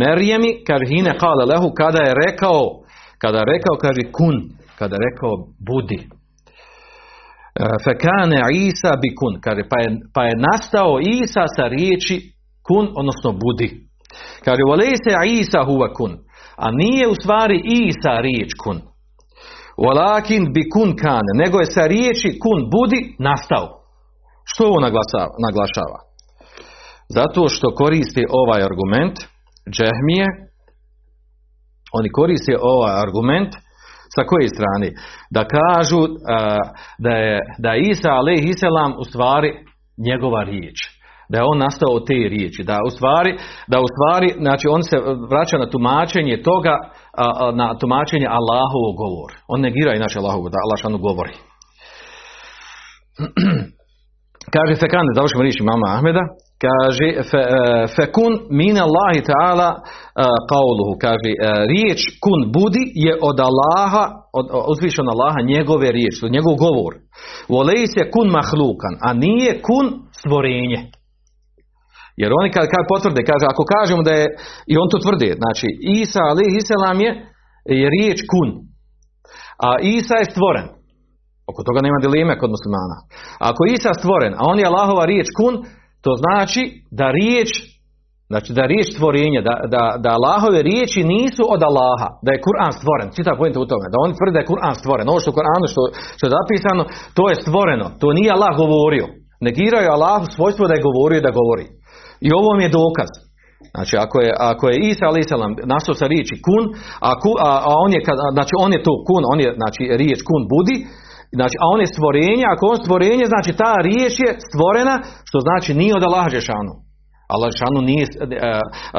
Merijemi, 0.02 0.52
kaže, 0.68 0.86
i 0.90 1.02
ne 1.08 1.14
kala 1.24 1.44
lehu, 1.52 1.68
kada 1.82 2.02
je 2.08 2.18
rekao, 2.26 2.62
kada 3.24 3.38
je 3.42 3.52
rekao, 3.54 3.76
kaže, 3.86 4.02
kun, 4.18 4.36
kada 4.80 4.94
je 4.96 5.04
rekao, 5.10 5.34
budi. 5.68 6.00
E, 6.04 7.66
Fekane 7.86 8.40
Isa 8.68 8.92
bi 9.02 9.10
kun, 9.20 9.34
kaže, 9.46 9.62
pa 9.72 9.78
pa 10.16 10.22
je 10.30 10.34
nastao 10.48 10.92
Isa 11.22 11.44
sa 11.56 11.66
riječi 11.76 12.16
kun, 12.68 12.86
odnosno 13.00 13.30
budi. 13.44 13.91
Kaže, 14.45 14.62
volejse 14.72 15.12
Isa 15.39 15.62
huva 15.70 15.93
kun. 15.93 16.14
A 16.66 16.72
nije 16.72 17.07
u 17.07 17.16
stvari 17.22 17.57
Isa 17.66 18.14
riječ 18.28 18.51
kun. 18.64 18.78
Walakin 19.86 20.43
bi 20.53 20.70
kun 20.74 20.95
kan. 21.03 21.26
Nego 21.43 21.59
je 21.59 21.74
sa 21.76 21.84
riječi 21.88 22.39
kun 22.43 22.59
budi 22.74 23.16
nastao. 23.20 23.66
Što 24.49 24.64
ovo 24.66 24.80
naglašava? 25.45 25.99
Zato 27.18 27.47
što 27.47 27.76
koristi 27.76 28.24
ovaj 28.30 28.62
argument 28.70 29.16
džehmije. 29.76 30.28
Oni 31.97 32.09
koriste 32.09 32.53
ovaj 32.62 32.93
argument 33.05 33.51
sa 34.16 34.22
koje 34.30 34.47
strane? 34.57 34.89
Da 35.36 35.43
kažu 35.57 36.01
da 37.05 37.14
je, 37.24 37.39
da 37.57 37.70
je 37.74 37.82
Isa 37.89 38.09
alaih 38.09 38.43
u 39.01 39.03
stvari 39.03 39.51
njegova 40.07 40.43
riječ 40.43 41.01
da 41.32 41.38
je 41.38 41.50
on 41.52 41.58
nastao 41.66 41.92
od 41.98 42.04
te 42.08 42.20
riječi, 42.34 42.62
da 42.64 42.78
u 42.88 42.90
stvari, 42.96 43.32
da 43.72 43.78
u 43.86 43.88
stvari, 43.94 44.28
znači 44.44 44.66
on 44.76 44.82
se 44.90 44.98
vraća 45.32 45.58
na 45.58 45.70
tumačenje 45.70 46.36
toga, 46.50 46.76
na 47.62 47.68
tumačenje 47.82 48.28
Allahovog 48.40 48.94
govor. 49.04 49.30
On 49.54 49.60
negira 49.62 49.92
inače 49.96 50.20
Allahovog, 50.20 50.50
da 50.50 50.58
Allah 50.64 50.78
šanu 50.82 50.98
govori. 51.08 51.34
kaže 54.56 54.74
Fekan, 54.82 55.06
da 55.08 55.18
završimo 55.18 55.44
riječi 55.44 55.64
mama 55.64 55.88
Ahmeda, 55.96 56.24
kaže 56.66 57.08
fe, 57.30 57.42
e, 57.42 57.52
fekun 57.96 58.34
min 58.62 58.76
Allahi 58.88 59.20
ta'ala 59.30 59.70
kauluhu, 60.52 60.94
kaže 61.06 61.32
e, 61.34 61.38
riječ 61.74 62.00
kun 62.24 62.40
budi 62.56 62.84
je 63.06 63.14
od 63.30 63.38
Allaha, 63.50 64.04
od, 64.40 64.46
uzvišen 64.74 65.08
Allaha 65.14 65.40
njegove 65.54 65.88
riječi, 65.98 66.34
njegov 66.36 66.56
govor. 66.66 66.94
Volej 67.56 67.84
se 67.94 68.02
kun 68.14 68.28
mahlukan, 68.38 68.94
a 69.08 69.10
nije 69.14 69.52
kun 69.68 69.86
stvorenje. 70.20 70.80
Jer 72.22 72.32
oni 72.40 72.50
kad, 72.56 72.66
kad 72.74 72.84
potvrde, 72.94 73.22
kaže, 73.32 73.46
ako 73.48 73.64
kažemo 73.76 74.02
da 74.08 74.14
je, 74.20 74.26
i 74.72 74.74
on 74.82 74.88
to 74.92 74.98
tvrdi, 75.06 75.30
znači 75.42 75.68
Isa 76.02 76.22
ali 76.32 76.44
Iselam 76.60 76.98
je, 77.06 77.12
je 77.82 77.88
riječ 77.96 78.20
kun. 78.32 78.50
A 79.68 79.70
Isa 79.98 80.16
je 80.20 80.32
stvoren. 80.34 80.68
Oko 81.52 81.62
toga 81.68 81.80
nema 81.86 82.00
dileme 82.06 82.34
kod 82.42 82.50
muslimana. 82.56 82.98
Ako 83.50 83.62
Isa 83.76 83.92
stvoren, 84.00 84.34
a 84.40 84.42
on 84.52 84.58
je 84.60 84.70
Allahova 84.72 85.06
riječ 85.12 85.28
kun, 85.40 85.54
to 86.04 86.12
znači 86.24 86.64
da 87.00 87.08
riječ, 87.20 87.50
znači 88.32 88.50
da 88.58 88.64
riječ 88.72 88.88
stvorenja, 88.96 89.42
da, 89.50 89.56
da, 89.74 89.84
da 90.04 90.10
Allahove 90.18 90.60
riječi 90.70 91.10
nisu 91.16 91.44
od 91.56 91.62
Allaha, 91.70 92.10
da 92.26 92.30
je 92.32 92.44
Kur'an 92.48 92.72
stvoren. 92.80 93.08
Čita 93.16 93.40
pojente 93.40 93.60
u 93.60 93.70
tome, 93.72 93.86
da 93.92 93.98
oni 94.06 94.14
tvrde 94.18 94.34
da 94.36 94.42
je 94.42 94.52
Kur'an 94.52 94.76
stvoren. 94.82 95.06
Ovo 95.12 95.20
što 95.22 95.30
u 95.32 95.38
Kur'anu 95.40 95.66
što, 95.74 95.82
što 96.18 96.24
je 96.26 96.36
zapisano, 96.38 96.84
to 97.18 97.24
je 97.30 97.42
stvoreno. 97.44 97.86
To 98.02 98.08
nije 98.18 98.36
Allah 98.36 98.54
govorio. 98.64 99.06
Negiraju 99.48 99.88
Allahu 99.96 100.26
svojstvo 100.36 100.64
da 100.68 100.74
je 100.76 100.88
govorio 100.88 101.18
i 101.20 101.28
da 101.28 101.38
govori. 101.40 101.66
I 102.28 102.30
ovo 102.40 102.50
mi 102.58 102.64
je 102.66 102.76
dokaz. 102.82 103.12
Znači, 103.76 103.94
ako 104.06 104.18
je, 104.26 104.32
ako 104.52 104.64
je 104.70 104.82
Isa 104.90 105.04
alaih 105.10 105.26
nastao 105.74 105.96
sa 106.02 106.06
riječi 106.14 106.36
kun, 106.48 106.64
a, 107.08 107.10
ku, 107.22 107.32
a, 107.50 107.52
a, 107.70 107.72
on 107.86 107.90
je, 107.96 108.02
znači 108.38 108.54
on 108.64 108.72
je 108.76 108.86
to 108.88 108.94
kun, 109.08 109.24
on 109.34 109.40
je, 109.44 109.50
znači, 109.62 109.82
riječ 110.02 110.20
kun 110.30 110.42
budi, 110.54 110.78
znači, 111.40 111.56
a 111.62 111.66
on 111.74 111.80
je 111.84 111.94
stvorenje, 111.94 112.46
ako 112.54 112.64
on 112.72 112.78
stvorenje, 112.84 113.26
znači 113.34 113.52
ta 113.64 113.74
riječ 113.88 114.14
je 114.26 114.32
stvorena, 114.50 114.96
što 115.28 115.38
znači 115.48 115.72
nije 115.82 115.94
od 116.00 116.04
Allah 116.08 116.28
Žešanu. 116.38 116.74
Allah 117.34 117.50
Žešanu 117.54 117.80
nije, 117.90 118.06
e, 118.06 118.52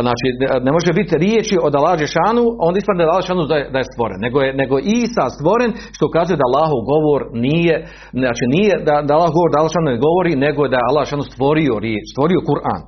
znači, 0.06 0.26
ne 0.66 0.70
može 0.76 0.90
biti 1.00 1.14
riječi 1.24 1.56
od 1.66 1.72
Allah 1.78 1.94
Žešanu, 2.04 2.44
onda 2.66 2.78
da 2.98 3.02
Allah 3.12 3.22
Žešanu 3.24 3.42
da 3.50 3.56
je, 3.60 3.64
je 3.82 3.90
stvoren, 3.92 4.18
nego 4.26 4.36
je, 4.44 4.50
nego 4.62 4.74
Isa 5.02 5.24
stvoren, 5.36 5.70
što 5.96 6.06
kaže 6.16 6.34
da 6.36 6.48
Allahov 6.48 6.80
govor 6.92 7.20
nije, 7.46 7.74
znači 8.22 8.44
nije 8.56 8.72
da, 8.88 8.94
da 9.06 9.12
Allah 9.16 9.30
govor 9.36 9.48
da 9.50 9.58
Allah 9.58 9.70
Žešanu 9.72 9.92
ne 9.94 10.02
govori, 10.06 10.32
nego 10.46 10.60
da 10.70 10.76
je 10.78 10.88
Allah 10.90 11.02
Žešanu 11.06 11.24
stvorio 11.32 11.74
riječ, 11.86 12.04
stvorio 12.14 12.46
Kur'an 12.50 12.82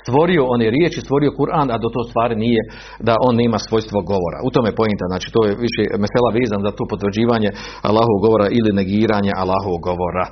stvorio 0.00 0.42
one 0.54 0.66
riječi, 0.76 1.04
stvorio 1.06 1.36
Kur'an, 1.38 1.68
a 1.74 1.76
do 1.82 1.88
to 1.94 2.02
stvari 2.10 2.34
nije 2.46 2.62
da 3.08 3.14
on 3.28 3.34
nema 3.42 3.58
svojstvo 3.68 3.98
govora. 4.12 4.38
U 4.46 4.50
tome 4.54 4.68
je 4.68 4.78
pojenta, 4.80 5.04
znači 5.12 5.28
to 5.34 5.40
je 5.46 5.52
više 5.66 5.82
mesela 6.04 6.28
vezan 6.38 6.60
za 6.66 6.72
to 6.76 6.82
potvrđivanje 6.92 7.50
Allahovog 7.88 8.20
govora 8.26 8.46
ili 8.58 8.78
negiranje 8.80 9.32
Allahovog 9.42 9.80
govora. 9.90 10.24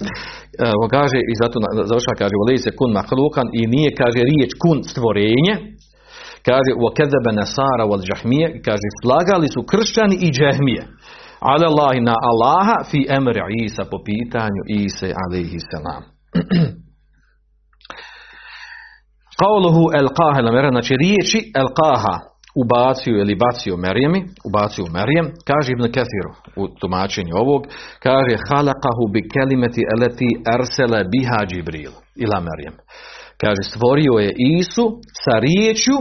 Evo 0.72 0.84
kaže, 0.96 1.18
i 1.32 1.34
zato 1.42 1.56
završava 1.90 2.20
kaže, 2.22 2.34
u 2.36 2.44
se 2.64 2.70
kun 2.78 2.90
mahlukan 2.98 3.48
i 3.60 3.62
nije, 3.74 3.90
kaže, 4.02 4.20
riječ 4.30 4.50
kun 4.62 4.78
stvorenje, 4.92 5.54
kaže, 6.48 6.70
u 6.80 6.82
kezebe 6.98 7.30
nasara 7.40 7.84
wal 7.90 8.02
džahmije, 8.08 8.46
kaže, 8.66 8.88
slagali 9.02 9.48
su 9.54 9.60
kršćani 9.70 10.16
i 10.26 10.28
džahmije. 10.36 10.82
Ale 11.50 11.64
Allah 11.70 11.92
na 12.08 12.14
Allaha 12.30 12.76
fi 12.90 13.00
emri 13.18 13.40
Isa 13.64 13.84
po 13.92 13.98
pitanju 14.08 14.62
Ise 14.82 15.10
alaihi 15.22 15.58
salam. 15.70 16.02
Kauluhu 19.42 19.82
el 20.00 20.08
qaha 20.18 20.70
znači 20.70 20.94
riječi 21.02 21.38
el 21.60 21.68
qaha 21.80 22.14
ubacio 22.62 23.16
ili 23.22 23.34
bacio 23.44 23.76
Merijemi, 23.76 24.20
ubacio 24.48 24.84
Merijem, 24.96 25.26
kaže 25.48 25.68
Ibn 25.72 25.86
Kathir 25.96 26.26
u 26.56 26.64
tumačenju 26.80 27.34
ovog, 27.44 27.62
kaže 28.06 28.34
halakahu 28.48 29.04
bi 29.12 29.20
kelimeti 29.34 29.82
eleti 29.94 30.30
ersele 30.54 31.00
biha 31.12 31.40
Džibril 31.50 31.92
ila 32.24 32.38
Merijem. 32.48 32.74
Kaže 33.42 33.62
stvorio 33.70 34.12
je 34.24 34.30
Isu 34.58 34.86
sa 35.24 35.34
riječju 35.44 35.98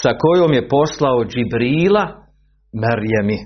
sa 0.00 0.10
kojom 0.24 0.52
je 0.52 0.68
poslao 0.68 1.24
Džibrila 1.30 2.04
Merijemi. 2.82 3.38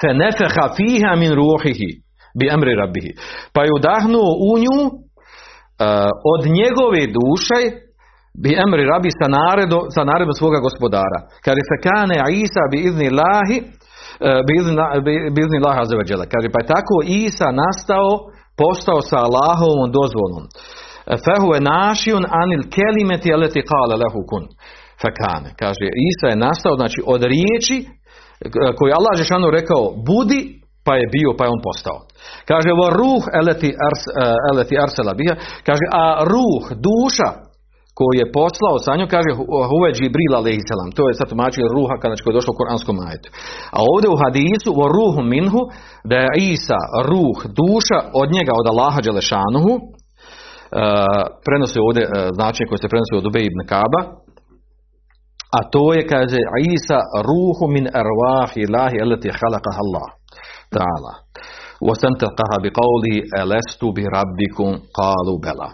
Fe 0.00 0.10
nefeha 0.20 0.66
fiha 0.76 1.12
min 1.22 1.32
ruhihi 1.40 1.90
bi 2.38 2.44
emri 2.54 2.74
rabbihi. 2.74 3.12
Pa 3.54 3.60
je 3.62 3.70
udahnuo 3.78 4.30
u 4.50 4.58
nju 4.64 5.05
od 6.34 6.42
njegove 6.58 7.02
duše 7.18 7.60
bi 8.42 8.50
emri 8.64 8.84
rabi 8.92 9.10
sa 9.20 9.26
naredom, 9.38 9.82
sa 9.94 10.02
naredom 10.10 10.34
svoga 10.40 10.58
gospodara. 10.66 11.18
Kaže 11.44 11.62
fekane 11.72 12.16
Isa 12.44 12.62
bi 12.72 12.78
izni 12.88 13.08
lahi 13.20 13.58
eh, 14.26 14.40
bi 15.34 15.40
izni 15.44 15.58
laha 15.66 15.82
Kaže 16.34 16.48
pa 16.52 16.58
je 16.60 16.70
tako 16.74 16.96
Isa 17.24 17.48
nastao 17.62 18.08
postao 18.60 19.00
sa 19.10 19.18
Allahovom 19.26 19.88
dozvolom. 19.98 20.44
fehu 21.24 21.48
je 21.54 21.66
našijun 21.74 22.24
anil 22.42 22.62
kelimeti 22.76 23.34
aleti 23.36 23.62
kale 23.70 23.94
lehu 24.02 24.20
kun 24.30 24.44
fekane. 25.02 25.50
Kaže, 25.62 25.86
Isa 26.10 26.26
je 26.32 26.42
nastao, 26.46 26.74
znači, 26.80 26.98
od 27.14 27.22
riječi 27.32 27.76
koju 28.76 28.88
je 28.88 28.98
Allah 28.98 29.14
Žešanu 29.20 29.50
rekao 29.50 29.82
budi, 30.08 30.40
pa 30.86 30.92
je 31.00 31.06
bio, 31.16 31.30
pa 31.38 31.42
je 31.44 31.54
on 31.54 31.62
postao. 31.68 31.98
Kaže, 32.50 32.70
vo 32.80 32.86
ruh 33.00 33.22
eleti, 33.40 33.70
ars, 33.88 34.02
eleti 34.52 34.74
arsela 34.84 35.12
biha, 35.18 35.34
kaže, 35.68 35.84
a 36.02 36.04
ruh, 36.32 36.64
duša, 36.88 37.30
koji 37.98 38.16
je 38.20 38.32
poslao 38.38 38.76
sa 38.84 38.92
njom, 38.96 39.08
kaže 39.14 39.30
Huve 39.70 39.90
Džibril 39.96 40.34
a.s. 40.38 40.70
To 40.96 41.02
je 41.08 41.14
sad 41.18 41.26
tumačio 41.32 41.72
ruha 41.76 41.94
kada 42.02 42.14
je 42.14 42.36
došlo 42.38 42.52
u 42.54 42.58
Koranskom 42.60 42.96
majetu. 43.02 43.28
A 43.76 43.78
ovdje 43.92 44.08
u 44.10 44.20
hadisu 44.22 44.70
o 44.82 44.84
ruhu 44.96 45.20
minhu, 45.34 45.62
da 46.10 46.16
je 46.22 46.36
Isa 46.52 46.80
ruh, 47.10 47.38
duša 47.60 47.98
od 48.20 48.28
njega, 48.36 48.52
od 48.60 48.66
Allaha 48.72 49.00
Đelešanuhu, 49.06 49.74
uh, 49.76 49.82
prenosi 51.46 51.78
ovdje 51.86 52.02
uh, 52.06 52.12
značenje 52.36 52.68
koje 52.68 52.80
se 52.80 52.92
prenosi 52.92 53.14
od 53.16 53.26
Ube 53.28 53.40
ibn 53.44 53.60
Kaba, 53.72 54.00
a 55.56 55.58
to 55.72 55.84
je, 55.96 56.02
kaže, 56.12 56.40
Isa 56.76 56.98
ruhu 57.28 57.64
min 57.74 57.86
arvahi 58.02 58.58
ilahi 58.66 58.96
eleti 59.04 59.28
halakaha 59.38 59.80
Allah. 59.86 60.08
Ta'ala. 60.75 61.13
وَسَنْتَقَهَا 61.87 62.57
بِقَوْلِهِ 62.63 63.15
أَلَسْتُ 63.41 63.81
بِرَبِّكُمْ 63.97 64.69
قَالُوا 64.99 65.37
بَلَا 65.45 65.69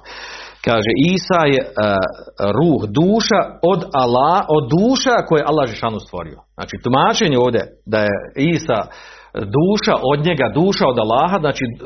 Kaže, 0.68 0.92
Isa 1.16 1.42
je 1.54 1.62
uh, 1.64 1.72
ruh, 2.58 2.82
duša 3.00 3.42
od 3.72 3.82
Allah, 4.04 4.38
od 4.58 4.64
duša 4.78 5.16
koje 5.28 5.40
je 5.40 5.50
Allah 5.52 5.66
Žešanu 5.74 6.00
stvorio. 6.00 6.40
Znači, 6.58 6.76
tumačenje 6.84 7.38
ovdje 7.46 7.62
da 7.92 8.00
je 8.08 8.16
Isa 8.56 8.80
duša 9.58 9.94
od 10.12 10.20
njega, 10.28 10.46
duša 10.60 10.86
od 10.92 10.98
Allaha, 11.06 11.38
znači 11.46 11.66
uh, 11.70 11.78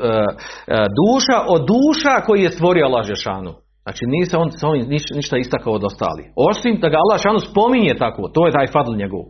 duša 1.00 1.38
od 1.54 1.60
duša 1.74 2.14
koji 2.26 2.40
je 2.42 2.54
stvorio 2.56 2.86
Allah 2.86 3.04
Žešanu. 3.12 3.52
Znači, 3.84 4.02
nije 4.12 4.26
se 4.26 4.36
on, 4.42 4.48
on 4.70 4.76
ništa 5.20 5.36
istakao 5.36 5.72
od 5.72 5.84
ostali. 5.90 6.22
Osim 6.50 6.72
da 6.82 6.88
ga 6.88 7.02
Allah 7.02 7.16
Žešanu 7.18 7.40
spominje 7.50 7.94
tako, 8.04 8.22
to 8.34 8.40
je 8.46 8.56
taj 8.56 8.68
fadl 8.74 8.94
njegov. 9.02 9.24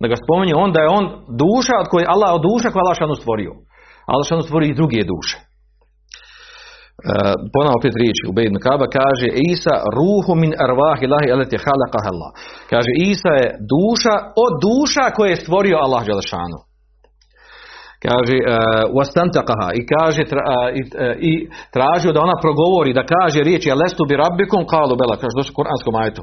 Da 0.00 0.06
ga 0.08 0.16
spominje 0.24 0.54
on 0.64 0.70
da 0.72 0.80
je 0.82 0.94
on 0.98 1.04
duša 1.44 1.74
od 1.82 1.88
koje 1.92 2.04
Allah, 2.14 2.30
od 2.36 2.42
duša 2.48 2.68
koje 2.70 2.82
Allah 2.82 2.96
stvorio. 3.20 3.52
Allah 4.10 4.22
Žešanu 4.24 4.42
stvorio 4.48 4.68
i 4.70 4.78
druge 4.80 5.00
duše. 5.12 5.36
Uh, 7.00 7.34
ponovno 7.52 7.78
opet 7.80 7.94
riječi 8.02 8.22
u 8.30 8.32
Bejn 8.36 8.54
Kaba 8.66 8.86
kaže 9.00 9.28
Isa 9.52 9.74
ruhu 9.98 10.32
min 10.42 10.52
arvahi 10.66 11.04
lahi 11.14 11.28
alati 11.34 11.56
halaqaha 11.64 12.08
Allah. 12.14 12.30
Kaže 12.72 12.90
Isa 13.12 13.32
je 13.40 13.46
duša 13.74 14.14
od 14.44 14.52
duša 14.66 15.04
koje 15.16 15.28
je 15.30 15.42
stvorio 15.44 15.76
Allah 15.84 16.02
dželešanu. 16.08 16.58
Kaže 18.06 18.36
wastantaqaha 18.98 19.68
uh, 19.70 19.78
i 19.80 19.82
kaže 19.94 20.22
tra, 20.30 20.42
uh, 20.46 20.52
i, 20.78 20.82
i 21.30 21.32
tražio 21.76 22.12
da 22.14 22.24
ona 22.26 22.36
progovori 22.44 22.96
da 22.98 23.10
kaže 23.14 23.38
riječi 23.48 23.74
alestu 23.76 24.02
bi 24.08 24.20
rabbikum 24.24 24.62
qalu 24.72 24.94
bela 25.00 25.14
kaže 25.20 25.34
došlo 25.38 25.52
u 25.54 25.58
Kuranskom 25.58 25.94
ajetu. 26.02 26.22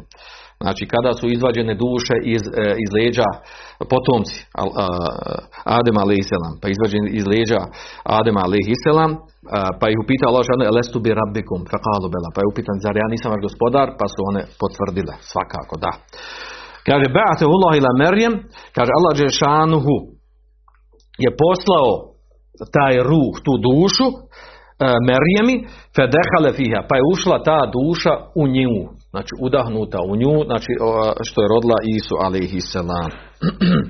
Znači 0.64 0.84
kada 0.94 1.12
su 1.20 1.26
izvađene 1.36 1.74
duše 1.86 2.16
iz, 2.36 2.44
iz 2.84 2.90
leđa 2.98 3.30
potomci 3.92 4.38
Adema 5.78 6.02
a.s. 6.06 6.32
pa 6.62 6.68
izvađeni 6.76 7.10
iz 7.20 7.26
leđa 7.34 7.62
Adema 8.20 8.42
a.s. 8.48 8.86
pa 9.80 9.86
ih 9.92 9.98
upitao 10.04 10.30
Allah 10.30 10.44
žanu 10.50 10.64
elestu 10.72 10.98
bi 11.06 11.10
rabbikum? 11.22 11.60
Faqalu 11.74 12.08
bela. 12.14 12.30
Pa 12.36 12.40
je 12.42 12.50
upitan 12.54 12.78
zar 12.86 12.96
ja 13.02 13.08
nisam 13.14 13.30
vaš 13.34 13.42
gospodar? 13.48 13.88
Pa 14.00 14.06
su 14.14 14.20
one 14.30 14.42
potvrdile 14.62 15.14
svakako 15.32 15.76
da. 15.84 15.92
Kaže 16.88 17.08
ba'ate 17.18 17.44
Allah 17.56 17.72
ila 17.80 17.92
Merjem 18.04 18.34
kaže 18.78 18.92
Allah 18.98 19.14
Đešanuhu 19.20 19.96
je 21.24 21.30
poslao 21.44 21.90
taj 22.78 22.96
ruh, 23.10 23.34
tu 23.46 23.54
dušu 23.68 24.08
Merjemi 25.10 25.56
fedehale 25.96 26.52
fiha. 26.58 26.80
Pa 26.90 26.94
je 26.98 27.04
ušla 27.14 27.38
ta 27.50 27.60
duša 27.78 28.14
u 28.42 28.44
nju 28.56 28.78
znači 29.18 29.34
udahnuta 29.48 30.00
u 30.12 30.14
nju, 30.22 30.34
znači 30.50 30.72
što 31.28 31.38
je 31.42 31.52
rodila 31.54 31.78
Isu 31.96 32.16
alaihi 32.26 32.60
salam. 32.74 33.12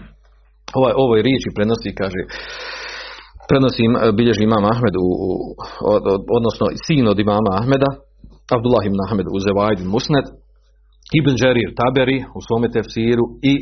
ovaj, 0.78 0.94
ovoj 1.04 1.20
riječi 1.28 1.50
prenosi, 1.58 1.90
kaže, 2.02 2.22
prenosi 3.50 3.84
bilježi 4.18 4.44
imam 4.44 4.66
Ahmed, 4.74 4.94
u, 5.06 5.08
u, 5.28 5.30
odnosno 6.38 6.66
sin 6.86 7.06
od 7.14 7.18
imama 7.26 7.52
Ahmeda, 7.60 7.90
Abdullah 8.56 8.84
ibn 8.86 9.00
Ahmed 9.08 9.28
u 9.36 9.38
Zevaid 9.46 9.80
Musned, 9.94 10.28
Ibn 11.20 11.34
Đerir 11.42 11.70
Taberi 11.80 12.20
u 12.38 12.40
svome 12.48 12.68
tefsiru 12.76 13.26
i 13.52 13.54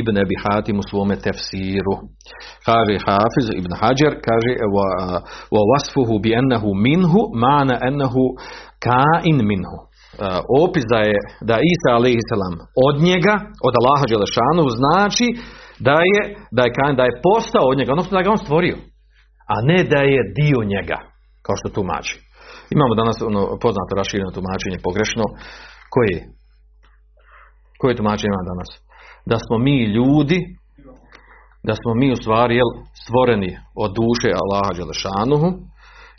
Ibn 0.00 0.14
Ebi 0.24 0.36
Hatim 0.44 0.78
u 0.78 0.84
svome 0.90 1.16
tefsiru. 1.16 1.94
Kaže 2.68 2.94
Hafiz 3.06 3.46
Ibn 3.60 3.72
Hajar, 3.80 4.12
kaže 4.28 4.52
wa 5.54 5.62
wasfuhu 5.70 6.14
bi 6.22 6.30
ennehu 6.40 6.70
minhu, 6.74 7.20
mana 7.44 7.76
ennehu 7.88 8.24
kain 8.86 9.38
minhu. 9.52 9.78
Uh, 10.12 10.18
opis 10.64 10.84
da 10.92 10.98
je 11.08 11.16
da 11.50 11.56
Isa 11.72 11.90
a.s. 11.98 12.30
od 12.86 12.96
njega, 13.08 13.34
od 13.66 13.74
Allaha 13.80 14.04
Đelešanu, 14.10 14.64
znači 14.80 15.26
da 15.88 15.96
je, 16.12 16.20
da 16.56 16.62
je, 16.66 16.70
da 16.98 17.04
je 17.08 17.20
postao 17.28 17.64
od 17.70 17.76
njega, 17.78 17.92
odnosno 17.92 18.12
da 18.16 18.24
ga 18.24 18.34
on 18.34 18.44
stvorio, 18.44 18.76
a 19.52 19.54
ne 19.70 19.78
da 19.92 20.00
je 20.12 20.20
dio 20.40 20.58
njega, 20.74 20.98
kao 21.44 21.54
što 21.60 21.74
tumači. 21.76 22.14
Imamo 22.74 22.92
danas 23.00 23.16
ono 23.30 23.42
poznato 23.64 23.92
rašireno 24.00 24.30
tumačenje 24.36 24.78
pogrešno, 24.86 25.24
koje 25.94 26.16
koje 27.80 27.98
tumačenje 28.00 28.32
ima 28.32 28.50
danas? 28.52 28.70
Da 29.30 29.36
smo 29.44 29.54
mi 29.66 29.76
ljudi, 29.96 30.38
da 31.68 31.74
smo 31.80 31.90
mi 32.00 32.08
u 32.12 32.16
stvari 32.22 32.54
jel, 32.60 32.70
stvoreni 33.02 33.50
od 33.84 33.90
duše 34.00 34.30
Allaha 34.42 34.72
Đelešanuhu 34.78 35.48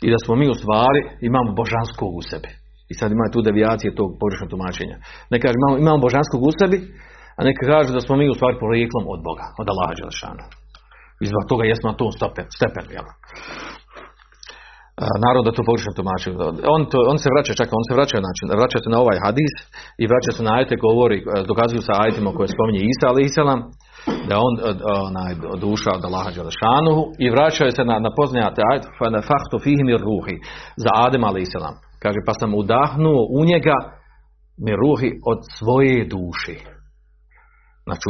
i 0.04 0.08
da 0.12 0.18
smo 0.24 0.34
mi 0.40 0.46
u 0.54 0.58
stvari 0.60 1.00
imamo 1.28 1.48
božanskog 1.60 2.10
u 2.20 2.22
sebi. 2.30 2.50
I 2.90 2.94
sad 2.98 3.08
imaju 3.12 3.30
tu 3.32 3.40
devijacije 3.48 3.98
tog 4.00 4.08
pogrešnog 4.20 4.50
tumačenja. 4.50 4.96
Neka 5.32 5.42
kaže 5.44 5.56
imamo, 5.60 5.76
imamo 5.84 6.04
božanskog 6.06 6.40
u 6.42 6.50
sebi, 6.60 6.78
a 7.38 7.40
neka 7.48 7.62
kaže 7.72 7.90
da 7.96 8.00
smo 8.04 8.14
mi 8.16 8.26
u 8.30 8.38
stvari 8.38 8.56
porijeklom 8.64 9.04
od 9.14 9.20
Boga, 9.28 9.46
od 9.60 9.66
Allaha 9.72 9.94
Đelešana. 9.98 10.44
I 11.22 11.24
zbog 11.30 11.44
toga 11.50 11.64
jesmo 11.64 11.86
na 11.90 11.96
tom 12.00 12.10
stepen, 12.18 12.46
stepenu, 12.58 12.90
jel? 12.96 13.06
Narod 15.24 15.44
da 15.44 15.52
to 15.56 15.62
pogrešno 15.70 15.92
tumači. 15.98 16.28
On, 16.74 16.80
to, 16.90 16.98
on 17.12 17.18
se 17.22 17.28
vraća, 17.34 17.52
čak 17.60 17.68
on 17.78 17.84
se 17.88 17.92
vraća, 17.98 18.16
znači, 18.24 18.42
vraća 18.60 18.78
se 18.84 18.88
na 18.94 18.98
ovaj 19.04 19.18
hadis 19.24 19.54
i 20.02 20.04
vraća 20.10 20.30
se 20.36 20.42
na 20.46 20.52
ajte 20.58 20.74
govori, 20.86 21.18
dokazuju 21.50 21.82
sa 21.88 21.94
ajtima 22.04 22.30
koje 22.36 22.48
spominje 22.54 22.80
Isa 22.92 23.04
ali 23.10 23.26
Isalam, 23.30 23.60
da 24.28 24.34
on 24.46 24.52
onaj, 25.08 25.32
duša 25.64 25.90
od 25.98 26.04
Allaha 26.08 26.30
Đelešanuhu 26.36 27.02
i 27.24 27.26
vraćaju 27.34 27.70
se 27.76 27.82
na, 27.90 27.96
na 28.06 28.10
poznate 28.18 28.60
ajte, 28.72 28.86
fa 28.98 29.06
ne 29.14 29.20
fahtu 29.30 29.56
fihim 29.64 29.88
ruhi, 30.08 30.36
za 30.84 30.90
Adem 31.04 31.24
ali 31.28 31.42
Isalam. 31.46 31.74
Kaže, 32.04 32.20
pa 32.26 32.34
sam 32.40 32.50
udahnuo 32.62 33.20
u 33.38 33.40
njega 33.50 33.76
mi 34.64 34.72
ruhi 34.82 35.10
od 35.32 35.40
svoje 35.58 35.98
duše. 36.14 36.56
Znači, 37.86 38.06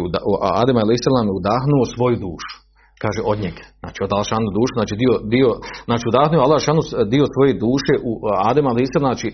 Adem 0.63 0.77
je 0.77 1.37
udahnuo 1.41 1.85
svoju 1.95 2.17
dušu. 2.27 2.55
Kaže, 3.03 3.21
od 3.33 3.39
njega. 3.45 3.65
Znači, 3.83 3.99
od 4.07 4.11
Alšanu 4.19 4.49
dušu, 4.59 4.75
znači, 4.81 4.95
dio, 5.03 5.15
dio, 5.35 5.51
znači 5.89 6.05
udahnuo 6.11 6.45
Alšanu 6.45 6.83
dio 7.15 7.25
svoje 7.35 7.53
duše 7.67 7.95
u 8.09 8.13
Adem 8.51 8.67
a.s. 8.71 8.95
Znači, 9.07 9.29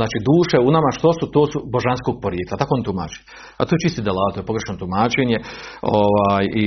znači, 0.00 0.16
duše 0.30 0.56
u 0.66 0.70
nama 0.76 0.90
što 0.98 1.08
su, 1.18 1.24
to 1.34 1.42
su 1.50 1.58
božanskog 1.74 2.14
porijekla. 2.24 2.60
Tako 2.60 2.72
on 2.76 2.82
tumači. 2.88 3.18
A 3.58 3.60
to 3.64 3.70
je 3.74 3.82
čisti 3.84 4.06
delat, 4.08 4.32
to 4.32 4.40
je 4.40 4.48
pogrešno 4.50 4.72
tumačenje. 4.82 5.38
Ovaj, 5.98 6.44
I 6.62 6.64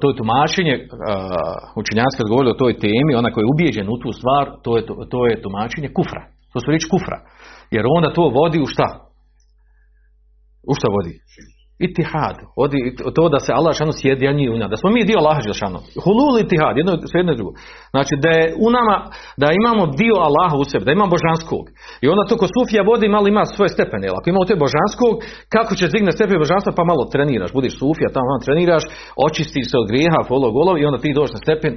to 0.00 0.04
je 0.10 0.18
tumačenje, 0.20 0.74
učinjaci 1.82 2.18
kad 2.18 2.32
govori 2.32 2.48
o 2.50 2.60
toj 2.62 2.72
temi, 2.84 3.18
ona 3.20 3.28
koja 3.32 3.42
je 3.42 3.52
ubijeđen 3.52 3.86
u 3.94 3.96
tu 4.02 4.10
stvar, 4.18 4.44
to 4.64 4.70
je, 4.76 4.82
to 5.12 5.20
je 5.28 5.42
tumačenje 5.44 5.90
kufra. 5.98 6.22
To 6.52 6.56
su 6.60 6.70
riječi 6.70 6.88
kufra. 6.92 7.18
Jer 7.74 7.84
onda 7.96 8.08
to 8.16 8.22
vodi 8.38 8.58
u 8.60 8.66
šta? 8.66 8.88
U 10.70 10.72
šta 10.78 10.86
vodi? 10.96 11.14
Itihad. 11.86 12.36
Vodi 12.60 12.78
to 13.16 13.22
da 13.34 13.38
se 13.44 13.50
Allah 13.58 13.72
šanu 13.78 13.92
sjedinjuje 14.00 14.50
u 14.54 14.58
Da 14.72 14.76
smo 14.80 14.88
mi 14.90 15.08
dio 15.08 15.18
Allah 15.20 15.36
šanu. 15.60 15.78
Hulul 16.04 16.34
itihad. 16.44 16.74
Jedno, 16.80 16.92
jedno 17.20 17.32
drugo. 17.38 17.52
Znači 17.94 18.14
da 18.24 18.30
je 18.38 18.44
u 18.64 18.66
nama, 18.76 18.96
da 19.42 19.48
imamo 19.60 19.82
dio 20.00 20.16
Allaha 20.28 20.56
u 20.62 20.64
sebi, 20.70 20.86
da 20.86 20.92
imamo 20.92 21.14
božanskog. 21.16 21.64
I 22.04 22.06
onda 22.12 22.22
to 22.28 22.34
ko 22.40 22.46
sufija 22.56 22.82
vodi 22.90 23.14
malo 23.16 23.26
ima 23.28 23.44
svoje 23.44 23.70
stepene. 23.76 24.06
Ako 24.18 24.26
imamo 24.30 24.48
te 24.50 24.56
božanskog, 24.64 25.14
kako 25.54 25.72
će 25.78 25.92
digne 25.94 26.12
stepen 26.16 26.42
božanstva 26.44 26.70
pa 26.78 26.84
malo 26.90 27.02
treniraš. 27.14 27.50
Budiš 27.56 27.74
sufija, 27.80 28.08
tamo 28.16 28.44
treniraš, 28.46 28.84
očistiš 29.26 29.66
se 29.70 29.76
od 29.82 29.86
grijeha, 29.90 30.28
follow 30.30 30.50
golov 30.56 30.76
i 30.78 30.86
onda 30.88 30.98
ti 31.00 31.16
dođeš 31.18 31.34
na 31.36 31.44
stepen 31.46 31.74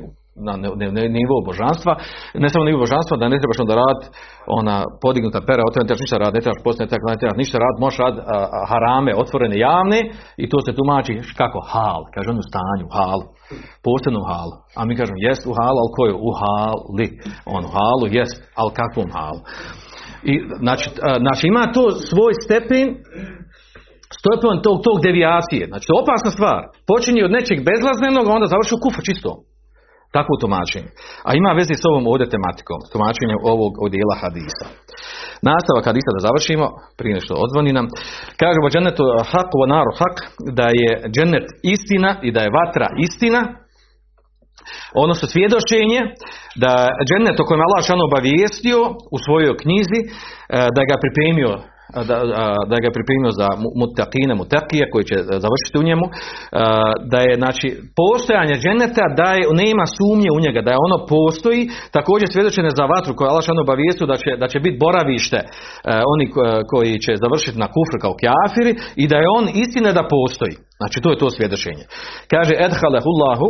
na 0.47 0.53
nivo 1.19 1.35
božanstva, 1.49 1.93
ne 2.43 2.49
samo 2.49 2.65
nivo 2.65 2.79
božanstva, 2.85 3.17
da 3.17 3.29
ne 3.29 3.39
trebaš 3.41 3.59
onda 3.63 3.75
rad, 3.83 3.99
ona 4.59 4.77
podignuta 5.03 5.39
pera, 5.47 5.61
otvorena, 5.67 5.87
trebaš 5.87 6.05
ništa 6.05 6.17
rad, 6.23 6.33
ne 6.33 6.41
trebaš 6.43 6.61
poslije, 6.65 6.83
ne 6.85 7.19
trebaš 7.19 7.37
ništa 7.43 7.57
rad, 7.65 7.75
možeš 7.83 7.97
rad 8.05 8.15
harame, 8.71 9.11
otvorene, 9.23 9.57
javne, 9.69 9.99
i 10.43 10.45
to 10.51 10.57
se 10.65 10.77
tumači 10.77 11.13
kako? 11.41 11.59
Hal, 11.71 12.01
kaže 12.13 12.27
on 12.29 12.39
u 12.43 12.49
stanju, 12.49 12.85
hal, 12.97 13.19
posebno 13.85 14.21
hal, 14.29 14.49
a 14.77 14.79
mi 14.87 14.99
kažemo 14.99 15.19
jest 15.29 15.43
u 15.51 15.53
hal, 15.59 15.75
ali 15.81 15.91
koju? 15.97 16.15
U 16.27 16.31
hali, 16.41 17.07
on 17.55 17.63
u 17.69 17.71
halu, 17.77 18.05
jest, 18.19 18.35
ali 18.59 18.77
kakvom 18.79 19.09
halu. 19.17 19.41
I, 20.31 20.33
znači, 20.63 20.85
znači, 21.23 21.43
ima 21.47 21.63
to 21.75 21.83
svoj 22.09 22.33
stepen, 22.45 22.87
stepen 24.19 24.55
tog, 24.65 24.77
tog 24.87 24.97
devijacije, 25.07 25.63
znači 25.69 25.85
to 25.87 25.93
je 25.93 26.03
opasna 26.03 26.31
stvar, 26.37 26.61
počinje 26.91 27.21
od 27.25 27.35
nečeg 27.37 27.57
bezlaznenog, 27.69 28.25
a 28.27 28.35
onda 28.37 28.47
završi 28.53 28.73
u 28.75 28.83
kufu 28.85 29.01
čisto. 29.09 29.31
Takvo 30.17 30.33
tumačenje. 30.43 30.89
A 31.27 31.29
ima 31.39 31.51
veze 31.59 31.73
s 31.77 31.85
ovom 31.91 32.03
ovdje 32.11 32.33
tematikom, 32.35 32.79
tumačenjem 32.91 33.39
ovog 33.53 33.71
dijela 33.93 34.15
hadisa. 34.21 34.65
Nastavak 35.49 35.85
hadisa 35.89 36.15
da 36.15 36.25
završimo, 36.27 36.65
prije 36.97 37.13
nešto 37.17 37.33
odzvoni 37.43 37.77
nam. 37.77 37.87
Kaže 38.41 38.59
džennetu 38.73 39.03
hak 39.31 39.49
u 39.55 39.67
naru 39.73 39.91
hak, 39.99 40.15
da 40.59 40.67
je 40.81 40.89
džennet 41.13 41.47
istina 41.75 42.11
i 42.27 42.29
da 42.35 42.41
je 42.43 42.55
vatra 42.59 42.87
istina, 43.07 43.41
odnosno 45.03 45.25
svjedočenje 45.33 46.01
da 46.63 46.71
džennet 47.07 47.37
o 47.39 47.45
kojem 47.47 47.65
Allah 47.65 47.83
obavijestio 48.07 48.79
u 49.15 49.17
svojoj 49.25 49.57
knjizi, 49.61 49.99
e, 50.03 50.09
da 50.75 50.81
ga 50.89 50.95
pripremio 51.03 51.51
da, 51.93 52.17
da 52.69 52.75
ga 52.81 52.85
je 52.87 52.97
pripremio 52.97 53.31
za 53.41 53.47
mutakine, 53.81 54.33
mutakije 54.41 54.83
koji 54.91 55.03
će 55.09 55.17
završiti 55.45 55.79
u 55.81 55.87
njemu, 55.89 56.05
da 57.11 57.19
je 57.27 57.33
znači 57.41 57.67
postojanje 57.99 58.55
dženeta 58.63 59.05
da 59.19 59.27
je, 59.37 59.43
nema 59.63 59.85
sumnje 59.97 60.29
u 60.37 60.43
njega, 60.45 60.59
da 60.65 60.71
je 60.71 60.83
ono 60.87 60.97
postoji, 61.13 61.61
također 61.97 62.27
svjedočene 62.29 62.69
za 62.79 62.85
vatru 62.93 63.11
koja 63.15 63.29
Allah 63.29 63.43
obavijestio 63.65 64.11
da 64.11 64.17
će, 64.23 64.31
da 64.41 64.47
će 64.51 64.57
biti 64.65 64.81
boravište 64.85 65.39
oni 66.13 66.25
koji 66.71 66.93
će 67.05 67.11
završiti 67.23 67.61
na 67.63 67.67
kufru 67.75 67.97
kao 68.03 68.13
kjafiri 68.21 68.71
i 69.03 69.05
da 69.11 69.17
je 69.19 69.33
on 69.37 69.45
istina 69.63 69.89
da 69.97 70.03
postoji. 70.15 70.55
Znači 70.79 70.97
to 71.03 71.09
je 71.11 71.21
to 71.21 71.29
svjedočenje. 71.29 71.83
Kaže 72.33 72.53
edhalehullahu 72.67 73.47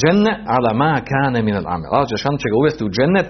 dženne 0.00 0.32
ala 0.54 0.72
ma 0.82 0.94
kane 1.10 1.40
min 1.48 1.56
al-amel. 1.60 1.90
Allah 1.94 2.08
će 2.42 2.48
ga 2.52 2.56
uvesti 2.60 2.82
u 2.84 2.92
džennet 2.96 3.28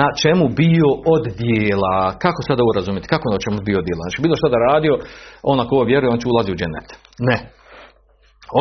na 0.00 0.08
čemu 0.22 0.44
bio 0.62 0.88
od 1.14 1.24
dijela. 1.42 1.96
Kako 2.24 2.40
sada 2.48 2.62
ovo 2.62 2.72
razumjeti? 2.78 3.12
Kako 3.14 3.26
na 3.34 3.38
čemu 3.44 3.58
bio 3.68 3.80
dijela? 3.86 4.02
Znači 4.04 4.22
bilo 4.24 4.36
što 4.36 4.48
da 4.52 4.66
radio, 4.72 4.94
on 5.50 5.58
ako 5.60 5.88
vjeruje, 5.90 6.12
on 6.12 6.20
će 6.20 6.28
ulazi 6.28 6.50
u 6.52 6.58
džennet. 6.60 6.88
Ne. 7.28 7.38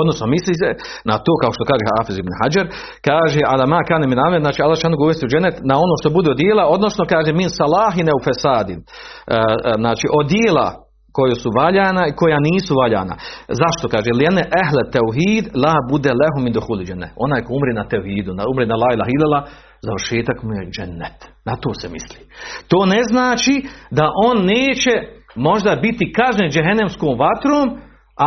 Odnosno 0.02 0.26
misli 0.36 0.54
se 0.62 0.70
na 1.10 1.16
to 1.26 1.34
kao 1.42 1.52
što 1.56 1.64
kaže 1.70 1.84
Hafiz 1.92 2.18
ibn 2.18 2.34
Hajar, 2.40 2.68
kaže 3.10 3.42
ala 3.52 3.66
ma 3.74 3.80
kane 3.90 4.06
min 4.08 4.20
amel, 4.26 4.42
znači 4.46 4.60
Allah 4.62 4.78
šanu 4.82 4.98
uvesti 5.00 5.26
u 5.26 5.32
džennet 5.34 5.56
na 5.70 5.76
ono 5.86 5.96
što 6.00 6.10
bude 6.18 6.30
od 6.32 6.38
dijela, 6.44 6.64
odnosno 6.76 7.04
kaže 7.14 7.32
min 7.34 7.50
salahine 7.60 8.12
u 8.14 8.24
fesadin. 8.28 8.80
E, 8.82 8.84
e, 8.88 9.74
znači 9.82 10.06
od 10.20 10.26
dijela 10.36 10.85
koja 11.16 11.36
su 11.44 11.50
valjana 11.60 12.04
i 12.08 12.16
koja 12.22 12.40
nisu 12.50 12.74
valjana. 12.82 13.16
Zašto 13.62 13.86
kaže? 13.94 14.10
Lijene 14.20 14.44
ehle 14.64 14.84
teuhid 14.96 15.46
la 15.64 15.76
bude 15.92 16.12
lehu 16.22 16.40
min 16.46 16.54
dohuliđene. 16.58 17.08
Onaj 17.26 17.42
ko 17.46 17.50
umri 17.58 17.74
na 17.80 17.86
teuhidu, 17.92 18.32
na 18.40 18.44
umri 18.52 18.66
na 18.72 18.76
la 18.82 18.90
ilaha 18.96 19.12
ilala, 19.16 19.40
završetak 19.88 20.38
mu 20.46 20.52
je 20.58 20.70
džennet. 20.76 21.18
Na 21.48 21.54
to 21.64 21.70
se 21.80 21.88
misli. 21.96 22.22
To 22.72 22.80
ne 22.94 23.02
znači 23.12 23.56
da 23.98 24.06
on 24.28 24.38
neće 24.56 24.94
možda 25.48 25.72
biti 25.86 26.14
kažnjen 26.20 26.50
džehennemskom 26.54 27.12
vatrom 27.24 27.66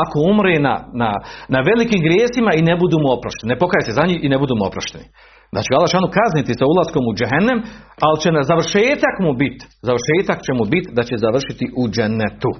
ako 0.02 0.16
umre 0.30 0.54
na, 0.68 0.74
na, 1.02 1.10
na 1.54 1.58
velikim 1.68 2.00
grijesima 2.06 2.50
i 2.54 2.66
ne 2.68 2.74
budu 2.82 2.96
mu 3.02 3.08
oprošteni. 3.16 3.50
Ne 3.52 3.58
pokaje 3.62 3.82
se 3.84 3.92
za 3.98 4.04
njih 4.08 4.18
i 4.22 4.28
ne 4.32 4.38
budu 4.42 4.54
mu 4.56 4.64
oprošteni. 4.70 5.06
Znači 5.52 5.68
Allah 5.76 5.90
šanu 5.90 6.08
kazniti 6.18 6.58
sa 6.58 6.64
ulaskom 6.72 7.04
u 7.10 7.14
džehennem, 7.18 7.58
ali 8.04 8.20
će 8.22 8.28
na 8.32 8.42
završetak 8.50 9.14
mu 9.24 9.32
biti, 9.42 9.62
završetak 9.88 10.38
će 10.46 10.52
mu 10.58 10.64
biti 10.72 10.88
da 10.96 11.02
će 11.08 11.14
završiti 11.24 11.64
u 11.80 11.82
džennetu. 11.94 12.52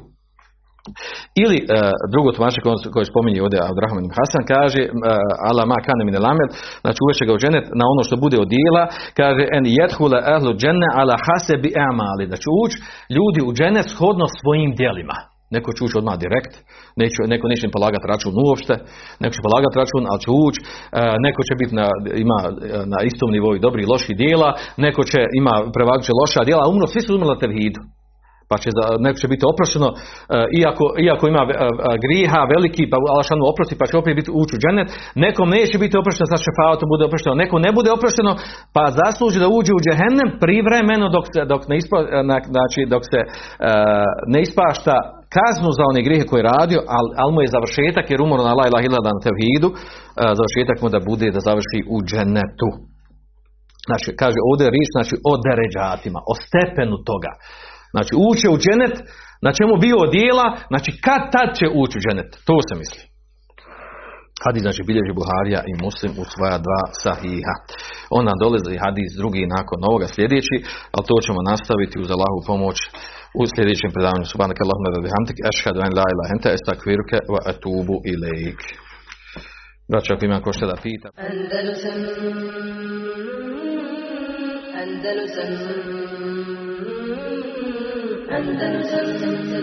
Ili 1.42 1.58
uh, 1.62 1.68
drugo 2.12 2.28
tumače 2.36 2.60
koje 2.94 3.04
spominje 3.12 3.40
ovdje 3.42 3.58
Abdurrahman 3.68 4.06
Hasan 4.16 4.44
kaže 4.54 4.82
uh, 4.86 4.92
ala 5.48 5.62
ma 5.70 5.78
kane 5.86 6.02
min 6.08 6.16
lamed, 6.26 6.50
znači 6.82 6.98
uveće 7.04 7.24
ga 7.26 7.32
u 7.34 7.42
dženet 7.42 7.66
na 7.80 7.84
ono 7.92 8.02
što 8.06 8.14
bude 8.24 8.36
od 8.44 8.48
dijela, 8.54 8.82
kaže 9.20 9.42
en 9.56 9.64
yadkhula 9.78 10.18
ahlu 10.34 10.50
dženne 10.60 10.88
ala 11.00 11.16
hasebi 11.26 11.70
amali, 11.90 12.24
da 12.32 12.36
će 12.42 12.48
ući 12.62 12.76
ljudi 13.16 13.40
u 13.48 13.50
dženet 13.58 13.86
shodno 13.94 14.26
svojim 14.38 14.70
djelima. 14.80 15.18
Neko 15.54 15.68
će 15.74 15.80
ući 15.84 15.98
odmah 16.00 16.16
direkt, 16.24 16.54
neće, 17.00 17.20
neko 17.32 17.44
neće 17.50 17.64
im 17.66 17.76
polagati 17.76 18.08
račun 18.12 18.34
uopšte, 18.44 18.74
neko 19.20 19.34
će 19.36 19.46
polagati 19.48 19.78
račun, 19.82 20.02
ali 20.10 20.22
će 20.24 20.30
ući, 20.46 20.60
uh, 20.62 20.68
neko 21.26 21.40
će 21.48 21.54
biti 21.60 21.74
na, 21.80 21.86
ima 22.24 22.38
na 22.92 22.98
istom 23.10 23.28
nivou 23.36 23.58
dobri 23.66 23.80
i 23.82 23.90
loši 23.92 24.12
dijela, 24.22 24.50
neko 24.84 25.02
će 25.10 25.20
ima 25.40 25.54
prevagit 25.76 26.18
loša 26.20 26.42
dijela, 26.48 26.70
umro, 26.72 26.86
svi 26.86 27.00
su 27.02 27.10
umrli 27.14 27.32
na 27.34 27.42
tevhidu 27.44 27.80
pa 28.50 28.56
će 28.62 28.68
za, 28.76 28.84
neko 29.04 29.18
će 29.22 29.28
biti 29.32 29.44
oprošteno, 29.52 29.88
e, 29.92 29.98
iako, 30.60 30.84
iako 31.06 31.24
ima 31.32 31.42
e, 31.44 31.48
e, 31.52 31.58
griha 32.04 32.40
veliki, 32.54 32.84
pa 32.90 32.96
Alašanu 33.14 33.42
oprosti, 33.52 33.78
pa 33.80 33.84
će 33.88 33.94
opet 33.96 34.12
biti 34.20 34.30
ući 34.40 34.52
u 34.56 34.62
dženet, 34.62 34.88
nekom 35.24 35.48
neće 35.56 35.76
biti 35.84 35.94
oprošteno, 36.00 36.26
sa 36.32 36.44
šefautom 36.44 36.86
bude 36.94 37.04
oprošteno, 37.08 37.40
neko 37.42 37.56
ne 37.66 37.70
bude 37.78 37.90
oprošteno, 37.96 38.32
pa 38.74 38.84
zasluži 39.00 39.38
da 39.42 39.48
uđe 39.58 39.72
u 39.74 39.84
džehennem 39.86 40.28
privremeno 40.44 41.06
dok 41.16 41.24
dok 41.52 41.62
ne, 41.70 41.76
ispa, 41.82 41.98
znači, 42.54 42.80
dok 42.92 43.02
se 43.12 43.20
ne 44.32 44.38
ispašta 44.46 44.94
kaznu 45.36 45.70
za 45.78 45.84
one 45.90 46.00
grijehe 46.06 46.24
koje 46.28 46.40
je 46.40 46.50
radio, 46.58 46.80
ali 46.96 47.08
al 47.22 47.30
mu 47.34 47.40
je 47.42 47.54
završetak 47.54 48.06
jer 48.08 48.20
umro 48.20 48.42
na 48.48 48.54
lajla 48.58 48.78
hilada 48.84 49.10
na 49.16 49.24
tevhidu, 49.26 49.68
završetak 50.38 50.78
mu 50.82 50.88
da 50.94 51.00
bude 51.10 51.26
da 51.34 51.40
završi 51.48 51.80
u 51.94 51.96
dženetu. 52.08 52.70
Znači, 53.88 54.08
kaže 54.22 54.38
ovdje 54.48 54.64
je 54.66 54.74
riječ 54.76 54.88
znači, 54.96 55.14
o 55.30 55.32
deređatima, 55.46 56.20
o 56.30 56.32
stepenu 56.44 56.96
toga. 57.10 57.32
Znači 57.94 58.12
uće 58.28 58.46
u 58.50 58.60
dženet, 58.64 58.96
na 59.46 59.50
čemu 59.58 59.74
bio 59.86 59.98
dijela, 60.16 60.46
znači 60.72 60.90
kad 61.06 61.22
tad 61.34 61.48
će 61.58 61.66
ući 61.80 61.94
u 61.98 62.02
dženet. 62.04 62.30
To 62.48 62.56
se 62.68 62.74
misli. 62.82 63.02
Hadis 64.44 64.62
znači 64.66 64.82
bilježi 64.88 65.12
Buharija 65.18 65.60
i 65.70 65.72
Muslim 65.86 66.12
u 66.22 66.24
svoja 66.32 66.56
dva 66.66 66.82
sahiha. 67.02 67.54
On 68.16 68.22
nam 68.28 68.36
dolazi 68.44 68.82
hadis 68.84 69.10
drugi 69.20 69.42
nakon 69.56 69.78
ovoga 69.90 70.06
sljedeći, 70.14 70.56
ali 70.94 71.08
to 71.10 71.16
ćemo 71.26 71.40
nastaviti 71.50 72.00
uz 72.02 72.08
Allahu 72.16 72.38
pomoć 72.50 72.78
u 73.40 73.42
sljedećem 73.52 73.90
predavanju. 73.94 74.26
Subhanak 74.32 74.58
Allahumma 74.60 74.88
wa 74.94 75.04
bihamdik, 75.06 75.38
ashhadu 75.50 75.78
an 75.86 75.92
la 75.98 76.06
ilaha 76.12 76.32
anta 76.34 76.48
astaghfiruka 76.56 77.18
wa 77.34 77.40
atubu 77.50 77.96
ilaik. 78.12 78.60
Braćo, 79.90 80.10
ako 80.14 80.24
ima 80.24 80.38
ko 80.44 80.50
da 80.72 80.76
pita. 80.84 81.08
Andalusam 81.30 81.98
Andalusam 84.82 86.67
Andalusam 88.30 89.57